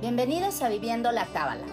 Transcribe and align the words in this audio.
Bienvenidos 0.00 0.62
a 0.62 0.70
Viviendo 0.70 1.12
la 1.12 1.26
Cábala, 1.26 1.66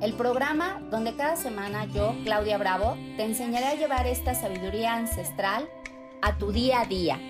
el 0.00 0.14
programa 0.14 0.80
donde 0.90 1.14
cada 1.14 1.36
semana 1.36 1.84
yo, 1.84 2.14
Claudia 2.24 2.56
Bravo, 2.56 2.96
te 3.18 3.24
enseñaré 3.24 3.66
a 3.66 3.74
llevar 3.74 4.06
esta 4.06 4.34
sabiduría 4.34 4.94
ancestral 4.94 5.68
a 6.22 6.38
tu 6.38 6.52
día 6.52 6.80
a 6.80 6.86
día. 6.86 7.20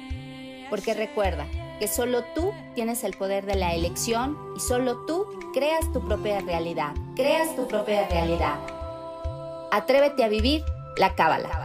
Porque 0.71 0.95
recuerda 0.95 1.47
que 1.81 1.89
solo 1.89 2.23
tú 2.33 2.53
tienes 2.77 3.03
el 3.03 3.15
poder 3.15 3.45
de 3.45 3.57
la 3.57 3.75
elección 3.75 4.39
y 4.57 4.61
solo 4.61 5.05
tú 5.05 5.27
creas 5.53 5.93
tu 5.93 6.07
propia 6.07 6.39
realidad. 6.39 6.93
Creas 7.17 7.57
tu 7.57 7.67
propia 7.67 8.07
realidad. 8.07 8.61
Atrévete 9.73 10.23
a 10.23 10.29
vivir 10.29 10.63
la 10.97 11.17
Cábala. 11.17 11.64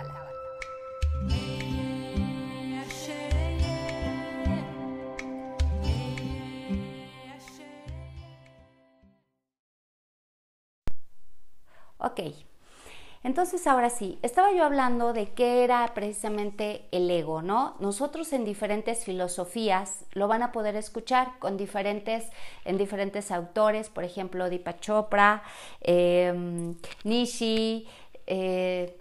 Entonces 13.21 13.67
ahora 13.67 13.89
sí, 13.89 14.17
estaba 14.21 14.53
yo 14.53 14.63
hablando 14.63 15.11
de 15.11 15.27
qué 15.31 15.65
era 15.65 15.93
precisamente 15.93 16.85
el 16.91 17.11
ego, 17.11 17.41
¿no? 17.41 17.75
Nosotros 17.81 18.31
en 18.31 18.45
diferentes 18.45 19.03
filosofías 19.03 20.05
lo 20.13 20.29
van 20.29 20.41
a 20.41 20.53
poder 20.53 20.77
escuchar 20.77 21.37
con 21.39 21.57
diferentes, 21.57 22.29
en 22.63 22.77
diferentes 22.77 23.29
autores, 23.31 23.89
por 23.89 24.05
ejemplo, 24.05 24.49
Deepak 24.49 24.79
Chopra, 24.79 25.43
em, 25.81 26.75
Nishi, 27.03 27.87
eh, 28.25 28.97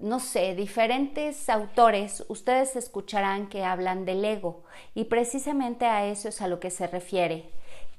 no 0.00 0.18
sé, 0.18 0.54
diferentes 0.54 1.48
autores, 1.50 2.24
ustedes 2.28 2.74
escucharán 2.74 3.48
que 3.48 3.64
hablan 3.64 4.04
del 4.06 4.24
ego 4.24 4.64
y 4.94 5.04
precisamente 5.04 5.84
a 5.84 6.06
eso 6.06 6.28
es 6.28 6.40
a 6.40 6.48
lo 6.48 6.58
que 6.58 6.70
se 6.70 6.86
refiere. 6.86 7.50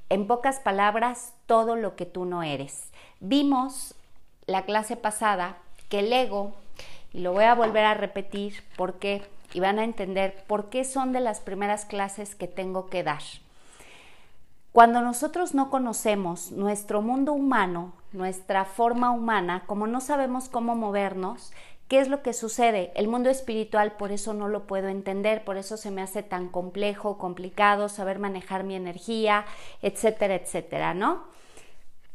En 0.09 0.27
pocas 0.27 0.59
palabras, 0.59 1.33
todo 1.45 1.75
lo 1.75 1.95
que 1.95 2.05
tú 2.05 2.25
no 2.25 2.43
eres. 2.43 2.91
Vimos 3.19 3.95
la 4.45 4.63
clase 4.65 4.95
pasada 4.95 5.57
que 5.89 5.99
el 5.99 6.11
ego, 6.11 6.53
y 7.13 7.19
lo 7.19 7.33
voy 7.33 7.43
a 7.43 7.55
volver 7.55 7.85
a 7.85 7.93
repetir 7.93 8.63
porque, 8.75 9.21
y 9.53 9.59
van 9.59 9.79
a 9.79 9.83
entender 9.83 10.43
por 10.47 10.69
qué 10.69 10.83
son 10.83 11.13
de 11.13 11.19
las 11.19 11.39
primeras 11.39 11.85
clases 11.85 12.35
que 12.35 12.47
tengo 12.47 12.87
que 12.89 13.03
dar. 13.03 13.21
Cuando 14.71 15.01
nosotros 15.01 15.53
no 15.53 15.69
conocemos 15.69 16.51
nuestro 16.51 17.03
mundo 17.03 17.33
humano, 17.33 17.93
nuestra 18.11 18.65
forma 18.65 19.11
humana, 19.11 19.63
como 19.67 19.85
no 19.85 20.01
sabemos 20.01 20.49
cómo 20.49 20.75
movernos, 20.75 21.53
¿qué 21.87 21.99
es 21.99 22.07
lo 22.07 22.23
que 22.23 22.33
sucede? 22.33 22.91
El 22.95 23.07
mundo 23.07 23.29
espiritual 23.29 23.91
por 23.91 24.11
eso 24.11 24.33
no 24.33 24.47
lo 24.47 24.65
puedo 24.65 24.87
entender, 24.87 25.43
por 25.43 25.57
eso 25.57 25.77
se 25.77 25.91
me 25.91 26.01
hace 26.01 26.23
tan 26.23 26.49
complejo, 26.49 27.19
complicado 27.19 27.87
saber 27.87 28.17
manejar 28.17 28.63
mi 28.63 28.75
energía, 28.75 29.45
etcétera, 29.83 30.33
etcétera, 30.33 30.95
¿no? 30.95 31.23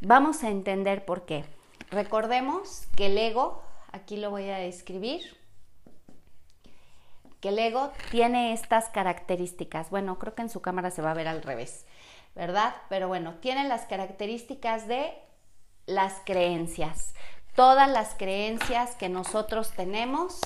Vamos 0.00 0.42
a 0.42 0.50
entender 0.50 1.04
por 1.04 1.26
qué. 1.26 1.44
Recordemos 1.90 2.86
que 2.96 3.06
el 3.06 3.16
ego, 3.16 3.62
aquí 3.92 4.16
lo 4.16 4.30
voy 4.30 4.44
a 4.44 4.60
escribir, 4.60 5.38
que 7.40 7.50
el 7.50 7.58
ego 7.58 7.92
tiene 8.10 8.52
estas 8.52 8.88
características. 8.90 9.90
Bueno, 9.90 10.18
creo 10.18 10.34
que 10.34 10.42
en 10.42 10.50
su 10.50 10.60
cámara 10.60 10.90
se 10.90 11.02
va 11.02 11.12
a 11.12 11.14
ver 11.14 11.28
al 11.28 11.42
revés, 11.42 11.86
¿verdad? 12.34 12.74
Pero 12.88 13.08
bueno, 13.08 13.34
tiene 13.34 13.66
las 13.68 13.86
características 13.86 14.86
de 14.86 15.16
las 15.86 16.14
creencias. 16.24 17.14
Todas 17.54 17.88
las 17.88 18.14
creencias 18.14 18.94
que 18.96 19.08
nosotros 19.08 19.70
tenemos 19.72 20.40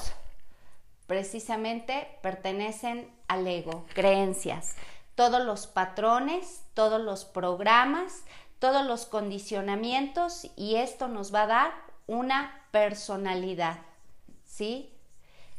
precisamente 1.06 2.08
pertenecen 2.22 3.10
al 3.28 3.46
ego, 3.46 3.84
creencias. 3.94 4.76
Todos 5.14 5.44
los 5.44 5.66
patrones, 5.66 6.62
todos 6.72 7.00
los 7.00 7.26
programas, 7.26 8.24
todos 8.62 8.87
los 8.87 9.06
condicionamientos 9.06 10.47
y 10.54 10.76
esto 10.76 11.09
nos 11.09 11.34
va 11.34 11.42
a 11.42 11.47
dar 11.48 11.72
una 12.06 12.62
personalidad, 12.70 13.78
¿sí? 14.44 14.88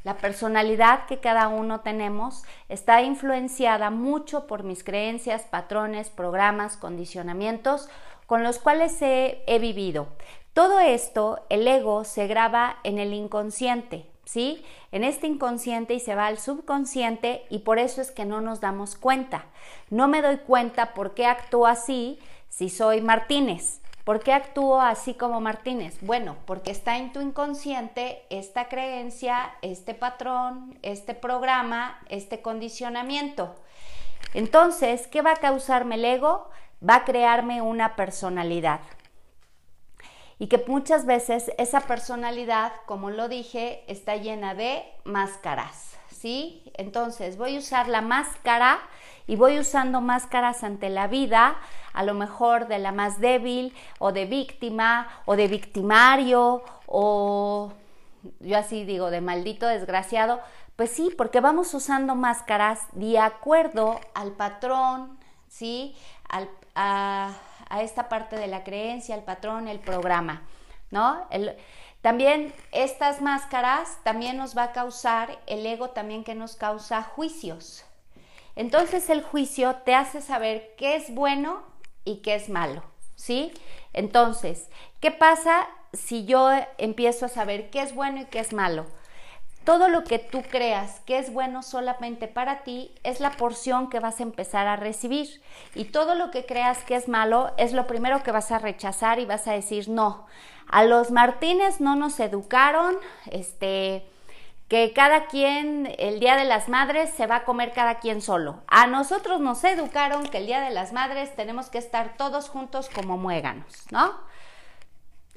La 0.06 0.16
personalidad 0.16 1.06
que 1.06 1.20
cada 1.20 1.50
uno 1.50 1.82
tenemos 1.82 2.44
está 2.70 3.02
influenciada 3.02 3.90
mucho 3.90 4.48
por 4.48 4.64
mis 4.64 4.86
creencias, 4.86 5.42
patrones, 5.42 6.10
programas, 6.12 6.78
condicionamientos 6.78 7.90
con 8.26 8.42
los 8.42 8.58
cuales 8.58 9.02
he, 9.02 9.44
he 9.48 9.60
vivido. 9.60 10.08
Todo 10.54 10.80
esto, 10.80 11.46
el 11.50 11.68
ego 11.68 12.06
se 12.06 12.28
graba 12.28 12.78
en 12.86 13.00
el 13.00 13.14
inconsciente, 13.14 14.10
¿sí? 14.24 14.64
En 14.94 15.04
este 15.04 15.28
inconsciente 15.28 15.94
y 15.94 16.00
se 16.00 16.16
va 16.16 16.28
al 16.28 16.40
subconsciente 16.40 17.46
y 17.50 17.60
por 17.60 17.80
eso 17.80 18.00
es 18.02 18.12
que 18.12 18.24
no 18.24 18.40
nos 18.40 18.62
damos 18.62 18.96
cuenta. 18.96 19.44
No 19.90 20.08
me 20.08 20.22
doy 20.22 20.38
cuenta 20.38 20.94
por 20.94 21.14
qué 21.14 21.26
actúo 21.26 21.68
así 21.68 22.18
si 22.56 22.70
soy 22.70 23.02
Martínez. 23.02 23.80
¿Por 24.04 24.20
qué 24.20 24.32
actúo 24.34 24.80
así 24.80 25.16
como 25.16 25.42
Martínez? 25.42 25.98
Bueno, 26.02 26.36
porque 26.46 26.72
está 26.72 26.98
en 26.98 27.12
tu 27.12 27.20
inconsciente 27.22 28.26
esta 28.30 28.68
creencia, 28.68 29.56
este 29.62 29.96
patrón, 29.96 30.78
este 30.84 31.16
programa, 31.16 32.00
este 32.10 32.42
condicionamiento. 32.42 33.56
Entonces, 34.36 35.08
¿qué 35.08 35.22
va 35.22 35.32
a 35.32 35.38
causarme 35.38 35.96
el 35.96 36.06
ego? 36.06 36.50
Va 36.88 36.96
a 36.98 37.06
crearme 37.06 37.62
una 37.62 37.96
personalidad. 37.96 38.82
Y 40.38 40.48
que 40.48 40.64
muchas 40.68 41.06
veces 41.06 41.52
esa 41.58 41.82
personalidad, 41.82 42.74
como 42.86 43.10
lo 43.10 43.30
dije, 43.30 43.84
está 43.88 44.18
llena 44.18 44.54
de 44.54 44.84
máscaras. 45.06 45.98
¿Sí? 46.12 46.72
Entonces 46.76 47.38
voy 47.38 47.56
a 47.56 47.60
usar 47.60 47.88
la 47.88 48.02
máscara 48.02 48.80
y 49.28 49.36
voy 49.36 49.60
usando 49.60 50.02
máscaras 50.02 50.64
ante 50.64 50.90
la 50.90 51.08
vida, 51.08 51.56
a 51.94 52.04
lo 52.04 52.14
mejor 52.14 52.68
de 52.68 52.80
la 52.80 52.92
más 52.92 53.20
débil 53.20 53.74
o 54.00 54.12
de 54.12 54.26
víctima 54.26 55.08
o 55.26 55.36
de 55.36 55.48
victimario 55.48 56.64
o 56.86 57.74
yo 58.40 58.58
así 58.58 58.86
digo, 58.86 59.10
de 59.12 59.22
maldito 59.22 59.68
desgraciado, 59.68 60.40
pues 60.76 60.92
sí, 60.92 61.14
porque 61.18 61.40
vamos 61.40 61.74
usando 61.74 62.16
máscaras 62.16 62.80
de 62.94 63.20
acuerdo 63.20 64.00
al 64.14 64.32
patrón, 64.32 65.18
¿sí? 65.48 65.96
a, 66.76 67.32
esta 67.80 68.08
parte 68.08 68.36
de 68.36 68.48
la 68.48 68.64
creencia, 68.64 69.16
el 69.16 69.24
patrón, 69.24 69.68
el 69.68 69.80
programa, 69.80 70.44
¿no? 70.92 71.28
también 72.02 72.54
estas 72.72 73.22
máscaras 73.22 73.98
también 74.04 74.38
nos 74.38 74.56
va 74.56 74.64
a 74.64 74.72
causar, 74.74 75.40
el 75.48 75.66
ego 75.66 75.90
también 75.90 76.24
que 76.24 76.36
nos 76.36 76.56
causa 76.56 77.02
juicios, 77.02 77.86
entonces 78.56 79.10
el 79.10 79.24
juicio 79.24 79.76
te 79.86 79.96
hace 79.96 80.22
saber 80.22 80.74
qué 80.78 80.96
es 80.96 81.14
bueno 81.14 81.64
y 82.06 82.18
qué 82.18 82.36
es 82.36 82.50
malo, 82.50 82.84
¿sí? 83.16 83.52
Entonces, 83.94 84.70
¿qué 85.00 85.12
pasa 85.12 85.68
si 85.94 86.26
yo 86.26 86.50
empiezo 86.78 87.26
a 87.26 87.30
saber 87.30 87.70
qué 87.70 87.82
es 87.82 87.96
bueno 87.96 88.22
y 88.22 88.26
qué 88.26 88.40
es 88.40 88.54
malo? 88.54 88.86
Todo 89.64 89.88
lo 89.88 90.04
que 90.04 90.20
tú 90.20 90.42
creas 90.42 91.00
que 91.02 91.18
es 91.18 91.32
bueno 91.32 91.64
solamente 91.64 92.28
para 92.28 92.64
ti 92.64 92.94
es 93.04 93.22
la 93.22 93.32
porción 93.32 93.90
que 93.90 94.02
vas 94.02 94.20
a 94.20 94.24
empezar 94.24 94.68
a 94.68 94.76
recibir. 94.76 95.42
Y 95.74 95.86
todo 95.86 96.16
lo 96.16 96.32
que 96.32 96.46
creas 96.46 96.84
que 96.84 96.96
es 96.96 97.08
malo 97.08 97.54
es 97.58 97.72
lo 97.72 97.88
primero 97.88 98.24
que 98.24 98.34
vas 98.34 98.52
a 98.52 98.60
rechazar 98.60 99.20
y 99.20 99.26
vas 99.26 99.48
a 99.48 99.54
decir, 99.54 99.88
no, 99.88 100.26
a 100.68 100.84
los 100.84 101.12
Martínez 101.12 101.80
no 101.80 101.96
nos 101.96 102.20
educaron, 102.20 102.98
este, 103.32 104.06
que 104.74 104.92
cada 104.92 105.28
quien 105.28 105.94
el 106.00 106.20
Día 106.20 106.36
de 106.36 106.46
las 106.46 106.68
Madres 106.68 107.12
se 107.12 107.28
va 107.28 107.36
a 107.36 107.44
comer 107.44 107.74
cada 107.74 108.00
quien 108.00 108.24
solo. 108.24 108.64
A 108.66 108.88
nosotros 108.88 109.40
nos 109.40 109.64
educaron 109.64 110.26
que 110.26 110.40
el 110.40 110.48
Día 110.48 110.62
de 110.62 110.72
las 110.72 110.94
Madres 110.94 111.36
tenemos 111.36 111.70
que 111.70 111.78
estar 111.78 112.18
todos 112.18 112.50
juntos 112.50 112.90
como 112.90 113.16
muéganos, 113.16 113.72
¿no? 113.92 114.16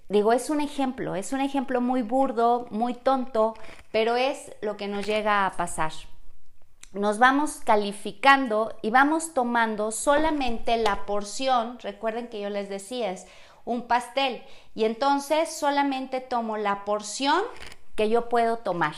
Digo, 0.09 0.33
es 0.33 0.49
un 0.49 0.63
ejemplo, 0.63 1.17
es 1.17 1.35
un 1.35 1.43
ejemplo 1.43 1.83
muy 1.83 2.01
burdo, 2.01 2.67
muy 2.71 2.95
tonto, 2.95 3.53
pero 3.93 4.17
es 4.17 4.57
lo 4.63 4.79
que 4.79 4.89
nos 4.89 5.05
llega 5.05 5.45
a 5.45 5.51
pasar. 5.51 5.93
Nos 6.95 7.19
vamos 7.19 7.61
calificando 7.63 8.75
y 8.81 8.89
vamos 8.89 9.35
tomando 9.35 9.93
solamente 9.93 10.79
la 10.79 11.05
porción, 11.05 11.79
recuerden 11.81 12.29
que 12.29 12.41
yo 12.41 12.49
les 12.49 12.71
decía, 12.71 13.11
es 13.11 13.27
un 13.67 13.87
pastel, 13.87 14.43
y 14.75 14.87
entonces 14.87 15.55
solamente 15.55 16.23
tomo 16.23 16.57
la 16.57 16.87
porción 16.87 17.43
que 17.97 18.09
yo 18.09 18.31
puedo 18.31 18.57
tomar. 18.57 18.95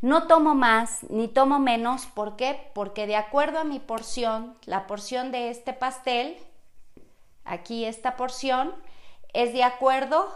No 0.00 0.28
tomo 0.28 0.54
más 0.54 1.02
ni 1.10 1.26
tomo 1.26 1.58
menos, 1.58 2.06
¿por 2.06 2.36
qué? 2.36 2.70
Porque 2.72 3.06
de 3.08 3.16
acuerdo 3.16 3.58
a 3.58 3.64
mi 3.64 3.80
porción, 3.80 4.56
la 4.64 4.86
porción 4.86 5.32
de 5.32 5.50
este 5.50 5.72
pastel, 5.72 6.36
aquí 7.44 7.84
esta 7.84 8.16
porción, 8.16 8.72
es 9.32 9.52
de 9.52 9.64
acuerdo 9.64 10.32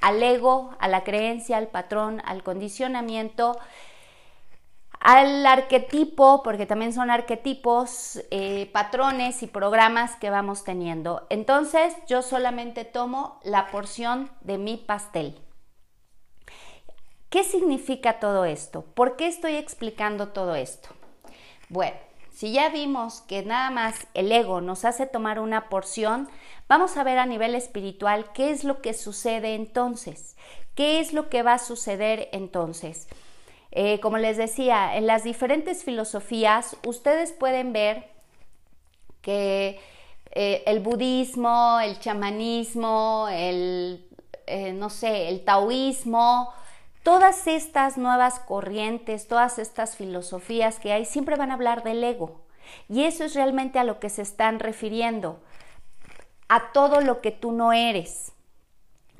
al 0.00 0.22
ego, 0.22 0.74
a 0.78 0.88
la 0.88 1.04
creencia, 1.04 1.58
al 1.58 1.68
patrón, 1.68 2.22
al 2.24 2.42
condicionamiento, 2.42 3.58
al 4.98 5.44
arquetipo, 5.46 6.42
porque 6.42 6.64
también 6.64 6.94
son 6.94 7.10
arquetipos, 7.10 8.22
eh, 8.30 8.70
patrones 8.72 9.42
y 9.42 9.46
programas 9.46 10.16
que 10.16 10.30
vamos 10.30 10.64
teniendo. 10.64 11.26
Entonces 11.28 11.94
yo 12.06 12.22
solamente 12.22 12.86
tomo 12.86 13.40
la 13.42 13.66
porción 13.70 14.30
de 14.40 14.56
mi 14.56 14.78
pastel. 14.78 15.38
¿Qué 17.30 17.44
significa 17.44 18.18
todo 18.18 18.44
esto? 18.44 18.82
¿Por 18.82 19.16
qué 19.16 19.28
estoy 19.28 19.54
explicando 19.54 20.30
todo 20.30 20.56
esto? 20.56 20.88
Bueno, 21.68 21.96
si 22.32 22.52
ya 22.52 22.70
vimos 22.70 23.20
que 23.20 23.44
nada 23.44 23.70
más 23.70 23.94
el 24.14 24.32
ego 24.32 24.60
nos 24.60 24.84
hace 24.84 25.06
tomar 25.06 25.38
una 25.38 25.68
porción, 25.68 26.28
vamos 26.68 26.96
a 26.96 27.04
ver 27.04 27.18
a 27.18 27.26
nivel 27.26 27.54
espiritual 27.54 28.32
qué 28.32 28.50
es 28.50 28.64
lo 28.64 28.82
que 28.82 28.94
sucede 28.94 29.54
entonces, 29.54 30.36
qué 30.74 30.98
es 30.98 31.12
lo 31.12 31.28
que 31.28 31.44
va 31.44 31.54
a 31.54 31.58
suceder 31.60 32.28
entonces. 32.32 33.06
Eh, 33.70 34.00
como 34.00 34.18
les 34.18 34.36
decía, 34.36 34.96
en 34.96 35.06
las 35.06 35.22
diferentes 35.22 35.84
filosofías 35.84 36.76
ustedes 36.84 37.30
pueden 37.30 37.72
ver 37.72 38.08
que 39.22 39.78
eh, 40.32 40.64
el 40.66 40.80
budismo, 40.80 41.78
el 41.80 42.00
chamanismo, 42.00 43.28
el, 43.30 44.08
eh, 44.48 44.72
no 44.72 44.90
sé, 44.90 45.28
el 45.28 45.44
taoísmo, 45.44 46.52
todas 47.02 47.46
estas 47.46 47.98
nuevas 47.98 48.40
corrientes, 48.40 49.28
todas 49.28 49.58
estas 49.58 49.96
filosofías 49.96 50.78
que 50.78 50.92
hay, 50.92 51.04
siempre 51.04 51.36
van 51.36 51.50
a 51.50 51.54
hablar 51.54 51.82
del 51.82 52.02
ego. 52.04 52.40
Y 52.88 53.04
eso 53.04 53.24
es 53.24 53.34
realmente 53.34 53.78
a 53.78 53.84
lo 53.84 53.98
que 53.98 54.10
se 54.10 54.22
están 54.22 54.58
refiriendo, 54.58 55.40
a 56.48 56.72
todo 56.72 57.00
lo 57.00 57.20
que 57.20 57.30
tú 57.30 57.52
no 57.52 57.72
eres. 57.72 58.32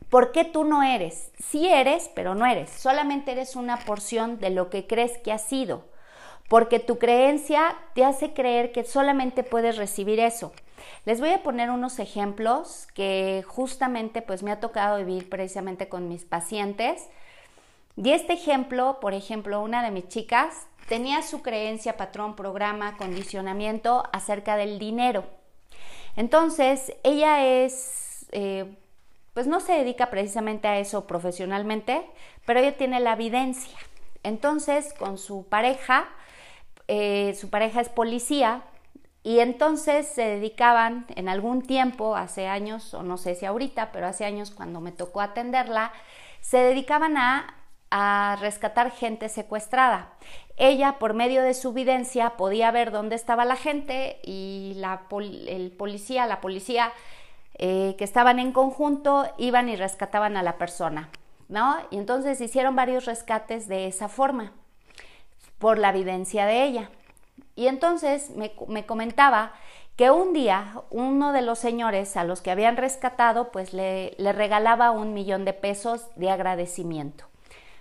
¿Por 0.08 0.32
qué 0.32 0.44
tú 0.44 0.64
no 0.64 0.82
eres? 0.82 1.30
Sí 1.38 1.68
eres, 1.68 2.10
pero 2.14 2.34
no 2.34 2.44
eres. 2.44 2.70
Solamente 2.70 3.32
eres 3.32 3.54
una 3.54 3.78
porción 3.78 4.40
de 4.40 4.50
lo 4.50 4.68
que 4.68 4.86
crees 4.86 5.18
que 5.18 5.32
has 5.32 5.42
sido. 5.42 5.84
Porque 6.48 6.80
tu 6.80 6.98
creencia 6.98 7.76
te 7.94 8.04
hace 8.04 8.34
creer 8.34 8.72
que 8.72 8.82
solamente 8.82 9.44
puedes 9.44 9.76
recibir 9.76 10.18
eso. 10.18 10.52
Les 11.04 11.20
voy 11.20 11.30
a 11.30 11.44
poner 11.44 11.70
unos 11.70 12.00
ejemplos 12.00 12.88
que 12.92 13.44
justamente 13.46 14.20
pues 14.20 14.42
me 14.42 14.50
ha 14.50 14.58
tocado 14.58 14.98
vivir 14.98 15.28
precisamente 15.28 15.88
con 15.88 16.08
mis 16.08 16.24
pacientes 16.24 17.08
y 18.02 18.12
este 18.12 18.32
ejemplo, 18.32 18.99
por 18.99 19.12
ejemplo, 19.12 19.61
una 19.61 19.82
de 19.82 19.91
mis 19.91 20.08
chicas 20.08 20.67
tenía 20.88 21.20
su 21.20 21.43
creencia, 21.43 21.99
patrón, 21.99 22.35
programa, 22.35 22.97
condicionamiento 22.97 24.05
acerca 24.14 24.56
del 24.56 24.79
dinero. 24.79 25.25
Entonces, 26.17 26.94
ella 27.02 27.44
es, 27.44 28.26
eh, 28.32 28.75
pues 29.35 29.47
no 29.47 29.61
se 29.61 29.73
dedica 29.75 30.08
precisamente 30.08 30.67
a 30.67 30.79
eso 30.79 31.06
profesionalmente, 31.06 32.06
pero 32.47 32.61
ella 32.61 32.75
tiene 32.75 33.00
la 33.00 33.12
evidencia. 33.12 33.76
Entonces, 34.23 34.94
con 34.94 35.19
su 35.19 35.47
pareja, 35.47 36.08
eh, 36.88 37.37
su 37.38 37.50
pareja 37.50 37.82
es 37.82 37.91
policía, 37.91 38.62
y 39.23 39.41
entonces 39.41 40.08
se 40.08 40.23
dedicaban 40.23 41.05
en 41.14 41.29
algún 41.29 41.61
tiempo, 41.61 42.17
hace 42.17 42.47
años, 42.47 42.94
o 42.94 43.02
no 43.02 43.19
sé 43.19 43.35
si 43.35 43.44
ahorita, 43.44 43.93
pero 43.93 44.06
hace 44.06 44.25
años 44.25 44.50
cuando 44.50 44.81
me 44.81 44.91
tocó 44.91 45.20
atenderla, 45.20 45.93
se 46.41 46.56
dedicaban 46.56 47.19
a 47.19 47.59
a 47.90 48.37
rescatar 48.40 48.92
gente 48.92 49.28
secuestrada. 49.28 50.12
Ella, 50.56 50.98
por 50.98 51.14
medio 51.14 51.42
de 51.42 51.54
su 51.54 51.72
videncia, 51.72 52.37
podía 52.37 52.70
ver 52.70 52.90
dónde 52.90 53.16
estaba 53.16 53.44
la 53.44 53.56
gente 53.56 54.20
y 54.22 54.75
la 54.76 55.02
el 55.10 55.72
policía, 55.72 56.26
la 56.26 56.40
policía 56.40 56.92
eh, 57.58 57.96
que 57.98 58.04
estaban 58.04 58.38
en 58.38 58.52
conjunto, 58.52 59.26
iban 59.38 59.69
y 59.69 59.76
rescataban 59.76 60.37
a 60.37 60.42
la 60.42 60.58
persona, 60.58 61.08
¿no? 61.48 61.76
Y 61.90 61.98
entonces 61.98 62.40
hicieron 62.40 62.76
varios 62.76 63.06
rescates 63.06 63.69
de 63.69 63.87
esa 63.87 64.08
forma, 64.08 64.52
por 65.58 65.78
la 65.78 65.90
evidencia 65.90 66.46
de 66.46 66.64
ella. 66.64 66.90
Y 67.56 67.66
entonces 67.66 68.31
me, 68.31 68.52
comentaba 68.87 69.52
que 69.96 70.10
un 70.10 70.32
día 70.32 70.75
uno 70.90 71.32
de 71.32 71.42
los 71.42 71.58
señores 71.58 72.16
a 72.16 72.25
los 72.25 72.40
que 72.40 72.50
habían 72.50 72.76
rescatado, 72.76 73.50
pues 73.50 73.72
le, 73.72 74.14
le 74.19 74.32
regalaba 74.32 74.90
un 74.90 75.12
millón 75.14 75.44
de 75.44 75.52
pesos 75.52 76.06
de 76.16 76.31
agradecimiento 76.31 77.29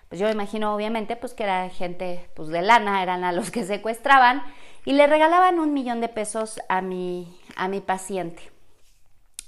pues 0.09 0.19
yo 0.19 0.29
imagino 0.29 0.75
obviamente 0.75 1.15
pues 1.15 1.33
que 1.33 1.43
era 1.43 1.69
gente 1.69 2.29
pues 2.35 2.49
de 2.49 2.61
lana, 2.61 3.01
eran 3.03 3.23
a 3.23 3.31
los 3.31 3.51
que 3.51 3.63
secuestraban 3.63 4.43
y 4.85 4.93
le 4.93 5.07
regalaban 5.07 5.59
un 5.59 5.73
millón 5.73 6.01
de 6.01 6.09
pesos 6.09 6.59
a 6.67 6.81
mi, 6.81 7.39
a 7.55 7.67
mi 7.67 7.79
paciente. 7.79 8.51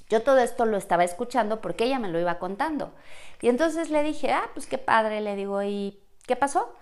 Yo 0.10 0.22
todo 0.22 0.40
esto 0.40 0.66
lo 0.66 0.78
estaba 0.78 1.04
escuchando 1.04 1.62
porque 1.62 1.86
ella 1.86 1.98
me 1.98 2.10
lo 2.10 2.20
iba 2.20 2.38
contando. 2.38 2.94
Y 3.42 3.48
entonces 3.48 3.90
le 3.90 4.04
dije, 4.04 4.32
ah, 4.34 4.50
pues 4.54 4.68
qué 4.68 4.78
padre, 4.78 5.22
le 5.22 5.36
digo, 5.36 5.64
¿y 5.64 6.00
qué 6.28 6.36
pasó? 6.36 6.76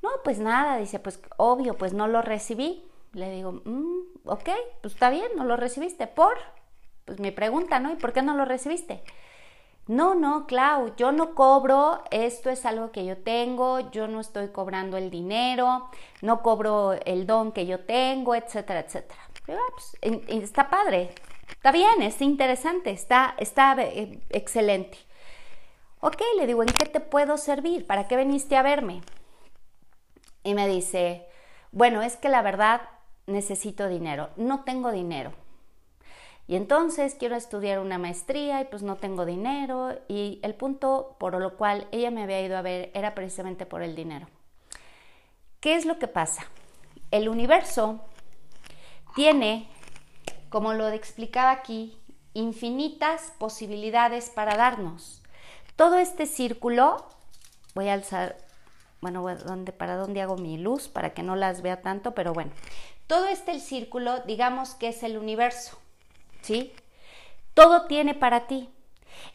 No, 0.00 0.10
pues 0.22 0.38
nada, 0.38 0.76
dice, 0.76 1.00
pues 1.00 1.20
obvio, 1.36 1.76
pues 1.76 1.92
no 1.92 2.06
lo 2.06 2.22
recibí. 2.22 2.88
Le 3.14 3.30
digo, 3.30 3.60
mm, 3.64 3.98
ok, 4.26 4.48
pues 4.80 4.94
está 4.94 5.10
bien, 5.10 5.26
no 5.36 5.44
lo 5.44 5.56
recibiste. 5.56 6.06
¿Por? 6.06 6.38
Pues 7.04 7.18
mi 7.18 7.32
pregunta, 7.32 7.80
¿no? 7.80 7.92
¿Y 7.92 7.96
por 7.96 8.12
qué 8.12 8.22
no 8.22 8.36
lo 8.36 8.44
recibiste? 8.44 9.02
No, 9.88 10.14
no, 10.14 10.46
Clau, 10.46 10.94
yo 10.96 11.12
no 11.12 11.34
cobro, 11.34 12.04
esto 12.10 12.50
es 12.50 12.66
algo 12.66 12.92
que 12.92 13.06
yo 13.06 13.16
tengo, 13.16 13.90
yo 13.90 14.06
no 14.06 14.20
estoy 14.20 14.48
cobrando 14.48 14.98
el 14.98 15.10
dinero, 15.10 15.88
no 16.20 16.42
cobro 16.42 16.92
el 17.06 17.26
don 17.26 17.52
que 17.52 17.64
yo 17.64 17.80
tengo, 17.80 18.34
etcétera, 18.34 18.80
etcétera. 18.80 19.18
Ah, 19.48 19.56
pues, 19.72 19.96
está 20.28 20.68
padre, 20.68 21.14
está 21.48 21.72
bien, 21.72 22.02
es 22.02 22.20
interesante, 22.20 22.90
está, 22.90 23.34
está 23.38 23.74
eh, 23.78 24.20
excelente. 24.28 24.98
Ok, 26.00 26.20
le 26.36 26.46
digo, 26.46 26.62
¿en 26.62 26.68
qué 26.68 26.84
te 26.84 27.00
puedo 27.00 27.38
servir? 27.38 27.86
¿Para 27.86 28.06
qué 28.06 28.18
viniste 28.18 28.56
a 28.58 28.62
verme? 28.62 29.00
Y 30.44 30.52
me 30.52 30.68
dice, 30.68 31.26
bueno, 31.72 32.02
es 32.02 32.16
que 32.18 32.28
la 32.28 32.42
verdad 32.42 32.82
necesito 33.26 33.88
dinero, 33.88 34.28
no 34.36 34.64
tengo 34.64 34.92
dinero. 34.92 35.32
Y 36.48 36.56
entonces 36.56 37.14
quiero 37.14 37.36
estudiar 37.36 37.78
una 37.78 37.98
maestría 37.98 38.62
y 38.62 38.64
pues 38.64 38.82
no 38.82 38.96
tengo 38.96 39.26
dinero 39.26 39.98
y 40.08 40.40
el 40.42 40.54
punto 40.54 41.14
por 41.20 41.38
lo 41.38 41.58
cual 41.58 41.86
ella 41.92 42.10
me 42.10 42.22
había 42.22 42.40
ido 42.40 42.56
a 42.56 42.62
ver 42.62 42.90
era 42.94 43.14
precisamente 43.14 43.66
por 43.66 43.82
el 43.82 43.94
dinero. 43.94 44.26
¿Qué 45.60 45.76
es 45.76 45.84
lo 45.84 45.98
que 45.98 46.08
pasa? 46.08 46.46
El 47.10 47.28
universo 47.28 48.00
tiene, 49.14 49.68
como 50.48 50.72
lo 50.72 50.88
explicaba 50.88 51.50
aquí, 51.50 51.98
infinitas 52.32 53.34
posibilidades 53.38 54.30
para 54.30 54.56
darnos. 54.56 55.22
Todo 55.76 55.98
este 55.98 56.24
círculo, 56.24 57.08
voy 57.74 57.88
a 57.88 57.92
alzar, 57.92 58.38
bueno, 59.02 59.26
¿para 59.76 59.96
dónde 59.96 60.22
hago 60.22 60.38
mi 60.38 60.56
luz? 60.56 60.88
Para 60.88 61.12
que 61.12 61.22
no 61.22 61.36
las 61.36 61.60
vea 61.60 61.82
tanto, 61.82 62.14
pero 62.14 62.32
bueno, 62.32 62.52
todo 63.06 63.26
este 63.26 63.60
círculo, 63.60 64.20
digamos 64.20 64.74
que 64.74 64.88
es 64.88 65.02
el 65.02 65.18
universo. 65.18 65.78
¿Sí? 66.48 66.72
Todo 67.52 67.82
tiene 67.86 68.14
para 68.14 68.46
ti. 68.46 68.70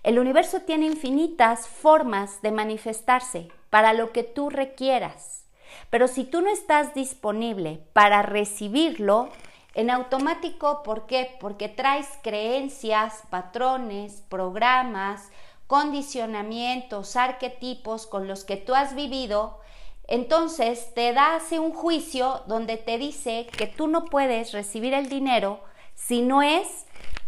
El 0.02 0.18
universo 0.18 0.62
tiene 0.62 0.88
infinitas 0.88 1.68
formas 1.68 2.42
de 2.42 2.52
manifestarse 2.52 3.50
para 3.70 3.94
lo 3.94 4.12
que 4.12 4.24
tú 4.24 4.50
requieras. 4.50 5.46
Pero 5.92 6.08
si 6.08 6.24
tú 6.24 6.42
no 6.42 6.50
estás 6.50 6.96
disponible 6.96 7.82
para 7.94 8.24
recibirlo, 8.24 9.30
en 9.76 9.92
automático, 9.92 10.82
¿por 10.82 11.06
qué? 11.06 11.36
Porque 11.40 11.70
traes 11.70 12.08
creencias, 12.24 13.22
patrones, 13.30 14.24
programas, 14.28 15.30
condicionamientos, 15.68 17.16
arquetipos 17.16 18.08
con 18.08 18.28
los 18.28 18.44
que 18.44 18.58
tú 18.58 18.74
has 18.74 18.96
vivido, 18.96 19.60
entonces 20.08 20.94
te 20.96 21.14
da 21.14 21.40
un 21.60 21.74
juicio 21.74 22.42
donde 22.48 22.78
te 22.78 22.98
dice 22.98 23.48
que 23.56 23.68
tú 23.68 23.88
no 23.88 24.06
puedes 24.06 24.52
recibir 24.52 24.94
el 24.96 25.10
dinero 25.10 25.60
si 25.96 26.22
no 26.22 26.42
es 26.42 26.86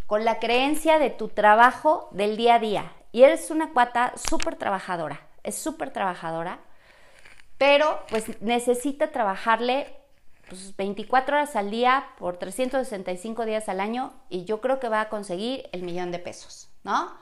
con 0.07 0.25
la 0.25 0.39
creencia 0.39 0.99
de 0.99 1.09
tu 1.09 1.29
trabajo 1.29 2.09
del 2.11 2.37
día 2.37 2.55
a 2.55 2.59
día. 2.59 2.91
Y 3.11 3.23
eres 3.23 3.49
una 3.49 3.71
cuata 3.71 4.13
súper 4.15 4.55
trabajadora, 4.55 5.21
es 5.43 5.55
súper 5.55 5.91
trabajadora, 5.91 6.59
pero 7.57 8.03
pues 8.09 8.41
necesita 8.41 9.11
trabajarle 9.11 9.95
pues, 10.49 10.75
24 10.75 11.37
horas 11.37 11.55
al 11.55 11.71
día 11.71 12.07
por 12.17 12.37
365 12.37 13.45
días 13.45 13.69
al 13.69 13.79
año 13.79 14.13
y 14.29 14.43
yo 14.43 14.59
creo 14.59 14.79
que 14.79 14.89
va 14.89 15.01
a 15.01 15.09
conseguir 15.09 15.69
el 15.71 15.83
millón 15.83 16.11
de 16.11 16.19
pesos, 16.19 16.69
¿no? 16.83 17.13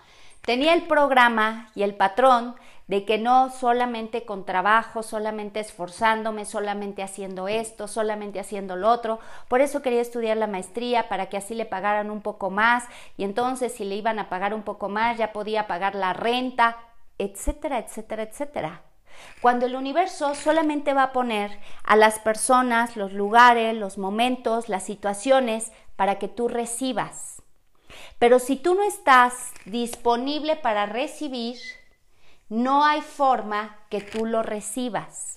Tenía 0.42 0.74
el 0.74 0.84
programa 0.88 1.72
y 1.76 1.84
el 1.84 1.96
patrón 1.96 2.56
de 2.88 3.06
que 3.06 3.18
no 3.18 3.50
solamente 3.50 4.26
con 4.26 4.46
trabajo, 4.46 5.04
solamente 5.04 5.60
esforzándome, 5.60 6.46
solamente 6.46 7.04
haciendo 7.04 7.48
esto, 7.48 7.88
solamente 7.88 8.40
haciendo 8.40 8.76
lo 8.76 8.90
otro. 8.90 9.20
Por 9.48 9.62
eso 9.62 9.82
quería 9.82 10.02
estudiar 10.02 10.38
la 10.38 10.48
maestría 10.48 11.10
para 11.10 11.28
que 11.28 11.38
así 11.38 11.56
le 11.56 11.66
pagaran 11.66 12.12
un 12.12 12.22
poco 12.22 12.50
más 12.50 12.86
y 13.18 13.24
entonces 13.24 13.74
si 13.74 13.86
le 13.86 13.96
iban 13.96 14.20
a 14.20 14.30
pagar 14.30 14.54
un 14.54 14.64
poco 14.64 14.90
más 14.90 15.18
ya 15.18 15.34
podía 15.34 15.68
pagar 15.68 15.96
la 15.96 16.14
renta, 16.14 16.78
etcétera, 17.18 17.80
etcétera, 17.80 18.24
etcétera. 18.24 18.82
Cuando 19.42 19.66
el 19.66 19.76
universo 19.76 20.36
solamente 20.36 20.94
va 20.94 21.04
a 21.04 21.12
poner 21.12 21.60
a 21.84 21.96
las 21.96 22.20
personas, 22.20 22.98
los 22.98 23.14
lugares, 23.14 23.76
los 23.76 23.98
momentos, 23.98 24.70
las 24.70 24.84
situaciones 24.84 25.72
para 25.96 26.18
que 26.18 26.28
tú 26.28 26.48
recibas. 26.48 27.42
Pero 28.18 28.40
si 28.40 28.56
tú 28.56 28.74
no 28.74 28.84
estás 28.84 29.52
disponible 29.66 30.56
para 30.56 30.86
recibir, 30.86 31.58
no 32.54 32.86
hay 32.86 33.02
forma 33.02 33.80
que 33.90 34.00
tú 34.00 34.28
lo 34.28 34.44
recibas. 34.44 35.34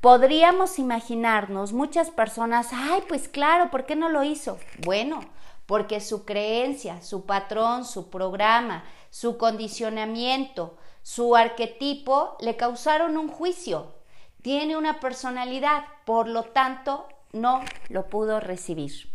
Podríamos 0.00 0.78
imaginarnos 0.78 1.72
muchas 1.72 2.10
personas, 2.10 2.68
ay, 2.72 3.02
pues 3.08 3.28
claro, 3.28 3.72
¿por 3.72 3.86
qué 3.86 3.96
no 3.96 4.08
lo 4.08 4.22
hizo? 4.22 4.56
Bueno, 4.84 5.18
porque 5.66 6.00
su 6.00 6.24
creencia, 6.24 7.02
su 7.02 7.26
patrón, 7.26 7.84
su 7.84 8.08
programa, 8.08 8.84
su 9.10 9.36
condicionamiento, 9.36 10.76
su 11.02 11.34
arquetipo 11.34 12.36
le 12.38 12.56
causaron 12.56 13.18
un 13.18 13.28
juicio. 13.28 13.94
Tiene 14.40 14.76
una 14.76 15.00
personalidad, 15.00 15.86
por 16.04 16.28
lo 16.28 16.44
tanto, 16.44 17.08
no 17.32 17.62
lo 17.88 18.06
pudo 18.06 18.38
recibir. 18.38 19.10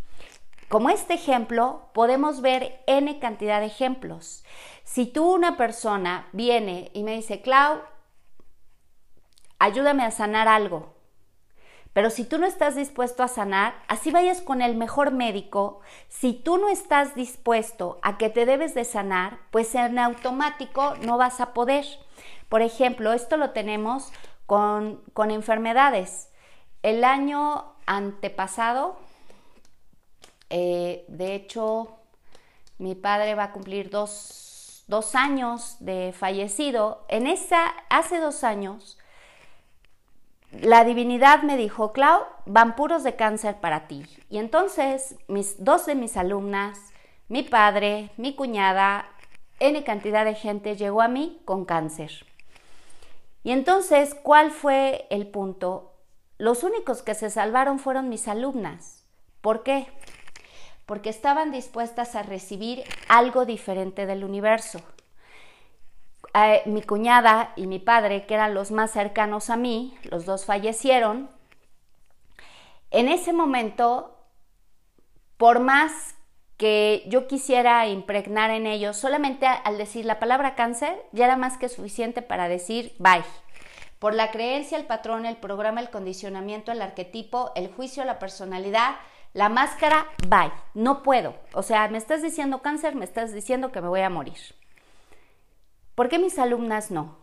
Como 0.70 0.90
este 0.90 1.14
ejemplo, 1.14 1.90
podemos 1.94 2.42
ver 2.42 2.84
n 2.88 3.20
cantidad 3.20 3.60
de 3.60 3.68
ejemplos. 3.68 4.44
Si 4.84 5.06
tú 5.06 5.32
una 5.32 5.58
persona 5.58 6.28
viene 6.32 6.92
y 6.94 7.04
me 7.04 7.16
dice, 7.16 7.42
Clau, 7.42 7.82
ayúdame 9.60 10.04
a 10.04 10.12
sanar 10.12 10.48
algo, 10.48 10.94
pero 11.94 12.10
si 12.10 12.26
tú 12.26 12.40
no 12.40 12.48
estás 12.48 12.76
dispuesto 12.76 13.22
a 13.22 13.28
sanar, 13.28 13.76
así 13.88 14.10
vayas 14.10 14.42
con 14.42 14.64
el 14.64 14.76
mejor 14.76 15.12
médico, 15.12 15.82
si 16.10 16.34
tú 16.34 16.58
no 16.58 16.68
estás 16.70 17.14
dispuesto 17.14 18.00
a 18.02 18.18
que 18.18 18.30
te 18.30 18.48
debes 18.48 18.74
de 18.74 18.84
sanar, 18.84 19.38
pues 19.52 19.74
en 19.76 20.00
automático 20.00 20.96
no 21.02 21.18
vas 21.18 21.40
a 21.40 21.54
poder. 21.54 21.86
Por 22.50 22.64
ejemplo, 22.64 23.14
esto 23.14 23.38
lo 23.38 23.52
tenemos 23.52 24.12
con, 24.48 25.04
con 25.14 25.30
enfermedades. 25.30 26.32
El 26.82 27.04
año 27.04 27.76
antepasado, 27.86 28.98
eh, 30.56 31.04
de 31.08 31.34
hecho, 31.34 31.98
mi 32.78 32.94
padre 32.94 33.34
va 33.34 33.46
a 33.46 33.52
cumplir 33.54 33.90
dos, 33.90 34.84
dos 34.86 35.16
años 35.16 35.78
de 35.80 36.14
fallecido. 36.16 37.08
En 37.10 37.26
esa, 37.26 37.74
hace 37.90 38.20
dos 38.20 38.44
años, 38.44 39.00
la 40.52 40.84
divinidad 40.84 41.42
me 41.42 41.58
dijo, 41.58 41.92
Clau, 41.92 42.22
van 42.46 42.76
puros 42.76 43.04
de 43.04 43.16
cáncer 43.16 43.56
para 43.62 43.88
ti. 43.88 44.06
Y 44.30 44.38
entonces 44.38 45.16
mis, 45.28 45.64
dos 45.64 45.88
de 45.88 45.96
mis 45.96 46.18
alumnas, 46.18 46.80
mi 47.30 47.42
padre, 47.42 48.12
mi 48.18 48.36
cuñada, 48.36 49.10
N 49.60 49.84
cantidad 49.84 50.24
de 50.24 50.36
gente 50.36 50.76
llegó 50.76 51.02
a 51.02 51.08
mí 51.08 51.42
con 51.46 51.66
cáncer. 51.66 52.28
Y 53.44 53.54
entonces, 53.54 54.14
¿cuál 54.22 54.52
fue 54.52 55.08
el 55.10 55.26
punto? 55.26 55.96
Los 56.38 56.64
únicos 56.64 57.02
que 57.02 57.16
se 57.16 57.32
salvaron 57.32 57.80
fueron 57.80 58.08
mis 58.08 58.28
alumnas. 58.28 59.04
¿Por 59.42 59.64
qué? 59.64 59.88
Porque 60.86 61.10
estaban 61.10 61.52
dispuestas 61.52 62.16
a 62.16 62.24
recibir 62.24 62.84
algo 63.08 63.46
diferente 63.46 64.06
del 64.06 64.24
universo. 64.24 64.82
Eh, 66.34 66.64
mi 66.66 66.82
cuñada 66.82 67.54
y 67.56 67.68
mi 67.68 67.80
padre, 67.80 68.26
que 68.26 68.34
eran 68.34 68.54
los 68.54 68.72
más 68.72 68.92
cercanos 68.92 69.50
a 69.50 69.56
mí, 69.56 69.96
los 70.04 70.26
dos 70.26 70.46
fallecieron. 70.46 71.30
En 72.90 73.08
ese 73.08 73.34
momento, 73.34 74.18
por 75.38 75.60
más 75.60 76.16
que 76.58 77.04
yo 77.08 77.28
quisiera 77.28 77.88
impregnar 77.88 78.50
en 78.50 78.66
ellos, 78.66 78.98
solamente 78.98 79.46
al 79.46 79.78
decir 79.78 80.06
la 80.06 80.20
palabra 80.20 80.56
cáncer 80.56 81.04
ya 81.12 81.26
era 81.26 81.36
más 81.36 81.58
que 81.58 81.70
suficiente 81.70 82.22
para 82.22 82.48
decir 82.48 82.94
bye. 83.00 83.24
Por 84.00 84.14
la 84.16 84.32
creencia, 84.32 84.78
el 84.78 84.86
patrón, 84.86 85.26
el 85.26 85.38
programa, 85.38 85.82
el 85.82 85.90
condicionamiento, 85.90 86.72
el 86.72 86.82
arquetipo, 86.82 87.52
el 87.56 87.72
juicio, 87.72 88.04
la 88.06 88.20
personalidad, 88.20 88.96
la 89.34 89.50
máscara, 89.50 90.08
bye. 90.28 90.52
No 90.74 91.04
puedo. 91.04 91.36
O 91.54 91.64
sea, 91.64 91.88
me 91.88 91.98
estás 91.98 92.22
diciendo 92.22 92.62
cáncer, 92.62 92.96
me 92.96 93.06
estás 93.06 93.34
diciendo 93.34 93.72
que 93.72 93.82
me 93.82 93.88
voy 93.88 94.02
a 94.02 94.10
morir. 94.10 94.38
¿Por 95.96 96.10
qué 96.10 96.20
mis 96.20 96.40
alumnas 96.40 96.92
no? 96.92 97.18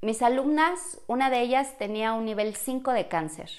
Mis 0.00 0.22
alumnas, 0.22 1.00
una 1.06 1.30
de 1.30 1.40
ellas 1.40 1.78
tenía 1.78 2.12
un 2.12 2.24
nivel 2.24 2.56
5 2.56 2.92
de 2.92 3.08
cáncer. 3.08 3.50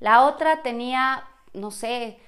La 0.00 0.24
otra 0.24 0.62
tenía, 0.62 1.24
no 1.52 1.70
sé, 1.70 2.18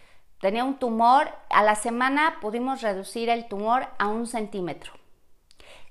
tenía 0.41 0.65
un 0.65 0.79
tumor. 0.79 1.29
A 1.51 1.63
la 1.63 1.75
semana 1.75 2.39
pudimos 2.41 2.83
reducir 2.83 3.29
el 3.29 3.49
tumor 3.49 3.89
a 3.99 4.09
un 4.09 4.27
centímetro. 4.27 4.93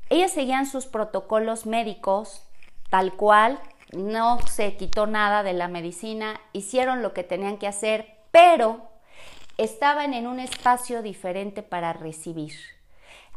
Ellas 0.10 0.32
seguían 0.32 0.66
sus 0.66 0.86
protocolos 0.86 1.66
médicos 1.66 2.46
tal 2.90 3.14
cual, 3.14 3.60
no 3.92 4.40
se 4.48 4.78
quitó 4.78 5.08
nada 5.08 5.44
de 5.44 5.54
la 5.54 5.68
medicina, 5.68 6.40
hicieron 6.54 7.02
lo 7.02 7.14
que 7.14 7.24
tenían 7.24 7.58
que 7.58 7.68
hacer, 7.68 8.15
pero 8.36 8.82
estaban 9.58 10.14
en 10.14 10.28
un 10.28 10.42
espacio 10.42 11.02
diferente 11.02 11.64
para 11.64 11.94
recibir 11.94 12.54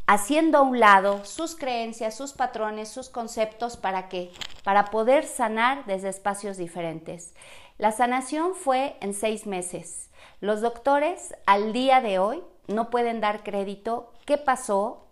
haciendo 0.07 0.57
a 0.57 0.61
un 0.61 0.77
lado 0.77 1.23
sus 1.23 1.55
creencias, 1.55 2.17
sus 2.17 2.33
patrones, 2.33 2.89
sus 2.89 3.07
conceptos, 3.07 3.77
¿para 3.77 4.09
qué? 4.09 4.31
Para 4.65 4.85
poder 4.85 5.23
sanar 5.23 5.85
desde 5.85 6.09
espacios 6.09 6.57
diferentes. 6.57 7.33
La 7.77 7.93
sanación 7.93 8.55
fue 8.55 8.97
en 8.99 9.13
seis 9.13 9.45
meses. 9.45 10.09
Los 10.41 10.59
doctores 10.59 11.33
al 11.45 11.71
día 11.71 12.01
de 12.01 12.19
hoy 12.19 12.43
no 12.67 12.89
pueden 12.89 13.21
dar 13.21 13.43
crédito 13.43 14.11
qué 14.25 14.37
pasó, 14.37 15.05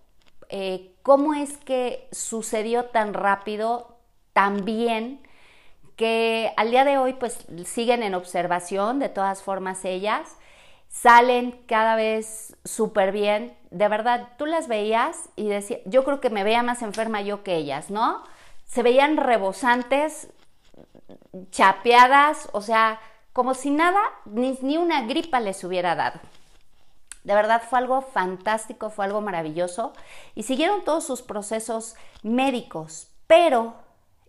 eh, 0.49 0.95
cómo 1.01 1.33
es 1.33 1.57
que 1.57 2.09
sucedió 2.11 2.85
tan 2.85 3.13
rápido, 3.13 3.99
tan 4.33 4.65
bien, 4.65 5.21
que 5.97 6.53
al 6.55 6.71
día 6.71 6.85
de 6.85 6.97
hoy 6.97 7.13
pues 7.13 7.45
siguen 7.65 8.03
en 8.03 8.15
observación, 8.15 8.99
de 8.99 9.09
todas 9.09 9.41
formas 9.41 9.83
ellas, 9.83 10.37
salen 10.87 11.51
cada 11.67 11.95
vez 11.95 12.55
súper 12.63 13.11
bien. 13.11 13.57
De 13.71 13.87
verdad, 13.89 14.29
tú 14.37 14.45
las 14.45 14.67
veías 14.67 15.29
y 15.35 15.49
decía, 15.49 15.79
yo 15.85 16.03
creo 16.05 16.21
que 16.21 16.29
me 16.29 16.43
veía 16.43 16.63
más 16.63 16.83
enferma 16.83 17.21
yo 17.21 17.43
que 17.43 17.55
ellas, 17.55 17.89
¿no? 17.89 18.23
Se 18.65 18.83
veían 18.83 19.17
rebosantes, 19.17 20.29
chapeadas, 21.49 22.47
o 22.53 22.61
sea, 22.61 22.99
como 23.33 23.55
si 23.55 23.71
nada, 23.71 24.01
ni, 24.25 24.57
ni 24.61 24.77
una 24.77 25.01
gripa 25.01 25.39
les 25.39 25.63
hubiera 25.63 25.95
dado. 25.95 26.19
De 27.23 27.33
verdad 27.33 27.63
fue 27.67 27.79
algo 27.79 28.01
fantástico, 28.01 28.91
fue 28.91 29.05
algo 29.05 29.21
maravilloso 29.21 29.93
y 30.35 30.43
siguieron 30.43 30.83
todos 30.85 31.05
sus 31.05 31.23
procesos 31.23 31.95
médicos, 32.21 33.09
pero 33.25 33.73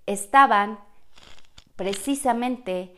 estaban 0.07 0.81
precisamente 1.79 2.93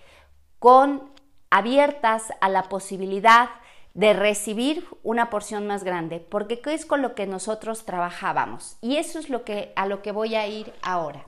con 0.58 1.12
abiertas 1.50 2.32
a 2.40 2.48
la 2.48 2.64
posibilidad 2.64 3.50
de 3.92 4.14
recibir 4.14 4.88
una 5.02 5.28
porción 5.28 5.66
más 5.66 5.84
grande, 5.84 6.18
porque 6.18 6.62
es 6.64 6.86
con 6.86 7.02
lo 7.02 7.14
que 7.14 7.26
nosotros 7.26 7.84
trabajábamos. 7.84 8.78
Y 8.80 8.96
eso 8.96 9.18
es 9.18 9.28
lo 9.28 9.44
que 9.44 9.72
a 9.76 9.86
lo 9.86 10.00
que 10.00 10.12
voy 10.12 10.34
a 10.34 10.46
ir 10.46 10.72
ahora. 10.80 11.26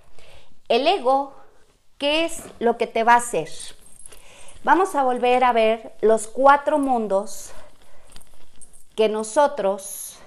El 0.69 0.87
ego, 0.87 1.35
¿qué 1.99 2.25
es 2.25 2.43
lo 2.59 2.79
que 2.79 2.87
te 2.87 3.05
va 3.05 3.15
a 3.15 3.19
hacer? 3.19 3.51
Vamos 4.65 4.95
a 4.95 5.03
volver 5.03 5.45
a 5.45 5.53
ver 5.53 5.93
los 6.01 6.29
cuatro 6.29 6.79
mundos 6.79 7.53
que 8.97 9.11
nosotros 9.11 10.19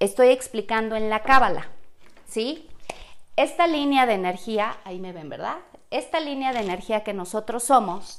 estoy 0.00 0.28
explicando 0.28 0.96
en 0.96 1.08
la 1.08 1.22
cábala, 1.22 1.68
¿sí? 2.26 2.68
Esta 3.36 3.66
línea 3.66 4.04
de 4.04 4.14
energía, 4.14 4.76
ahí 4.84 5.00
me 5.00 5.12
ven, 5.12 5.30
¿verdad? 5.30 5.56
Esta 5.94 6.18
línea 6.18 6.52
de 6.52 6.58
energía 6.58 7.04
que 7.04 7.12
nosotros 7.12 7.62
somos 7.62 8.18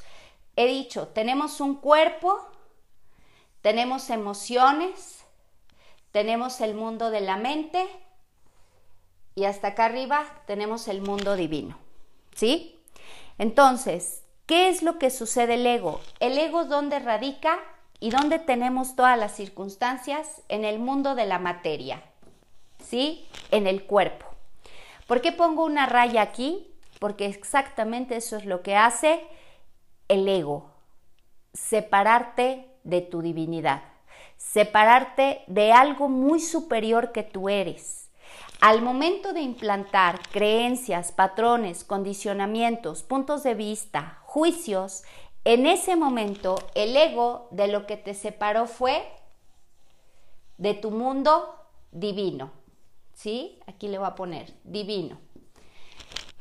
he 0.55 0.65
dicho, 0.65 1.09
tenemos 1.09 1.59
un 1.59 1.75
cuerpo, 1.75 2.39
tenemos 3.61 4.09
emociones, 4.09 5.25
tenemos 6.11 6.61
el 6.61 6.73
mundo 6.73 7.09
de 7.09 7.19
la 7.19 7.35
mente 7.35 7.85
y 9.35 9.43
hasta 9.43 9.67
acá 9.67 9.87
arriba 9.87 10.23
tenemos 10.47 10.87
el 10.87 11.01
mundo 11.01 11.35
divino. 11.35 11.77
¿Sí? 12.33 12.79
Entonces, 13.39 14.23
¿qué 14.45 14.69
es 14.69 14.81
lo 14.81 14.97
que 14.97 15.09
sucede 15.09 15.55
el 15.55 15.67
ego? 15.67 15.99
El 16.21 16.37
ego 16.37 16.61
es 16.61 16.69
donde 16.69 16.99
radica 16.99 17.59
y 17.99 18.09
donde 18.09 18.39
tenemos 18.39 18.95
todas 18.95 19.19
las 19.19 19.35
circunstancias 19.35 20.43
en 20.47 20.63
el 20.63 20.79
mundo 20.79 21.13
de 21.13 21.25
la 21.25 21.39
materia. 21.39 22.01
¿Sí? 22.81 23.27
En 23.51 23.67
el 23.67 23.83
cuerpo. 23.83 24.27
¿Por 25.07 25.19
qué 25.19 25.33
pongo 25.33 25.65
una 25.65 25.87
raya 25.87 26.21
aquí? 26.21 26.71
Porque 26.99 27.25
exactamente 27.25 28.15
eso 28.15 28.37
es 28.37 28.45
lo 28.45 28.61
que 28.61 28.75
hace 28.75 29.21
el 30.07 30.27
ego, 30.27 30.71
separarte 31.53 32.67
de 32.83 33.01
tu 33.01 33.21
divinidad, 33.21 33.83
separarte 34.37 35.43
de 35.47 35.71
algo 35.71 36.09
muy 36.09 36.39
superior 36.39 37.11
que 37.11 37.23
tú 37.23 37.49
eres. 37.49 38.09
Al 38.61 38.81
momento 38.81 39.33
de 39.33 39.41
implantar 39.41 40.19
creencias, 40.29 41.11
patrones, 41.11 41.83
condicionamientos, 41.83 43.03
puntos 43.03 43.43
de 43.43 43.53
vista, 43.53 44.19
juicios, 44.23 45.03
en 45.43 45.65
ese 45.65 45.95
momento 45.95 46.55
el 46.73 46.95
ego 46.95 47.47
de 47.51 47.67
lo 47.67 47.85
que 47.85 47.97
te 47.97 48.13
separó 48.13 48.65
fue 48.65 49.07
de 50.57 50.73
tu 50.73 50.91
mundo 50.91 51.55
divino. 51.91 52.51
¿Sí? 53.13 53.59
Aquí 53.67 53.87
le 53.87 53.97
voy 53.97 54.07
a 54.07 54.15
poner 54.15 54.53
divino. 54.63 55.19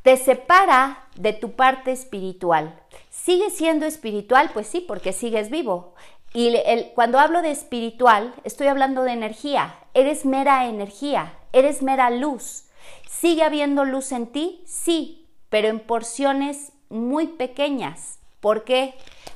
Te 0.05 0.19
separa 0.19 1.09
de 1.17 1.33
tu 1.33 1.53
parte 1.53 1.91
espiritual. 1.91 2.79
¿Sigue 3.09 3.49
siendo 3.49 3.87
espiritual? 3.87 4.51
Pues 4.53 4.67
sí, 4.67 4.81
porque 4.83 5.15
sigues 5.15 5.49
vivo. 5.49 5.95
Y 6.35 6.55
cuando 6.95 7.19
hablo 7.19 7.41
de 7.41 7.51
espiritual, 7.51 8.35
estoy 8.45 8.67
hablando 8.67 9.03
de 9.03 9.13
energía. 9.13 9.79
Eres 9.95 10.27
mera 10.27 10.67
energía, 10.67 11.33
eres 11.55 11.81
mera 11.81 12.11
luz. 12.11 12.67
¿Sigue 13.09 13.45
habiendo 13.45 13.87
luz 13.87 14.13
en 14.13 14.27
ti? 14.27 14.63
Sí, 14.67 15.27
pero 15.49 15.69
en 15.69 15.81
porciones 15.81 16.73
muy 16.91 17.27
pequeñas. 17.27 18.19
¿Por 18.41 18.65
qué? 18.65 18.93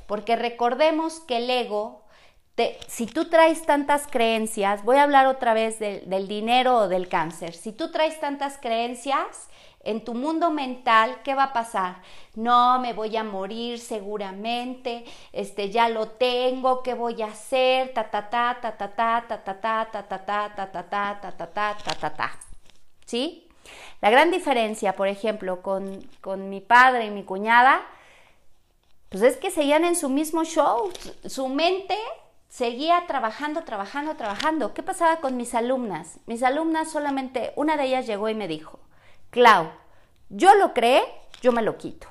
Porque 0.07 0.37
recordemos 0.37 1.21
que 1.21 1.39
el 1.39 1.49
ego, 1.49 2.03
si 2.89 3.07
tú 3.07 3.31
traes 3.31 3.65
tantas 3.65 4.07
creencias, 4.07 4.85
voy 4.85 4.99
a 4.99 5.05
hablar 5.05 5.29
otra 5.29 5.55
vez 5.55 5.79
del 5.79 6.29
dinero 6.29 6.77
o 6.77 6.89
del 6.89 7.09
cáncer, 7.09 7.55
si 7.55 7.73
tú 7.73 7.91
traes 7.91 8.21
tantas 8.21 8.59
creencias, 8.59 9.49
en 9.85 10.05
tu 10.05 10.15
mundo 10.15 10.51
mental, 10.51 11.21
¿qué 11.23 11.35
va 11.35 11.45
a 11.45 11.53
pasar? 11.53 12.03
No, 12.35 12.79
me 12.81 12.93
voy 12.93 13.17
a 13.17 13.25
morir 13.25 13.79
seguramente, 13.79 15.05
este, 15.33 15.71
ya 15.71 15.89
lo 15.89 16.09
tengo, 16.09 16.83
¿qué 16.83 16.95
voy 16.95 17.23
a 17.23 17.27
hacer? 17.27 17.93
Ta 17.95 18.11
ta 18.11 18.29
ta 18.29 18.59
ta 18.61 18.77
ta 18.77 18.95
ta 18.95 19.25
ta 19.31 19.51
ta 19.53 19.91
ta 19.91 20.03
ta 20.09 20.09
ta 20.09 20.53
ta 20.55 20.55
ta 20.55 20.73
ta 20.73 20.73
ta 20.73 21.31
ta 21.31 21.47
ta 21.53 21.77
ta 21.77 21.95
ta 21.95 22.11
ta 22.17 22.39
¿Sí? 23.07 23.49
La 24.01 24.11
gran 24.11 24.31
diferencia, 24.31 24.95
por 24.95 25.09
ejemplo, 25.09 25.63
con, 25.63 26.09
con 26.21 26.51
mi 26.51 26.61
padre 26.61 27.07
y 27.07 27.11
mi 27.11 27.25
cuñada, 27.25 27.81
pues 29.09 29.23
es 29.23 29.37
que 29.37 29.51
seguían 29.51 29.85
en 29.85 29.97
su 29.97 30.09
mismo 30.09 30.45
show. 30.45 30.91
Su 31.27 31.49
mente 31.49 31.97
seguía 32.49 33.05
trabajando, 33.07 33.65
trabajando, 33.65 34.17
trabajando. 34.17 34.75
¿Qué 34.75 34.83
pasaba 34.83 35.17
con 35.21 35.37
mis 35.37 35.55
alumnas? 35.55 36.19
Mis 36.27 36.43
alumnas 36.43 36.91
solamente, 36.91 37.53
una 37.57 37.77
de 37.77 37.85
ellas 37.85 38.07
llegó 38.07 38.29
y 38.29 38.35
me 38.35 38.49
dijo, 38.49 38.79
Clau, 39.31 39.71
yo 40.29 40.55
lo 40.55 40.75
creé, 40.75 41.03
yo 41.41 41.53
me 41.53 41.63
lo 41.63 41.77
quito. 41.79 42.09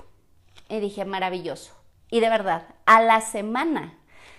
Y 0.69 0.79
dije, 0.79 1.05
maravilloso. 1.05 1.73
Y 2.09 2.19
de 2.19 2.29
verdad, 2.29 2.63
a 2.85 3.01
la 3.01 3.21
semana 3.21 3.97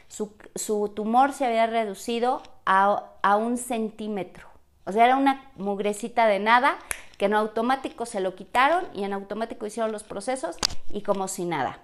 su, 0.08 0.92
tumor 0.94 1.32
se 1.32 1.46
había 1.46 1.66
reducido 1.66 2.42
a, 2.64 3.10
a 3.22 3.36
un 3.36 3.58
centímetro. 3.58 4.48
O 4.84 4.92
sea, 4.92 5.04
era 5.04 5.16
una 5.16 5.50
mugrecita 5.56 6.26
de 6.26 6.38
nada 6.38 6.78
que 7.18 7.26
en 7.26 7.34
automático 7.34 8.06
se 8.06 8.20
lo 8.20 8.34
quitaron 8.34 8.86
y 8.94 9.04
en 9.04 9.12
automático 9.12 9.66
hicieron 9.66 9.92
los 9.92 10.04
procesos 10.04 10.56
y 10.90 11.02
como 11.02 11.28
si 11.28 11.44
nada. 11.44 11.80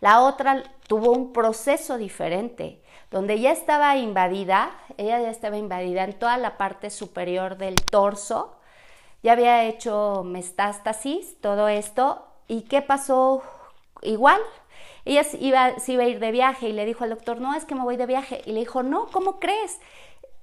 La 0.00 0.20
otra 0.20 0.62
tuvo 0.86 1.12
un 1.12 1.32
proceso 1.32 1.96
diferente, 1.96 2.82
donde 3.10 3.40
ya 3.40 3.52
estaba 3.52 3.96
invadida, 3.96 4.70
ella 4.96 5.20
ya 5.20 5.30
estaba 5.30 5.56
invadida 5.56 6.04
en 6.04 6.18
toda 6.18 6.36
la 6.36 6.56
parte 6.56 6.90
superior 6.90 7.56
del 7.56 7.76
torso, 7.76 8.56
ya 9.22 9.32
había 9.32 9.64
hecho 9.64 10.22
metástasis, 10.24 11.40
todo 11.40 11.68
esto, 11.68 12.26
¿y 12.48 12.62
qué 12.62 12.82
pasó? 12.82 13.42
Igual, 14.02 14.40
ella 15.04 15.22
iba, 15.38 15.78
se 15.78 15.92
iba 15.92 16.04
a 16.04 16.08
ir 16.08 16.18
de 16.18 16.32
viaje 16.32 16.68
y 16.68 16.72
le 16.72 16.84
dijo 16.84 17.04
al 17.04 17.10
doctor, 17.10 17.40
no, 17.40 17.54
es 17.54 17.64
que 17.64 17.74
me 17.74 17.82
voy 17.82 17.96
de 17.96 18.06
viaje, 18.06 18.42
y 18.44 18.52
le 18.52 18.60
dijo, 18.60 18.82
no, 18.82 19.06
¿cómo 19.06 19.38
crees? 19.40 19.80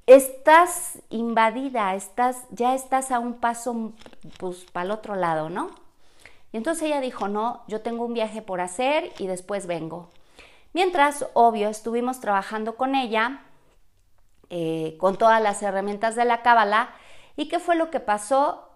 Estás 0.06 1.00
invadida, 1.10 1.94
estás, 1.96 2.46
ya 2.50 2.74
estás 2.74 3.12
a 3.12 3.20
un 3.20 3.36
paso, 3.36 3.94
pues, 4.38 4.66
para 4.72 4.86
el 4.86 4.92
otro 4.92 5.16
lado, 5.16 5.50
¿no? 5.50 5.70
Y 6.52 6.58
entonces 6.58 6.84
ella 6.84 7.00
dijo, 7.00 7.28
no, 7.28 7.64
yo 7.68 7.82
tengo 7.82 8.06
un 8.06 8.14
viaje 8.14 8.42
por 8.42 8.60
hacer 8.60 9.12
y 9.20 9.28
después 9.28 9.68
vengo. 9.68 10.10
Mientras, 10.74 11.28
obvio, 11.34 11.70
estuvimos 11.70 12.20
trabajando 12.20 12.76
con 12.76 12.96
ella, 12.96 13.42
eh, 14.50 14.96
con 15.00 15.18
todas 15.18 15.42
las 15.42 15.62
herramientas 15.62 16.16
de 16.16 16.26
la 16.26 16.42
cábala, 16.42 16.90
¿y 17.36 17.48
qué 17.48 17.60
fue 17.60 17.76
lo 17.76 17.92
que 17.92 18.00
pasó? 18.00 18.69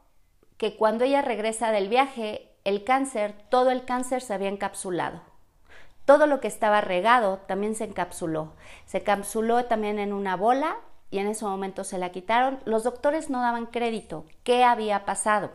Que 0.57 0.75
cuando 0.75 1.03
ella 1.03 1.21
regresa 1.21 1.71
del 1.71 1.89
viaje, 1.89 2.49
el 2.63 2.83
cáncer, 2.83 3.35
todo 3.49 3.71
el 3.71 3.85
cáncer 3.85 4.21
se 4.21 4.33
había 4.33 4.49
encapsulado. 4.49 5.21
Todo 6.05 6.27
lo 6.27 6.39
que 6.39 6.47
estaba 6.47 6.81
regado 6.81 7.39
también 7.47 7.75
se 7.75 7.85
encapsuló. 7.85 8.53
Se 8.85 8.99
encapsuló 8.99 9.65
también 9.65 9.99
en 9.99 10.13
una 10.13 10.35
bola 10.35 10.77
y 11.11 11.19
en 11.19 11.27
ese 11.27 11.45
momento 11.45 11.83
se 11.83 11.97
la 11.97 12.11
quitaron. 12.11 12.59
Los 12.65 12.83
doctores 12.83 13.29
no 13.29 13.41
daban 13.41 13.67
crédito. 13.67 14.25
¿Qué 14.43 14.63
había 14.63 15.05
pasado? 15.05 15.51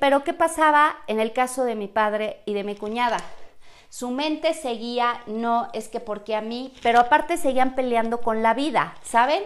pero 0.00 0.24
¿qué 0.24 0.32
pasaba 0.32 0.96
en 1.06 1.20
el 1.20 1.32
caso 1.32 1.64
de 1.64 1.74
mi 1.74 1.88
padre 1.88 2.40
y 2.46 2.54
de 2.54 2.64
mi 2.64 2.76
cuñada? 2.76 3.18
Su 3.88 4.10
mente 4.10 4.54
seguía, 4.54 5.20
no 5.26 5.68
es 5.74 5.88
que 5.88 6.00
porque 6.00 6.34
a 6.34 6.40
mí, 6.40 6.72
pero 6.82 7.00
aparte 7.00 7.36
seguían 7.36 7.74
peleando 7.74 8.20
con 8.20 8.42
la 8.42 8.54
vida, 8.54 8.94
¿saben? 9.02 9.42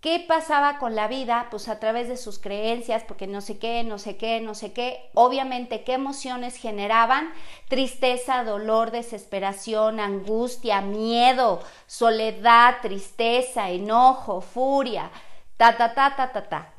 ¿Qué 0.00 0.24
pasaba 0.28 0.78
con 0.78 0.94
la 0.94 1.08
vida? 1.08 1.48
Pues 1.50 1.68
a 1.68 1.80
través 1.80 2.08
de 2.08 2.16
sus 2.16 2.38
creencias, 2.38 3.02
porque 3.02 3.26
no 3.26 3.40
sé 3.40 3.58
qué, 3.58 3.82
no 3.82 3.98
sé 3.98 4.16
qué, 4.16 4.40
no 4.40 4.54
sé 4.54 4.72
qué. 4.72 5.10
Obviamente, 5.14 5.84
¿qué 5.84 5.94
emociones 5.94 6.56
generaban? 6.56 7.32
Tristeza, 7.68 8.44
dolor, 8.44 8.90
desesperación, 8.90 9.98
angustia, 9.98 10.80
miedo, 10.80 11.60
soledad, 11.86 12.76
tristeza, 12.82 13.70
enojo, 13.70 14.42
furia, 14.42 15.10
ta, 15.56 15.76
ta, 15.76 15.94
ta, 15.94 16.14
ta, 16.14 16.30
ta, 16.30 16.48
ta. 16.48 16.72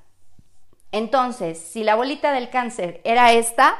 Entonces, 0.91 1.59
si 1.59 1.83
la 1.83 1.95
bolita 1.95 2.31
del 2.31 2.49
cáncer 2.49 3.01
era 3.03 3.33
esta, 3.33 3.77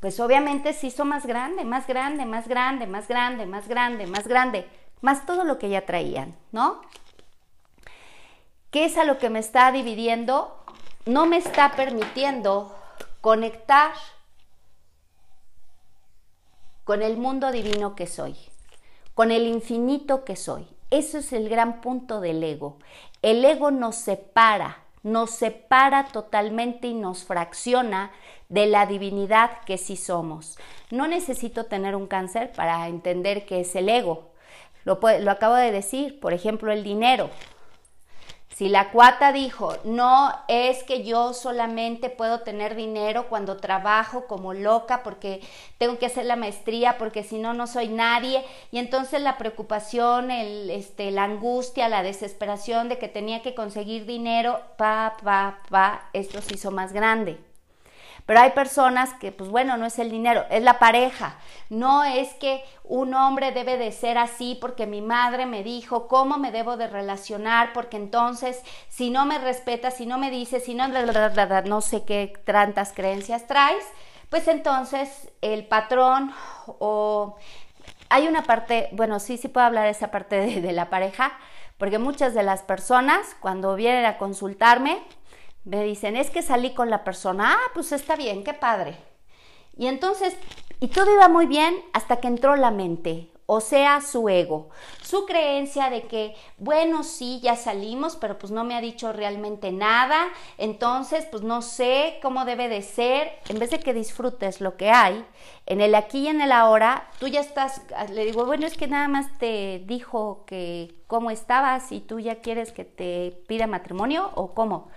pues 0.00 0.20
obviamente 0.20 0.72
se 0.74 0.88
hizo 0.88 1.04
más 1.04 1.24
grande, 1.24 1.64
más 1.64 1.86
grande, 1.86 2.26
más 2.26 2.46
grande, 2.46 2.86
más 2.86 3.08
grande, 3.08 3.46
más 3.46 3.68
grande, 3.68 4.06
más 4.06 4.28
grande, 4.28 4.68
más 5.00 5.24
todo 5.24 5.44
lo 5.44 5.58
que 5.58 5.70
ya 5.70 5.86
traían, 5.86 6.36
¿no? 6.52 6.82
¿Qué 8.70 8.84
es 8.84 8.98
a 8.98 9.04
lo 9.04 9.18
que 9.18 9.30
me 9.30 9.38
está 9.38 9.72
dividiendo? 9.72 10.54
No 11.06 11.26
me 11.26 11.38
está 11.38 11.72
permitiendo 11.72 12.74
conectar 13.20 13.92
con 16.84 17.02
el 17.02 17.16
mundo 17.16 17.50
divino 17.50 17.96
que 17.96 18.06
soy, 18.06 18.36
con 19.14 19.30
el 19.30 19.46
infinito 19.46 20.24
que 20.24 20.36
soy. 20.36 20.66
Eso 20.90 21.18
es 21.18 21.32
el 21.32 21.48
gran 21.48 21.80
punto 21.80 22.20
del 22.20 22.42
ego. 22.42 22.78
El 23.22 23.44
ego 23.44 23.70
nos 23.70 23.96
separa 23.96 24.84
nos 25.02 25.30
separa 25.30 26.04
totalmente 26.04 26.88
y 26.88 26.94
nos 26.94 27.24
fracciona 27.24 28.10
de 28.48 28.66
la 28.66 28.86
divinidad 28.86 29.62
que 29.64 29.78
sí 29.78 29.96
somos. 29.96 30.58
No 30.90 31.06
necesito 31.06 31.64
tener 31.64 31.94
un 31.94 32.06
cáncer 32.06 32.52
para 32.52 32.88
entender 32.88 33.46
que 33.46 33.60
es 33.60 33.74
el 33.74 33.88
ego. 33.88 34.30
Lo 34.84 34.98
acabo 35.30 35.54
de 35.54 35.70
decir, 35.70 36.18
por 36.20 36.32
ejemplo, 36.32 36.72
el 36.72 36.82
dinero. 36.82 37.30
Si 38.58 38.68
la 38.68 38.90
cuata 38.90 39.30
dijo, 39.30 39.76
no 39.84 40.32
es 40.48 40.82
que 40.82 41.04
yo 41.04 41.32
solamente 41.32 42.10
puedo 42.10 42.40
tener 42.40 42.74
dinero 42.74 43.28
cuando 43.28 43.58
trabajo 43.58 44.26
como 44.26 44.52
loca 44.52 45.04
porque 45.04 45.40
tengo 45.78 45.96
que 46.00 46.06
hacer 46.06 46.26
la 46.26 46.34
maestría 46.34 46.98
porque 46.98 47.22
si 47.22 47.38
no 47.38 47.54
no 47.54 47.68
soy 47.68 47.86
nadie 47.86 48.44
y 48.72 48.78
entonces 48.78 49.22
la 49.22 49.38
preocupación, 49.38 50.32
el, 50.32 50.70
este, 50.70 51.12
la 51.12 51.22
angustia, 51.22 51.88
la 51.88 52.02
desesperación 52.02 52.88
de 52.88 52.98
que 52.98 53.06
tenía 53.06 53.42
que 53.42 53.54
conseguir 53.54 54.06
dinero, 54.06 54.60
pa, 54.76 55.16
pa, 55.22 55.60
pa, 55.70 56.10
esto 56.12 56.42
se 56.42 56.56
hizo 56.56 56.72
más 56.72 56.92
grande. 56.92 57.38
Pero 58.28 58.40
hay 58.40 58.50
personas 58.50 59.14
que, 59.14 59.32
pues 59.32 59.48
bueno, 59.48 59.78
no 59.78 59.86
es 59.86 59.98
el 59.98 60.10
dinero, 60.10 60.44
es 60.50 60.62
la 60.62 60.78
pareja. 60.78 61.38
No 61.70 62.04
es 62.04 62.34
que 62.34 62.62
un 62.84 63.14
hombre 63.14 63.52
debe 63.52 63.78
de 63.78 63.90
ser 63.90 64.18
así 64.18 64.58
porque 64.60 64.86
mi 64.86 65.00
madre 65.00 65.46
me 65.46 65.62
dijo 65.62 66.08
cómo 66.08 66.36
me 66.36 66.52
debo 66.52 66.76
de 66.76 66.88
relacionar, 66.88 67.72
porque 67.72 67.96
entonces 67.96 68.60
si 68.90 69.08
no 69.08 69.24
me 69.24 69.38
respeta, 69.38 69.90
si 69.90 70.04
no 70.04 70.18
me 70.18 70.30
dice, 70.30 70.60
si 70.60 70.74
no, 70.74 70.88
no 70.88 71.80
sé 71.80 72.04
qué 72.04 72.34
tantas 72.44 72.92
creencias 72.92 73.46
traes, 73.46 73.82
pues 74.28 74.46
entonces 74.46 75.30
el 75.40 75.66
patrón 75.66 76.30
o 76.66 77.34
hay 78.10 78.28
una 78.28 78.42
parte, 78.42 78.90
bueno, 78.92 79.20
sí, 79.20 79.38
sí 79.38 79.48
puedo 79.48 79.66
hablar 79.66 79.84
de 79.84 79.90
esa 79.92 80.10
parte 80.10 80.36
de, 80.36 80.60
de 80.60 80.72
la 80.72 80.90
pareja, 80.90 81.32
porque 81.78 81.98
muchas 81.98 82.34
de 82.34 82.42
las 82.42 82.60
personas 82.60 83.36
cuando 83.40 83.74
vienen 83.74 84.04
a 84.04 84.18
consultarme, 84.18 85.00
me 85.68 85.84
dicen, 85.84 86.16
es 86.16 86.30
que 86.30 86.42
salí 86.42 86.70
con 86.70 86.88
la 86.88 87.04
persona, 87.04 87.52
ah, 87.52 87.70
pues 87.74 87.92
está 87.92 88.16
bien, 88.16 88.42
qué 88.42 88.54
padre. 88.54 88.96
Y 89.76 89.86
entonces, 89.86 90.34
y 90.80 90.88
todo 90.88 91.12
iba 91.12 91.28
muy 91.28 91.46
bien 91.46 91.76
hasta 91.92 92.16
que 92.16 92.28
entró 92.28 92.56
la 92.56 92.70
mente, 92.70 93.30
o 93.44 93.60
sea, 93.60 94.00
su 94.00 94.28
ego, 94.28 94.70
su 95.02 95.26
creencia 95.26 95.90
de 95.90 96.02
que, 96.02 96.34
bueno, 96.56 97.02
sí, 97.02 97.40
ya 97.42 97.54
salimos, 97.54 98.16
pero 98.16 98.38
pues 98.38 98.50
no 98.50 98.64
me 98.64 98.74
ha 98.74 98.80
dicho 98.80 99.12
realmente 99.12 99.70
nada, 99.70 100.28
entonces, 100.56 101.26
pues 101.30 101.42
no 101.42 101.60
sé 101.60 102.18
cómo 102.22 102.46
debe 102.46 102.68
de 102.68 102.82
ser, 102.82 103.30
en 103.48 103.58
vez 103.58 103.70
de 103.70 103.80
que 103.80 103.94
disfrutes 103.94 104.60
lo 104.62 104.76
que 104.76 104.90
hay, 104.90 105.24
en 105.66 105.82
el 105.82 105.94
aquí 105.94 106.20
y 106.20 106.28
en 106.28 106.40
el 106.40 106.52
ahora, 106.52 107.10
tú 107.18 107.28
ya 107.28 107.40
estás, 107.40 107.82
le 108.10 108.24
digo, 108.24 108.46
bueno, 108.46 108.66
es 108.66 108.76
que 108.76 108.88
nada 108.88 109.08
más 109.08 109.26
te 109.38 109.82
dijo 109.86 110.44
que 110.46 110.94
cómo 111.06 111.30
estabas 111.30 111.92
y 111.92 112.00
tú 112.00 112.20
ya 112.20 112.40
quieres 112.40 112.72
que 112.72 112.84
te 112.84 113.32
pida 113.46 113.66
matrimonio 113.66 114.30
o 114.34 114.54
cómo. 114.54 114.88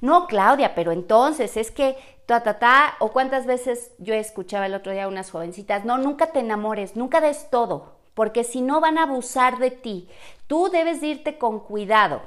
No, 0.00 0.26
Claudia, 0.26 0.74
pero 0.74 0.92
entonces 0.92 1.56
es 1.56 1.70
que 1.70 1.96
ta, 2.26 2.42
ta, 2.42 2.58
ta, 2.58 2.96
o 3.00 3.12
cuántas 3.12 3.46
veces 3.46 3.92
yo 3.98 4.14
escuchaba 4.14 4.66
el 4.66 4.74
otro 4.74 4.92
día 4.92 5.04
a 5.04 5.08
unas 5.08 5.30
jovencitas, 5.30 5.84
no, 5.84 5.98
nunca 5.98 6.32
te 6.32 6.40
enamores, 6.40 6.96
nunca 6.96 7.20
des 7.20 7.50
todo, 7.50 7.96
porque 8.14 8.44
si 8.44 8.62
no 8.62 8.80
van 8.80 8.98
a 8.98 9.02
abusar 9.02 9.58
de 9.58 9.70
ti. 9.70 10.08
Tú 10.46 10.68
debes 10.68 11.02
irte 11.02 11.38
con 11.38 11.60
cuidado. 11.60 12.22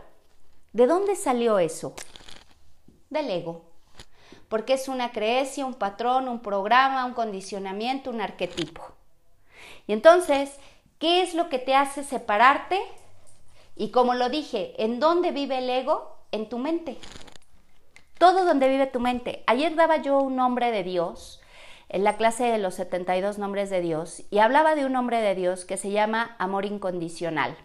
¿De 0.72 0.88
dónde 0.88 1.16
salió 1.16 1.60
eso? 1.60 1.94
Del 3.10 3.30
ego. 3.30 3.64
Porque 4.50 4.74
es 4.74 4.88
una 4.88 5.12
creencia, 5.12 5.66
un 5.66 5.74
patrón, 5.74 6.28
un 6.28 6.40
programa, 6.40 7.06
un 7.06 7.14
condicionamiento, 7.14 8.12
un 8.12 8.22
arquetipo. 8.22 8.84
Y 9.88 9.94
entonces, 9.94 10.58
¿qué 11.00 11.22
es 11.22 11.34
lo 11.34 11.50
que 11.50 11.60
te 11.60 11.76
hace 11.76 12.04
separarte? 12.04 12.80
Y 13.76 13.90
como 13.90 14.14
lo 14.14 14.30
dije, 14.30 14.74
¿en 14.78 15.00
dónde 15.00 15.32
vive 15.32 15.58
el 15.58 15.70
ego? 15.70 16.18
En 16.32 16.48
tu 16.50 16.60
mente 16.60 16.98
todo 18.24 18.46
donde 18.46 18.70
vive 18.70 18.88
tu 18.88 19.02
mente. 19.02 19.44
Ayer 19.48 19.76
daba 19.76 19.98
yo 19.98 20.20
un 20.20 20.38
nombre 20.38 20.72
de 20.72 20.86
Dios 20.86 21.42
en 21.90 22.06
la 22.06 22.16
clase 22.16 22.46
de 22.46 22.58
los 22.58 22.76
72 22.76 23.38
nombres 23.38 23.70
de 23.70 23.82
Dios 23.82 24.24
y 24.30 24.40
hablaba 24.40 24.76
de 24.76 24.86
un 24.86 24.94
nombre 24.94 25.20
de 25.20 25.36
Dios 25.36 25.66
que 25.66 25.76
se 25.76 25.92
llama 25.92 26.34
amor 26.40 26.64
incondicional. 26.64 27.58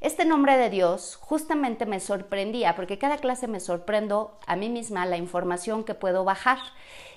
Este 0.00 0.24
nombre 0.24 0.56
de 0.56 0.70
Dios 0.70 1.14
justamente 1.20 1.86
me 1.86 2.00
sorprendía, 2.00 2.74
porque 2.74 2.98
cada 2.98 3.18
clase 3.18 3.46
me 3.46 3.60
sorprendo 3.60 4.40
a 4.48 4.56
mí 4.56 4.68
misma 4.68 5.06
la 5.06 5.18
información 5.18 5.84
que 5.84 5.94
puedo 5.94 6.24
bajar. 6.24 6.58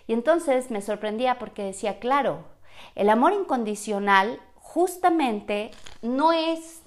Y 0.05 0.13
entonces 0.13 0.69
me 0.69 0.83
sorprendía 0.83 1.39
porque 1.39 1.63
decía, 1.63 1.97
claro, 1.97 2.43
el 2.93 3.09
amor 3.09 3.33
incondicional 3.33 4.39
justamente 4.57 5.71
no 6.03 6.33
es 6.33 6.83